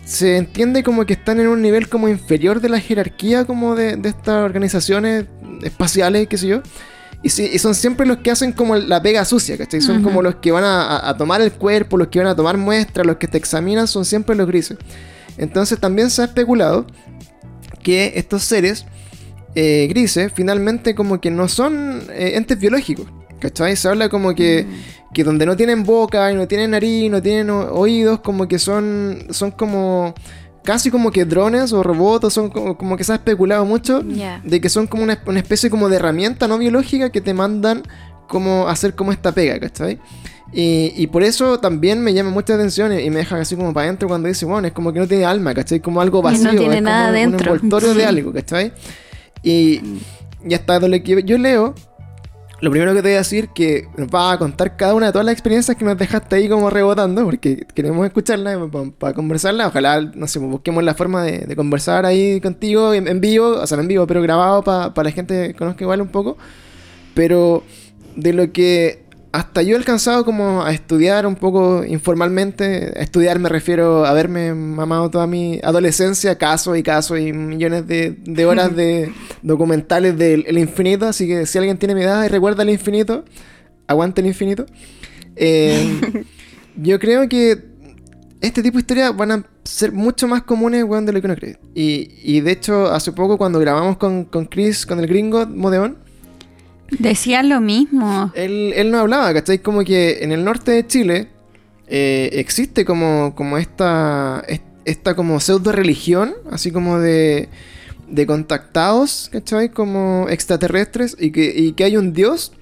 [0.04, 3.96] se entiende como que están en un nivel como inferior de la jerarquía como de,
[3.96, 5.26] de estas organizaciones
[5.64, 6.62] espaciales, qué sé yo.
[7.22, 9.82] Y, son siempre los que hacen como la pega sucia, ¿cachai?
[9.82, 13.06] Son como los que van a, tomar el cuerpo, los que van a tomar muestras,
[13.06, 14.78] los que te examinan, son siempre los grises.
[15.38, 16.86] Entonces también se ha especulado
[17.84, 18.86] que estos seres
[19.56, 23.08] eh, grises finalmente como que no son eh, entes biológicos,
[23.40, 23.76] ¿cachai?
[23.76, 25.14] Se habla como que, mm.
[25.14, 29.28] que donde no tienen boca y no tienen nariz, no tienen oídos, como que son,
[29.32, 30.14] son como
[30.64, 34.70] casi como que drones o robots, son como, que se ha especulado mucho de que
[34.70, 37.84] son como una, especie como de herramienta no biológica que te mandan
[38.28, 40.00] como hacer como esta pega, ¿cachai?
[40.52, 43.86] Y, y por eso también me llama mucha atención y, me deja así como para
[43.86, 45.80] adentro cuando dice, bueno, es como que no tiene alma, ¿cachai?
[45.80, 47.52] Como algo vacío, no tiene es nada como dentro.
[47.52, 48.74] un envoltorio de algo, ¿cachai?
[49.44, 49.82] Y,
[50.48, 51.76] y hasta donde yo leo,
[52.62, 55.12] lo primero que te voy a decir que nos va a contar cada una de
[55.12, 58.58] todas las experiencias que nos dejaste ahí como rebotando, porque queremos escucharlas
[58.98, 59.68] para conversarlas.
[59.68, 63.88] Ojalá, no sé, busquemos la forma de, conversar ahí contigo en, vivo, o sea, en
[63.88, 66.38] vivo, pero grabado para la gente que conozca igual un poco.
[67.14, 67.64] Pero
[68.16, 72.94] de lo que hasta yo he alcanzado como a estudiar un poco informalmente.
[72.98, 77.86] A estudiar me refiero a haberme mamado toda mi adolescencia, casos y casos y millones
[77.88, 81.08] de, horas de documentales del infinito.
[81.08, 83.24] Así que si alguien tiene mi edad y recuerda el infinito,
[83.88, 84.66] aguante el infinito.
[85.36, 86.26] Eh,
[86.76, 87.70] yo creo que
[88.42, 91.60] este tipo de historias van a ser mucho más comunes de lo que uno cree.
[91.76, 96.09] Y, de hecho, hace poco cuando grabamos con, con Chris, con el gringo Modeón,
[96.98, 98.32] Decían lo mismo.
[98.36, 99.60] Él, él no hablaba, ¿cachai?
[99.60, 101.28] Como que en el norte de Chile
[101.88, 104.44] eh, existe como, como esta,
[104.86, 107.50] esta como pseudo religión, así como de,
[108.08, 109.70] de contactados, ¿cachai?
[109.70, 112.54] Como extraterrestres y que, y que hay un dios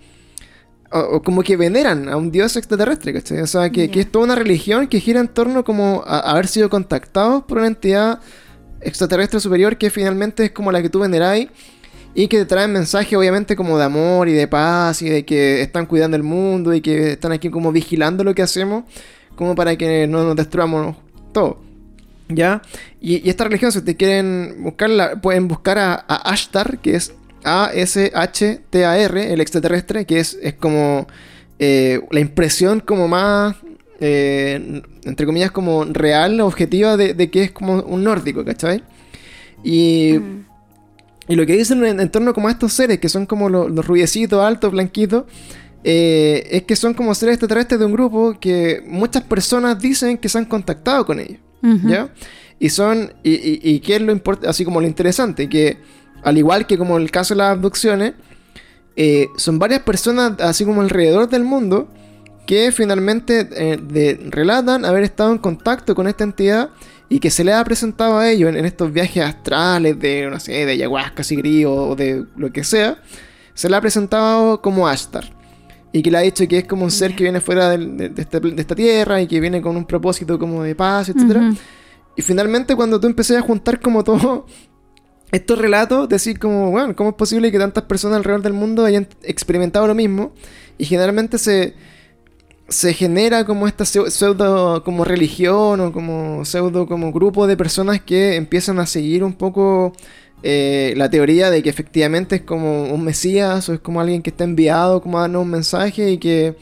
[0.92, 3.42] o, como que veneran a un dios extraterrestre, ¿cachai?
[3.42, 6.48] O sea, que, que, es toda una religión que gira en torno como a, haber
[6.48, 8.20] sido contactados por una entidad
[8.80, 11.50] extraterrestre superior que finalmente es como la que tú veneráis
[12.20, 15.62] y que te traen mensajes obviamente como de amor y de paz y de que
[15.62, 18.86] están cuidando el mundo y que están aquí como vigilando lo que hacemos
[19.36, 20.98] como para que no nos destruyamos
[21.32, 21.62] todo.
[22.28, 22.64] ¿Ya?
[23.00, 27.14] Y, esta religión, si ustedes quieren buscarla, pueden buscar a, a Ashtar, que es
[27.44, 31.06] a-S-H-T-A-R, el extraterrestre, que es, es como
[31.60, 33.58] eh, la impresión como más,
[34.00, 38.84] eh, entre comillas, como real, objetiva de, que es como un nórdico, ¿cachai?
[39.64, 40.47] Y, mm.
[41.28, 43.86] Y lo que dicen en, torno como a estos seres, que son como los, los
[43.86, 45.26] rubiecitos, altos, blanquitos,
[45.84, 50.30] eh, es que son como seres extraterrestres de un grupo que muchas personas dicen que
[50.30, 52.10] se han contactado con ellos, ¿ya?
[52.60, 55.78] Y son, y, y, y qué es lo importante, así como lo interesante, que
[56.24, 58.14] al igual que como en el caso de las abducciones,
[58.96, 61.88] eh, son varias personas, así como alrededor del mundo,
[62.48, 66.70] que finalmente eh, relatan haber estado en contacto con esta entidad
[67.10, 70.66] y que se le ha presentado a ellos en, estos viajes astrales de, no sé,
[70.66, 73.02] de ayahuasca, sigrio o de lo que sea,
[73.54, 75.36] se le ha presentado como Ashtar.
[75.94, 78.42] Y que le ha dicho que es como un ser que viene fuera de, este,
[78.58, 81.56] esta tierra y que viene con un propósito como de paz, etc.
[82.16, 84.46] Y finalmente cuando tú empecé a juntar como todo,
[85.32, 89.08] estos relatos, decir como, bueno, ¿cómo es posible que tantas personas alrededor del mundo hayan
[89.24, 90.34] experimentado lo mismo?
[90.78, 91.74] Y generalmente se,
[92.68, 98.36] se genera como esta pseudo como religión o como pseudo como grupo de personas que
[98.36, 99.94] empiezan a seguir un poco
[100.44, 104.30] eh, la teoría de que efectivamente es como un mesías o es como alguien que
[104.30, 106.58] está enviado como a darnos un mensaje y que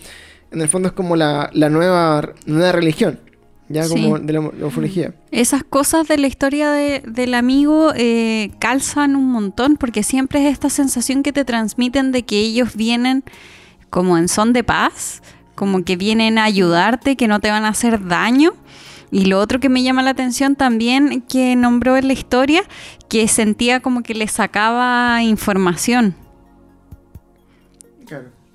[0.52, 3.20] en el fondo es como la, la nueva, nueva religión
[3.68, 5.14] ya como de la, ufología.
[5.32, 10.70] Esas cosas de la historia del amigo eh, calzan un montón porque siempre es esta
[10.70, 13.24] sensación que te transmiten de que ellos vienen
[13.90, 15.22] como en son de paz,
[15.56, 18.54] como que vienen a ayudarte, que no te van a hacer daño.
[19.12, 22.64] Y lo otro que me llama la atención también que nombró en la historia,
[23.08, 26.16] que sentía como que le sacaba información.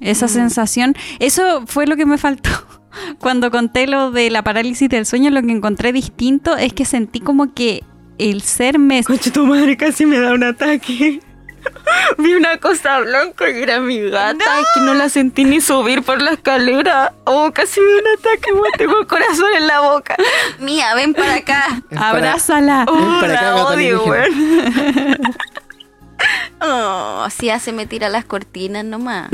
[0.01, 0.29] Esa mm.
[0.31, 2.51] sensación, eso fue lo que me faltó
[3.19, 7.21] cuando conté lo de la parálisis del sueño, lo que encontré distinto es que sentí
[7.21, 7.83] como que
[8.19, 9.03] el ser me...
[9.03, 11.21] Coche, tu madre casi me da un ataque.
[12.19, 14.61] Vi una cosa blanca y era mi gata.
[14.61, 17.15] Es que no la sentí ni subir por la escalera.
[17.24, 18.51] Oh, casi un ataque.
[18.78, 20.16] tengo el corazón en la boca.
[20.59, 21.82] Mía, ven para acá.
[21.97, 22.87] Abrázala.
[22.89, 24.31] Oh, la odio, güey.
[26.61, 29.31] oh, así hace me tira las cortinas nomás.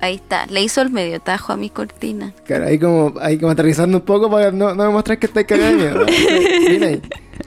[0.00, 2.32] Ahí está, le hizo el medio tajo a mi cortina.
[2.44, 6.04] Claro, ahí como, ahí como aterrizando un poco para no, no demostrar que estáis cagando.
[6.06, 7.00] ahí.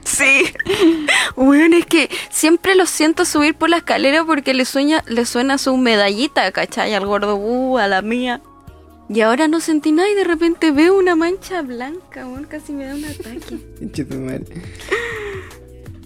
[0.04, 0.44] Sí.
[1.36, 5.58] Bueno, es que siempre lo siento subir por la escalera porque le, sueña, le suena
[5.58, 6.94] su medallita, ¿cachai?
[6.94, 8.40] Al gordo, uh, a la mía.
[9.08, 12.86] Y ahora no sentí nada y de repente veo una mancha blanca, bueno, casi me
[12.86, 13.58] da un ataque.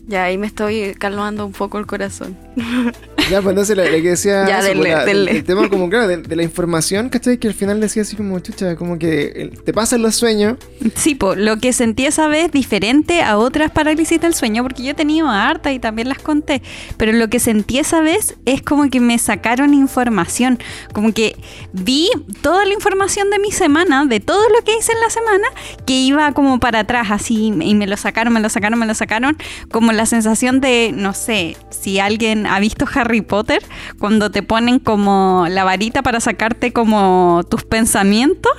[0.07, 2.37] Ya ahí me estoy calmando un poco el corazón.
[3.31, 4.47] Ya, pues entonces le, que decía.
[4.47, 7.39] Ya, pues, El, tema, como claro, de, la información, ¿cachai?
[7.39, 10.59] Que al final decía así como, chucha, como que te pasan los sueños.
[10.95, 14.91] Sí, pues lo que sentí esa vez diferente a otras parálisis del sueño, porque yo
[14.91, 16.63] he tenido harta y también las conté.
[16.97, 20.59] Pero lo que sentí esa vez es como que me sacaron información.
[20.93, 21.37] Como que
[21.73, 22.11] vi
[22.43, 25.47] toda la información de mi semana, de todo lo que hice en la semana,
[25.87, 28.95] que iba como para atrás, así, y me lo sacaron, me lo sacaron, me lo
[28.95, 29.39] sacaron.
[29.71, 33.63] Como la sensación de, no sé, si alguien ha visto Harry Potter,
[33.99, 38.53] cuando te ponen como la varita para sacarte como tus pensamientos.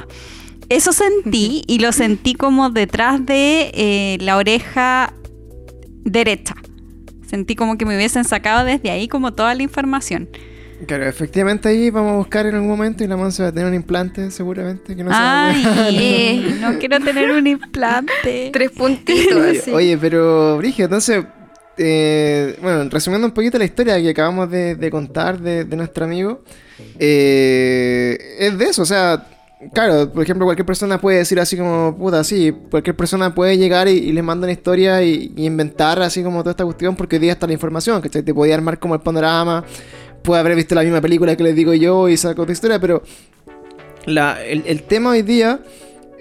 [0.70, 5.14] Eso sentí y lo sentí como detrás de eh, la oreja
[6.03, 6.56] derecha.
[7.28, 10.30] Sentí como que me hubiesen sacado desde ahí como toda la información.
[10.88, 13.52] Claro, efectivamente ahí vamos a buscar en algún momento y la mano se va a
[13.52, 14.96] tener un implante seguramente.
[14.96, 18.50] Que no Ay, no quiero tener un implante.
[18.54, 19.68] Tres puntitos.
[19.70, 21.24] Oye, pero Brigio, entonces
[21.78, 26.42] eh, bueno, resumiendo un poquito la historia que acabamos de, contar de, nuestro amigo,
[27.00, 29.28] eh, es de eso, o sea,
[29.74, 33.88] claro, por ejemplo, cualquier persona puede decir así como, puta, sí, cualquier persona puede llegar
[33.88, 37.34] y, le manda una historia y, inventar así como toda esta cuestión porque hoy día
[37.34, 39.66] está la información, que te podía armar como el panorama,
[40.26, 43.04] puede haber visto la misma película que les digo yo y saco otra historia, pero
[44.06, 45.60] la, el, el tema hoy día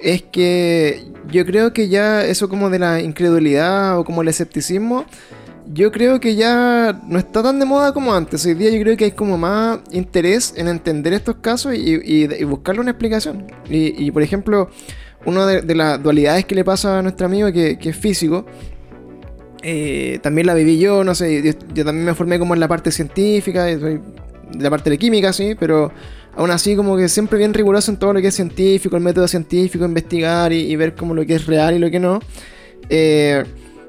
[0.00, 5.06] es que yo creo que ya eso como de la incredulidad o como el escepticismo
[5.72, 8.44] yo creo que ya no está tan de moda como antes.
[8.44, 12.80] Hoy día yo creo que hay como más interés en entender estos casos y, buscarle
[12.80, 13.46] una explicación.
[13.68, 14.68] Y, por ejemplo,
[15.24, 18.44] una de, las dualidades que le pasa a nuestro amigo, que, es físico,
[19.66, 21.42] eh, también la viví yo, no sé,
[21.74, 23.98] yo, también me formé como en la parte científica, de
[24.58, 25.90] la parte de química, sí, pero
[26.36, 29.26] aún así como que siempre bien riguroso en todo lo que es científico, el método
[29.26, 32.20] científico, investigar y, ver como lo que es real y lo que no.
[32.90, 33.42] Eh,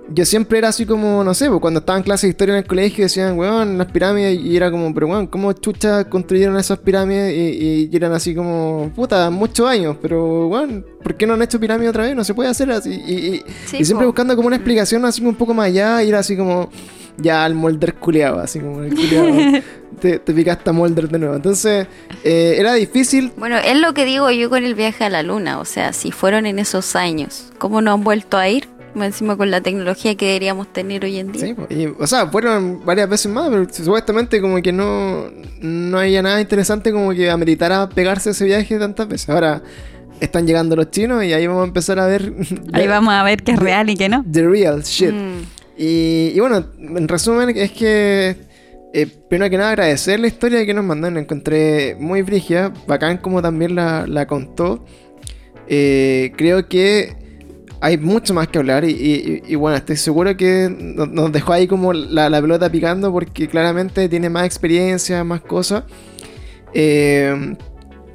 [0.09, 2.59] yo siempre era así como, no sé, pues cuando estaba en clase de historia en
[2.59, 6.79] el colegio decían, weón, las pirámides, y era como, pero weón, ¿cómo chucha construyeron esas
[6.79, 7.33] pirámides?
[7.35, 11.89] Y, eran así como, puta, muchos años, pero weón, ¿por qué no han hecho pirámides
[11.89, 12.15] otra vez?
[12.15, 12.91] No se puede hacer así.
[12.91, 13.43] Y,
[13.83, 16.69] siempre buscando como una explicación así un poco más allá, y era así como,
[17.17, 19.63] ya al molder culeado, así como el culeado.
[19.99, 21.35] te, te picaste a molder de nuevo.
[21.35, 21.87] Entonces,
[22.23, 23.31] eh, era difícil.
[23.37, 25.59] Bueno, es lo que digo yo con el viaje a la luna.
[25.59, 28.67] O sea, si fueron en esos años, ¿cómo no han vuelto a ir?
[29.03, 31.55] Encima con la tecnología que deberíamos tener hoy en día.
[31.69, 35.25] Sí, o sea, fueron varias veces más, pero supuestamente como que no,
[35.61, 39.29] no había nada interesante como que ameritara pegarse ese viaje tantas veces.
[39.29, 39.61] Ahora
[40.19, 42.33] están llegando los chinos y ahí vamos a empezar a ver...
[42.73, 44.23] Ahí vamos a ver qué es real y qué no.
[44.31, 45.11] The real shit.
[45.11, 45.41] Mm.
[45.77, 48.37] Y, bueno, en resumen es que...
[48.93, 53.41] Eh, primero que nada agradecer la historia que nos mandaron, encontré muy frigia, bacán como
[53.41, 54.85] también la, la contó.
[55.67, 57.24] Eh, creo que
[57.81, 62.41] hay mucho más que hablar y, bueno, estoy seguro que nos dejó ahí como la,
[62.41, 65.83] pelota picando porque claramente tiene más experiencia, más cosas.
[66.73, 67.55] Eh,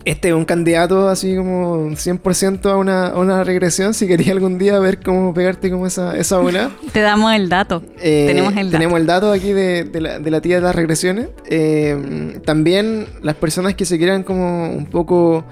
[0.04, 3.92] este es un candidato así como 100% a una, a una regresión.
[3.92, 6.70] Si quería algún día ver cómo pegarte como esa, esa bola.
[6.92, 7.82] Te damos el dato.
[8.00, 8.70] Eh, tenemos el dato.
[8.70, 11.28] Tenemos el dato aquí de, la, de la tía de las regresiones.
[11.46, 15.44] Eh, también las personas que se quieran como un poco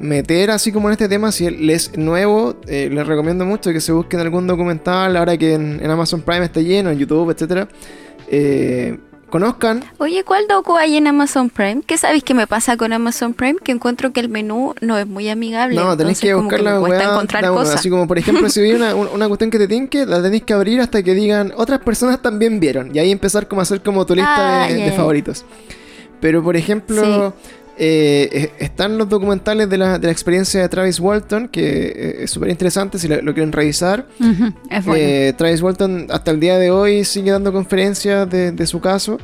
[0.00, 3.92] meter así como en este tema, si es nuevo, eh, les recomiendo mucho que se
[3.92, 7.68] busquen algún documental ahora que en, Amazon Prime está lleno, en YouTube, etcétera.
[8.28, 8.98] Eh,
[9.28, 9.84] conozcan.
[9.98, 11.82] Oye, ¿cuál docu hay en Amazon Prime?
[11.86, 13.56] ¿Qué sabéis que me pasa con Amazon Prime?
[13.62, 15.76] Que encuentro que el menú no es muy amigable.
[15.76, 17.76] No, tenéis que buscar la encontrar cosas.
[17.76, 20.52] Así como, por ejemplo, si vi una, una, cuestión que te tinque, la tenéis que
[20.52, 22.94] abrir hasta que digan otras personas también vieron.
[22.94, 25.44] Y ahí empezar como a hacer como tu lista de, ah, favoritos.
[26.20, 27.34] Pero, por ejemplo,
[27.82, 32.30] eh, están los documentales de la, de la, experiencia de Travis Walton, que eh, es
[32.30, 34.06] súper interesante si lo, quieren revisar.
[34.94, 39.16] Eh, Travis Walton hasta el día de hoy sigue dando conferencias de, su caso.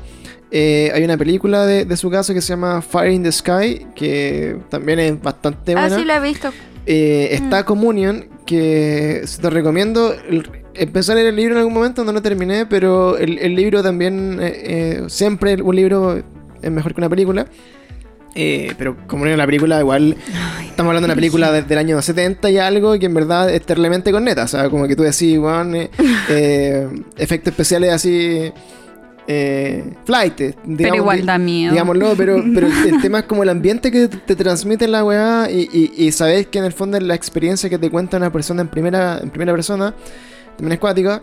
[0.50, 5.00] hay una película de, su caso que se llama Fire in the Sky, que también
[5.00, 5.94] es bastante ah, buena.
[5.94, 6.50] Ah, sí, la he visto.
[6.86, 7.64] está mm.
[7.66, 10.16] Communion, que te recomiendo.
[10.72, 13.82] empecé a leer el libro en algún momento, no lo terminé, pero el, el libro
[13.82, 14.40] también,
[15.08, 16.22] siempre un libro
[16.62, 17.46] es mejor que una película.
[18.38, 20.14] Eh, pero como en la película, igual
[20.60, 23.62] estamos hablando de una película desde el año 70 y algo que en verdad es
[23.62, 24.44] terriblemente con neta.
[24.44, 25.90] O sea, como que tú decís, weón, eh,
[26.28, 26.86] eh,
[27.16, 28.52] efectos especiales así.
[30.04, 31.72] flight, digamos, pero igual da miedo.
[31.72, 35.68] Digámoslo, pero, pero el, tema es como el ambiente que te transmite la weá y,
[35.72, 38.60] y, y sabes que en el fondo es la experiencia que te cuenta una persona
[38.60, 39.94] en primera, en primera persona,
[40.56, 41.22] también es cuática.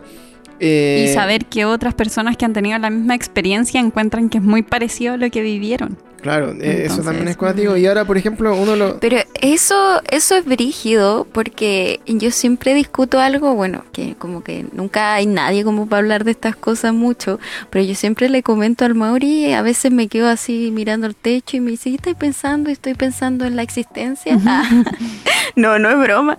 [0.59, 4.61] Y saber que otras personas que han tenido la misma experiencia encuentran que es muy
[4.63, 5.97] parecido a lo que vivieron.
[6.23, 7.75] Claro, eh, eso también es cuático.
[7.75, 8.97] Y ahora, por ejemplo, uno lo...
[9.01, 15.15] Pero eso, eso es brígido porque yo siempre discuto algo, bueno, que como que nunca
[15.15, 18.95] hay nadie como para hablar de estas cosas mucho, pero yo siempre le comento al
[18.95, 22.69] Mauri, a veces me quedo así mirando el techo y me dice, ¿qué estoy pensando?
[22.69, 24.39] Estoy pensando en la existencia.
[25.57, 26.37] no, no es broma.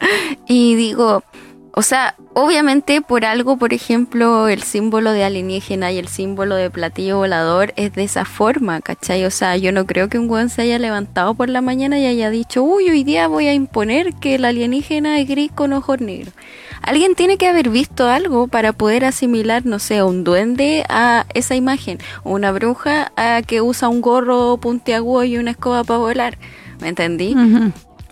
[0.49, 1.23] Y digo,
[1.76, 6.70] o sea, obviamente por algo, por ejemplo, el símbolo de alienígena y el símbolo de
[6.70, 9.24] platillo volador es de esa forma, ¿cachai?
[9.24, 12.06] O sea, yo no creo que un weón se haya levantado por la mañana y
[12.06, 16.01] haya dicho, uy, hoy día voy a imponer que el alienígena es gris con ojos
[16.01, 16.32] negros.
[16.80, 21.55] Alguien tiene que haber visto algo para poder asimilar, no sé, un duende a esa
[21.55, 23.10] imagen, o una bruja
[23.46, 26.38] que usa un gorro puntiagudo y una escoba para volar.
[26.80, 27.34] ¿Me entendí?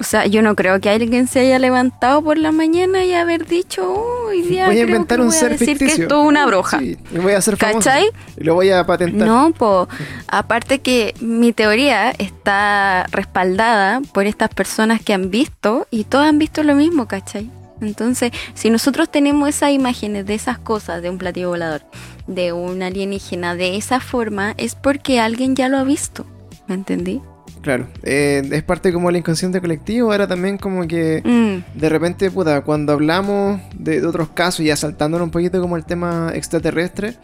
[0.02, 3.46] O sea, yo no creo que alguien se haya levantado por la mañana y haber
[3.46, 3.88] dicho,
[4.26, 6.80] hoy día voy a inventar un ser decir que esto es una bruja.
[6.80, 8.10] Sí, y voy a hacer ¿Cachai?
[8.36, 9.28] Y lo voy a patentar.
[9.28, 9.86] No, pues,
[10.26, 16.40] aparte que mi teoría está respaldada por estas personas que han visto y todas han
[16.40, 17.48] visto lo mismo, ¿cachai?
[17.80, 21.82] Entonces, si nosotros tenemos esas imágenes de esas cosas, de un platillo volador,
[22.26, 26.26] de un alienígena, de esa forma, es porque alguien ya lo ha visto.
[26.66, 27.22] ¿Me entendí?
[27.62, 31.78] Claro, eh, es parte como el inconsciente colectivo, ahora también como que mm.
[31.78, 36.32] de repente, puta, cuando hablamos de, otros casos, ya saltándonos un poquito como el tema
[36.34, 37.14] extraterrestre,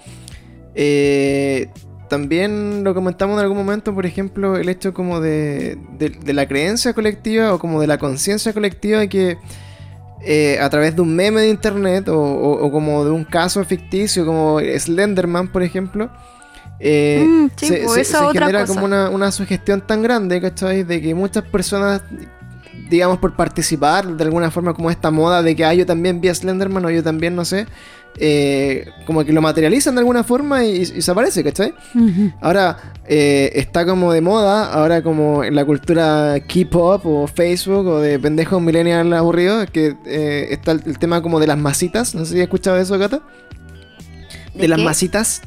[0.76, 1.68] eh,
[2.08, 6.92] también lo comentamos en algún momento, por ejemplo, el hecho como de, de, la creencia
[6.92, 9.38] colectiva o como de la conciencia colectiva de que
[10.24, 14.24] eh, a través de un meme de internet o, o, como de un caso ficticio
[14.24, 16.10] como Slenderman, por ejemplo,
[16.80, 20.84] eh, mm, se, pues, genera como una, sugestión tan grande, ¿cachai?
[20.84, 22.02] De que muchas personas
[22.88, 26.28] digamos, por participar de alguna forma como esta moda de que ah, yo también vi
[26.28, 27.66] a Slenderman o yo también, no sé,
[28.20, 31.72] eh, como que lo materializan de alguna forma y, se aparece, ¿cachai?
[32.40, 38.00] Ahora eh, está como de moda, ahora como en la cultura K-pop o Facebook o
[38.00, 42.32] de pendejos millennials aburridos, que eh, está el, tema como de las masitas, no sé
[42.32, 43.20] si has escuchado eso, Gata.
[44.54, 45.42] De, las masitas.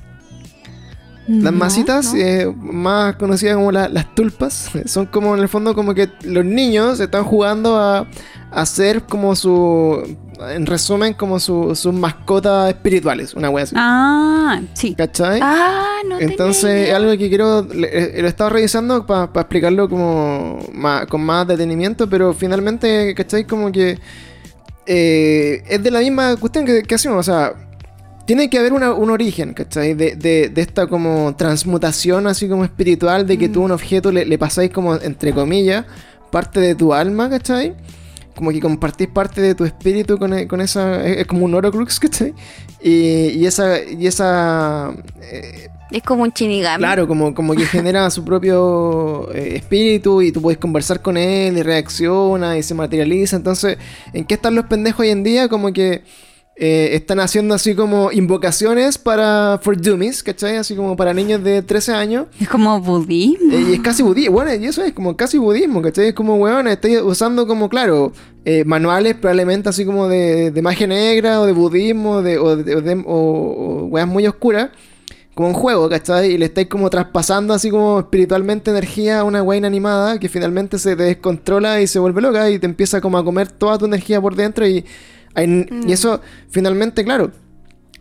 [1.32, 2.14] Las masitas,
[2.58, 7.24] más conocidas como las tulpas, son como en el fondo como que los niños están
[7.24, 8.08] jugando a,
[8.52, 10.18] hacer como su
[10.49, 13.76] en resumen, como sus mascotas espirituales, una wea así.
[13.78, 14.95] Ah, sí.
[14.95, 15.40] ¿Cachai?
[15.41, 17.60] Ah, no Entonces, es algo que quiero.
[17.72, 20.60] Eh, lo he estado revisando para explicarlo como
[21.10, 23.45] con más detenimiento, pero finalmente, ¿cachai?
[23.45, 23.99] Como que.
[24.88, 27.53] Eh, es de la misma cuestión que, hacemos, o sea.
[28.26, 29.93] Tiene que haber un origen, ¿cachai?
[29.93, 34.26] De, de, esta como transmutación así como espiritual, de que tú a un objeto le,
[34.26, 35.85] le pasáis como, entre comillas,
[36.31, 37.76] parte de tu alma, ¿cachai?
[38.35, 41.06] como que compartís parte de tu espíritu con, e, con esa.
[41.06, 42.34] Es, como un Orocrux, ¿cachai?
[42.81, 43.84] Y, y esa.
[43.84, 46.80] Y esa eh, es como un chinigami.
[46.80, 51.57] Claro, como, como que genera su propio eh, espíritu y tú puedes conversar con él
[51.57, 53.35] y reacciona y se materializa.
[53.35, 53.77] Entonces,
[54.14, 55.48] ¿en qué están los pendejos hoy en día?
[55.48, 56.03] Como que
[56.63, 60.57] eh, están haciendo así como invocaciones para for dummies, ¿cachai?
[60.57, 62.27] Así como para niños de 13 años.
[62.39, 63.51] Es como budismo.
[63.51, 64.33] Eh, y es casi budismo.
[64.33, 66.09] Bueno, y eso es como casi budismo, ¿cachai?
[66.09, 68.13] Es como, weón, estoy usando como, claro,
[68.45, 73.03] eh, manuales probablemente así como de, de, magia negra o de budismo de, o, de,
[73.07, 74.69] o, weas muy oscuras.
[75.33, 76.33] Como un juego, ¿cachai?
[76.33, 80.77] Y le estáis como traspasando así como espiritualmente energía a una wea inanimada que finalmente
[80.77, 84.21] se descontrola y se vuelve loca y te empieza como a comer toda tu energía
[84.21, 84.85] por dentro y
[85.36, 85.90] y mm.
[85.90, 87.32] eso finalmente, claro,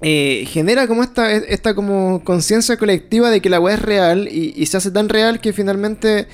[0.02, 4.64] eh, genera como esta, esta como conciencia colectiva de que la weá es real y,
[4.64, 6.26] se hace tan real que finalmente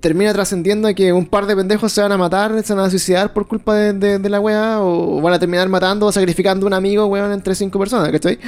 [0.00, 2.90] termina trascendiendo a que un par de pendejos se van a matar, se van a
[2.90, 6.68] suicidar por culpa de, de, la weá o van a terminar matando o sacrificando a
[6.68, 8.40] un amigo, weón, entre cinco personas, ¿cachai?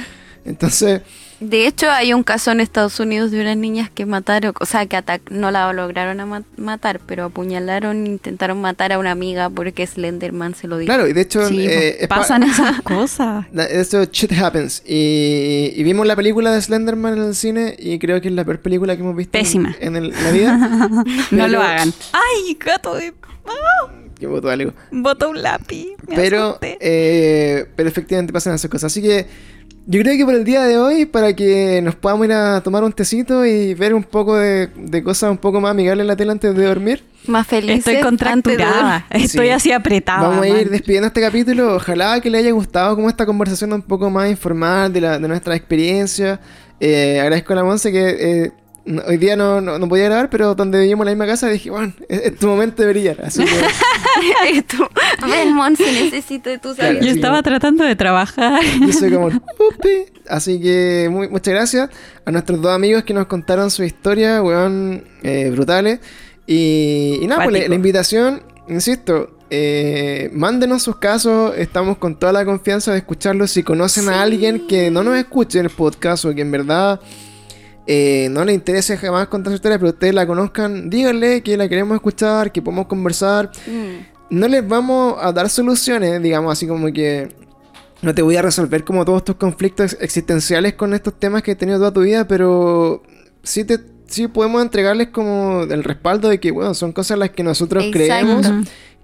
[0.45, 1.01] Entonces...
[1.41, 4.85] De hecho, hay un caso en Estados Unidos de unas niñas que mataron, o sea,
[4.85, 10.67] que no la lograron matar, pero apuñalaron, intentaron matar a una amiga porque Slenderman se
[10.67, 10.87] lo dijo.
[10.87, 11.45] Claro, y de hecho...
[11.51, 13.45] Eh, pasan esas cosas.
[13.53, 14.81] Eso shit happens.
[14.85, 18.59] Y, vimos la película de Slenderman en el cine y creo que es la peor
[18.59, 19.75] película que hemos visto Pésima.
[19.81, 20.57] En, la vida.
[21.31, 21.93] no lo hagan.
[22.13, 23.13] ¡Ay, gato de...
[24.17, 24.71] Que votó algo.
[24.91, 25.89] Votó un lápiz.
[26.07, 28.93] pero, eh, pero efectivamente pasan esas cosas.
[28.93, 29.27] Así que
[29.87, 32.83] yo creo que por el día de hoy, para que nos podamos ir a tomar
[32.83, 34.69] un tecito y ver un poco de,
[35.03, 37.03] cosas un poco más amigables en la tela antes de dormir.
[37.27, 37.79] Más feliz.
[37.79, 39.05] Estoy contracturada.
[39.11, 40.27] Estoy así apretada.
[40.27, 41.75] Vamos a ir despidiendo este capítulo.
[41.75, 45.27] Ojalá que le haya gustado como esta conversación un poco más informal de, la, de
[45.27, 46.39] nuestra experiencia.
[46.79, 48.51] Eh, agradezco a la Monse que eh,
[49.07, 51.91] Hoy día no, no, podía grabar, pero donde vivíamos en la misma casa dije, bueno,
[52.07, 53.19] es, tu momento de brillar.
[53.23, 53.51] Así que...
[55.75, 58.61] Si necesito de tus Yo estaba tratando de trabajar.
[58.79, 60.05] Yo soy como, Upi.
[60.29, 61.89] Así que muchas gracias
[62.23, 65.99] a nuestros dos amigos que nos contaron su historia, weón, eh, brutales.
[66.47, 72.45] Y, y nada, pues la, invitación, insisto, eh, mándenos sus casos, estamos con toda la
[72.45, 73.51] confianza de escucharlos.
[73.51, 76.99] Si conocen a alguien que no nos escuche en el podcast o que en verdad
[77.87, 81.69] eh, no le interese jamás contar su historia, pero ustedes la conozcan, díganle que la
[81.69, 83.51] queremos escuchar, que podemos conversar.
[83.67, 84.37] Mm.
[84.37, 87.29] No les vamos a dar soluciones, digamos, así como que
[88.01, 91.55] no te voy a resolver como todos tus conflictos existenciales con estos temas que he
[91.55, 93.03] tenido toda tu vida, pero
[93.43, 97.43] sí te sí podemos entregarles como el respaldo de que, bueno, son cosas las que
[97.43, 98.47] nosotros creemos,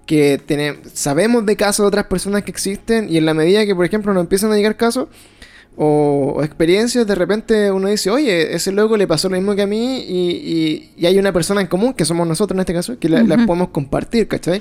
[0.06, 3.74] que tenemos, sabemos de casos de otras personas que existen y en la medida que,
[3.74, 5.08] por ejemplo, nos empiezan a llegar casos,
[5.76, 9.66] o, experiencias, de repente uno dice, oye, ese loco le pasó lo mismo que a
[9.66, 13.08] mí y, y, hay una persona en común, que somos nosotros en este caso, que
[13.08, 14.60] la, podemos compartir, ¿cachai?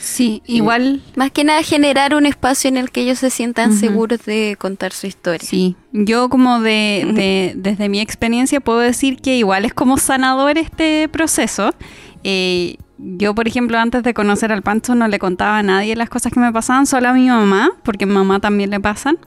[0.00, 1.02] Sí, igual.
[1.16, 4.92] Más que nada generar un espacio en el que ellos se sientan seguros de contar
[4.92, 5.46] su historia.
[5.46, 11.08] Sí, yo como de, desde mi experiencia puedo decir que igual es como sanador este
[11.08, 11.74] proceso.
[12.22, 16.08] Eh, yo, por ejemplo, antes de conocer al Pancho no le contaba a nadie las
[16.08, 19.18] cosas que me pasaban, solo a mi mamá, porque a mi mamá también le pasan.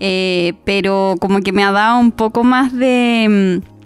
[0.00, 3.76] Eh, pero como que me ha dado un poco más de mm,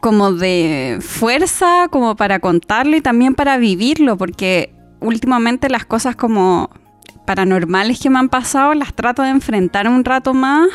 [0.00, 6.70] como de fuerza como para contarlo y también para vivirlo, porque últimamente las cosas como
[7.26, 10.68] paranormales que me han pasado las trato de enfrentar un rato más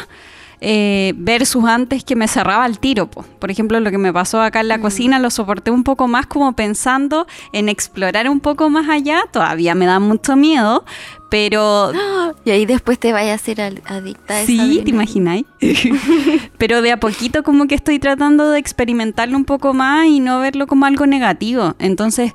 [0.61, 3.07] eh, versus antes que me cerraba el tiro.
[3.07, 4.81] Por ejemplo, lo que me pasó acá en la mm.
[4.81, 9.23] cocina lo soporté un poco más como pensando en explorar un poco más allá.
[9.31, 10.85] Todavía me da mucho miedo,
[11.29, 11.91] pero...
[12.45, 15.45] Y ahí después te vayas a ser adicta a Sí, ¿te imagináis?
[16.59, 20.39] pero de a poquito como que estoy tratando de experimentarlo un poco más y no
[20.39, 21.73] verlo como algo negativo.
[21.79, 22.33] Entonces,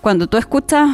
[0.00, 0.90] cuando tú escuchas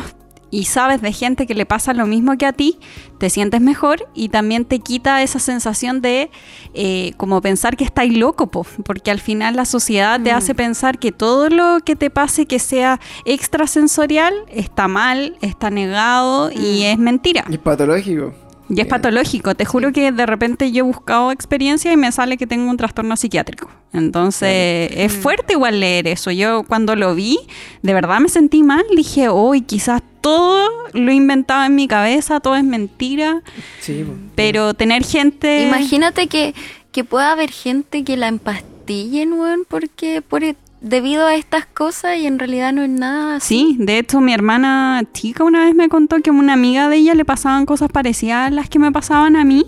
[0.50, 2.78] y sabes de gente que le pasa lo mismo que a ti,
[3.18, 6.30] te sientes mejor y también te quita esa sensación de
[6.74, 10.36] eh, como pensar que estáis loco, porque al final la sociedad te mm.
[10.36, 16.50] hace pensar que todo lo que te pase que sea extrasensorial está mal, está negado
[16.50, 16.84] y mm.
[16.84, 17.44] es mentira.
[17.48, 18.32] Y es patológico.
[18.68, 19.54] Y es patológico.
[19.54, 22.76] Te juro que de repente yo he buscado experiencia y me sale que tengo un
[22.76, 23.70] trastorno psiquiátrico.
[23.92, 25.20] Entonces es mm.
[25.20, 26.30] fuerte igual leer eso.
[26.30, 27.38] Yo cuando lo vi,
[27.82, 28.84] de verdad me sentí mal.
[28.94, 33.42] Dije, uy, quizás todo lo inventaba en mi cabeza, todo es mentira.
[33.80, 34.04] Sí,
[34.34, 35.62] pero tener gente...
[35.62, 36.54] Imagínate que,
[36.92, 40.44] que pueda haber gente que la empastillen, weón, porque por
[40.80, 45.02] debido a estas cosas y en realidad no es nada Sí, de hecho mi hermana
[45.12, 48.48] chica una vez me contó que a una amiga de ella le pasaban cosas parecidas
[48.48, 49.64] a las que me pasaban a mí.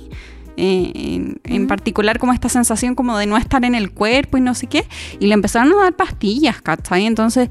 [0.57, 4.55] Eh, en, particular como esta sensación como de no estar en el cuerpo y no
[4.55, 4.85] sé qué,
[5.19, 7.07] y le empezaron a dar pastillas, ¿cachai?
[7.07, 7.49] Entonces,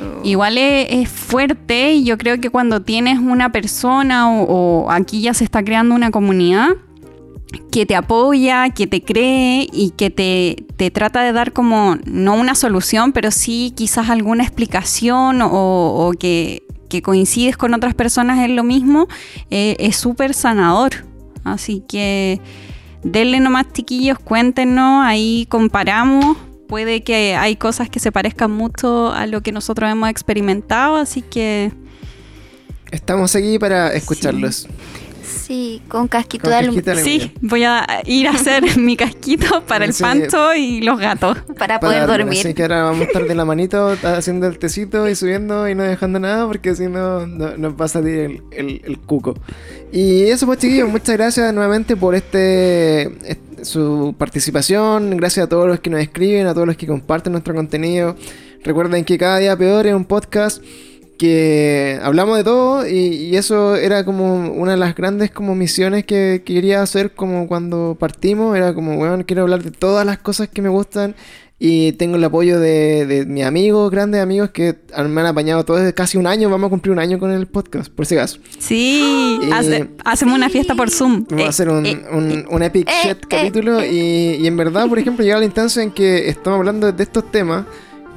[0.00, 0.24] oh.
[0.24, 5.44] igual es, fuerte y yo creo que cuando tienes una persona o aquí ya se
[5.44, 6.70] está creando una comunidad,
[7.70, 12.54] que te apoya, que te cree y que te, trata de dar como, no una
[12.54, 16.62] solución, pero sí quizás alguna explicación o, que,
[17.02, 19.08] coincides con otras personas en lo mismo,
[19.50, 21.04] eh, es súper sanador.
[21.42, 22.40] Así que
[23.02, 26.36] denle nomás chiquillos, cuéntenos, ahí comparamos.
[26.68, 31.20] Puede que hay cosas que se parezcan mucho a lo que nosotros hemos experimentado, así
[31.20, 31.72] que...
[32.92, 34.56] Estamos aquí para escucharlos.
[34.56, 34.68] Sí,
[35.88, 36.96] con casquito de aluminio.
[36.96, 41.38] Sí, voy a ir a hacer mi casquito para el pancho y los gatos.
[41.58, 42.40] Para, poder dormir.
[42.40, 45.74] Así que ahora vamos a estar de la manito haciendo el tecito y subiendo y
[45.74, 49.34] no dejando nada porque si no, nos va a salir el, cuco.
[49.92, 55.16] Y eso pues chiquillos, muchas gracias nuevamente por este, su participación.
[55.16, 58.16] Gracias a todos los que nos escriben, a todos los que comparten nuestro contenido.
[58.62, 60.62] Recuerden que cada día peor es un podcast
[61.18, 66.42] que hablamos de todo y, eso era como una de las grandes como misiones que,
[66.44, 70.62] quería hacer como cuando partimos, era como, bueno, quiero hablar de todas las cosas que
[70.62, 71.14] me gustan
[71.58, 74.76] y tengo el apoyo de, de mis amigos, grandes amigos que
[75.08, 77.46] me han apañado todo desde casi un año, vamos a cumplir un año con el
[77.46, 78.38] podcast, por si acaso.
[78.58, 79.40] Sí,
[80.04, 81.24] hacemos una fiesta por Zoom.
[81.30, 84.88] Vamos a hacer un, eh, un, un epic eh, shit capítulo y, y en verdad,
[84.88, 87.64] por ejemplo, llega la instancia en que estamos hablando de estos temas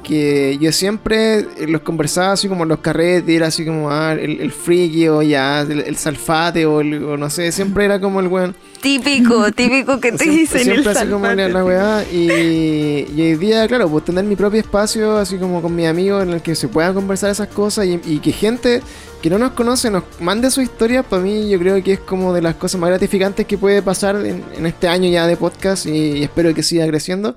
[0.08, 4.50] que yo siempre los conversaba así como los carretes, era así como ah, el, el
[4.50, 8.56] friki o ya, el, salfate o, no sé, siempre era como el weón.
[8.80, 12.04] Típico, típico que te dicen siempre el así como la weá.
[12.10, 16.22] Y, y, hoy día, claro, pues tener mi propio espacio, así como con mis amigos,
[16.22, 18.80] en el que se puedan conversar esas cosas y, que gente
[19.20, 22.32] que no nos conoce nos mande su historia, para mí yo creo que es como
[22.32, 26.22] de las cosas más gratificantes que puede pasar en, este año ya de podcast y
[26.22, 27.36] espero que siga creciendo.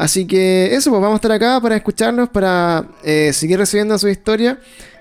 [0.00, 4.08] Así que eso, pues vamos a estar acá para escucharnos, para eh, seguir recibiendo su
[4.08, 4.58] historia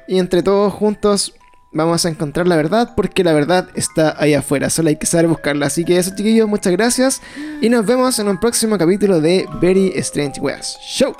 [0.09, 1.33] y entre todos juntos
[1.71, 5.29] vamos a encontrar la verdad porque la verdad está ahí afuera, solo hay que saber
[5.29, 5.67] buscarla.
[5.67, 7.21] Así que eso chiquillos, muchas gracias
[7.61, 10.77] y nos vemos en un próximo capítulo de Very Strange Weas.
[10.81, 11.15] Show.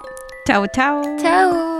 [0.45, 1.01] Chao, chao.
[1.21, 1.78] Chao.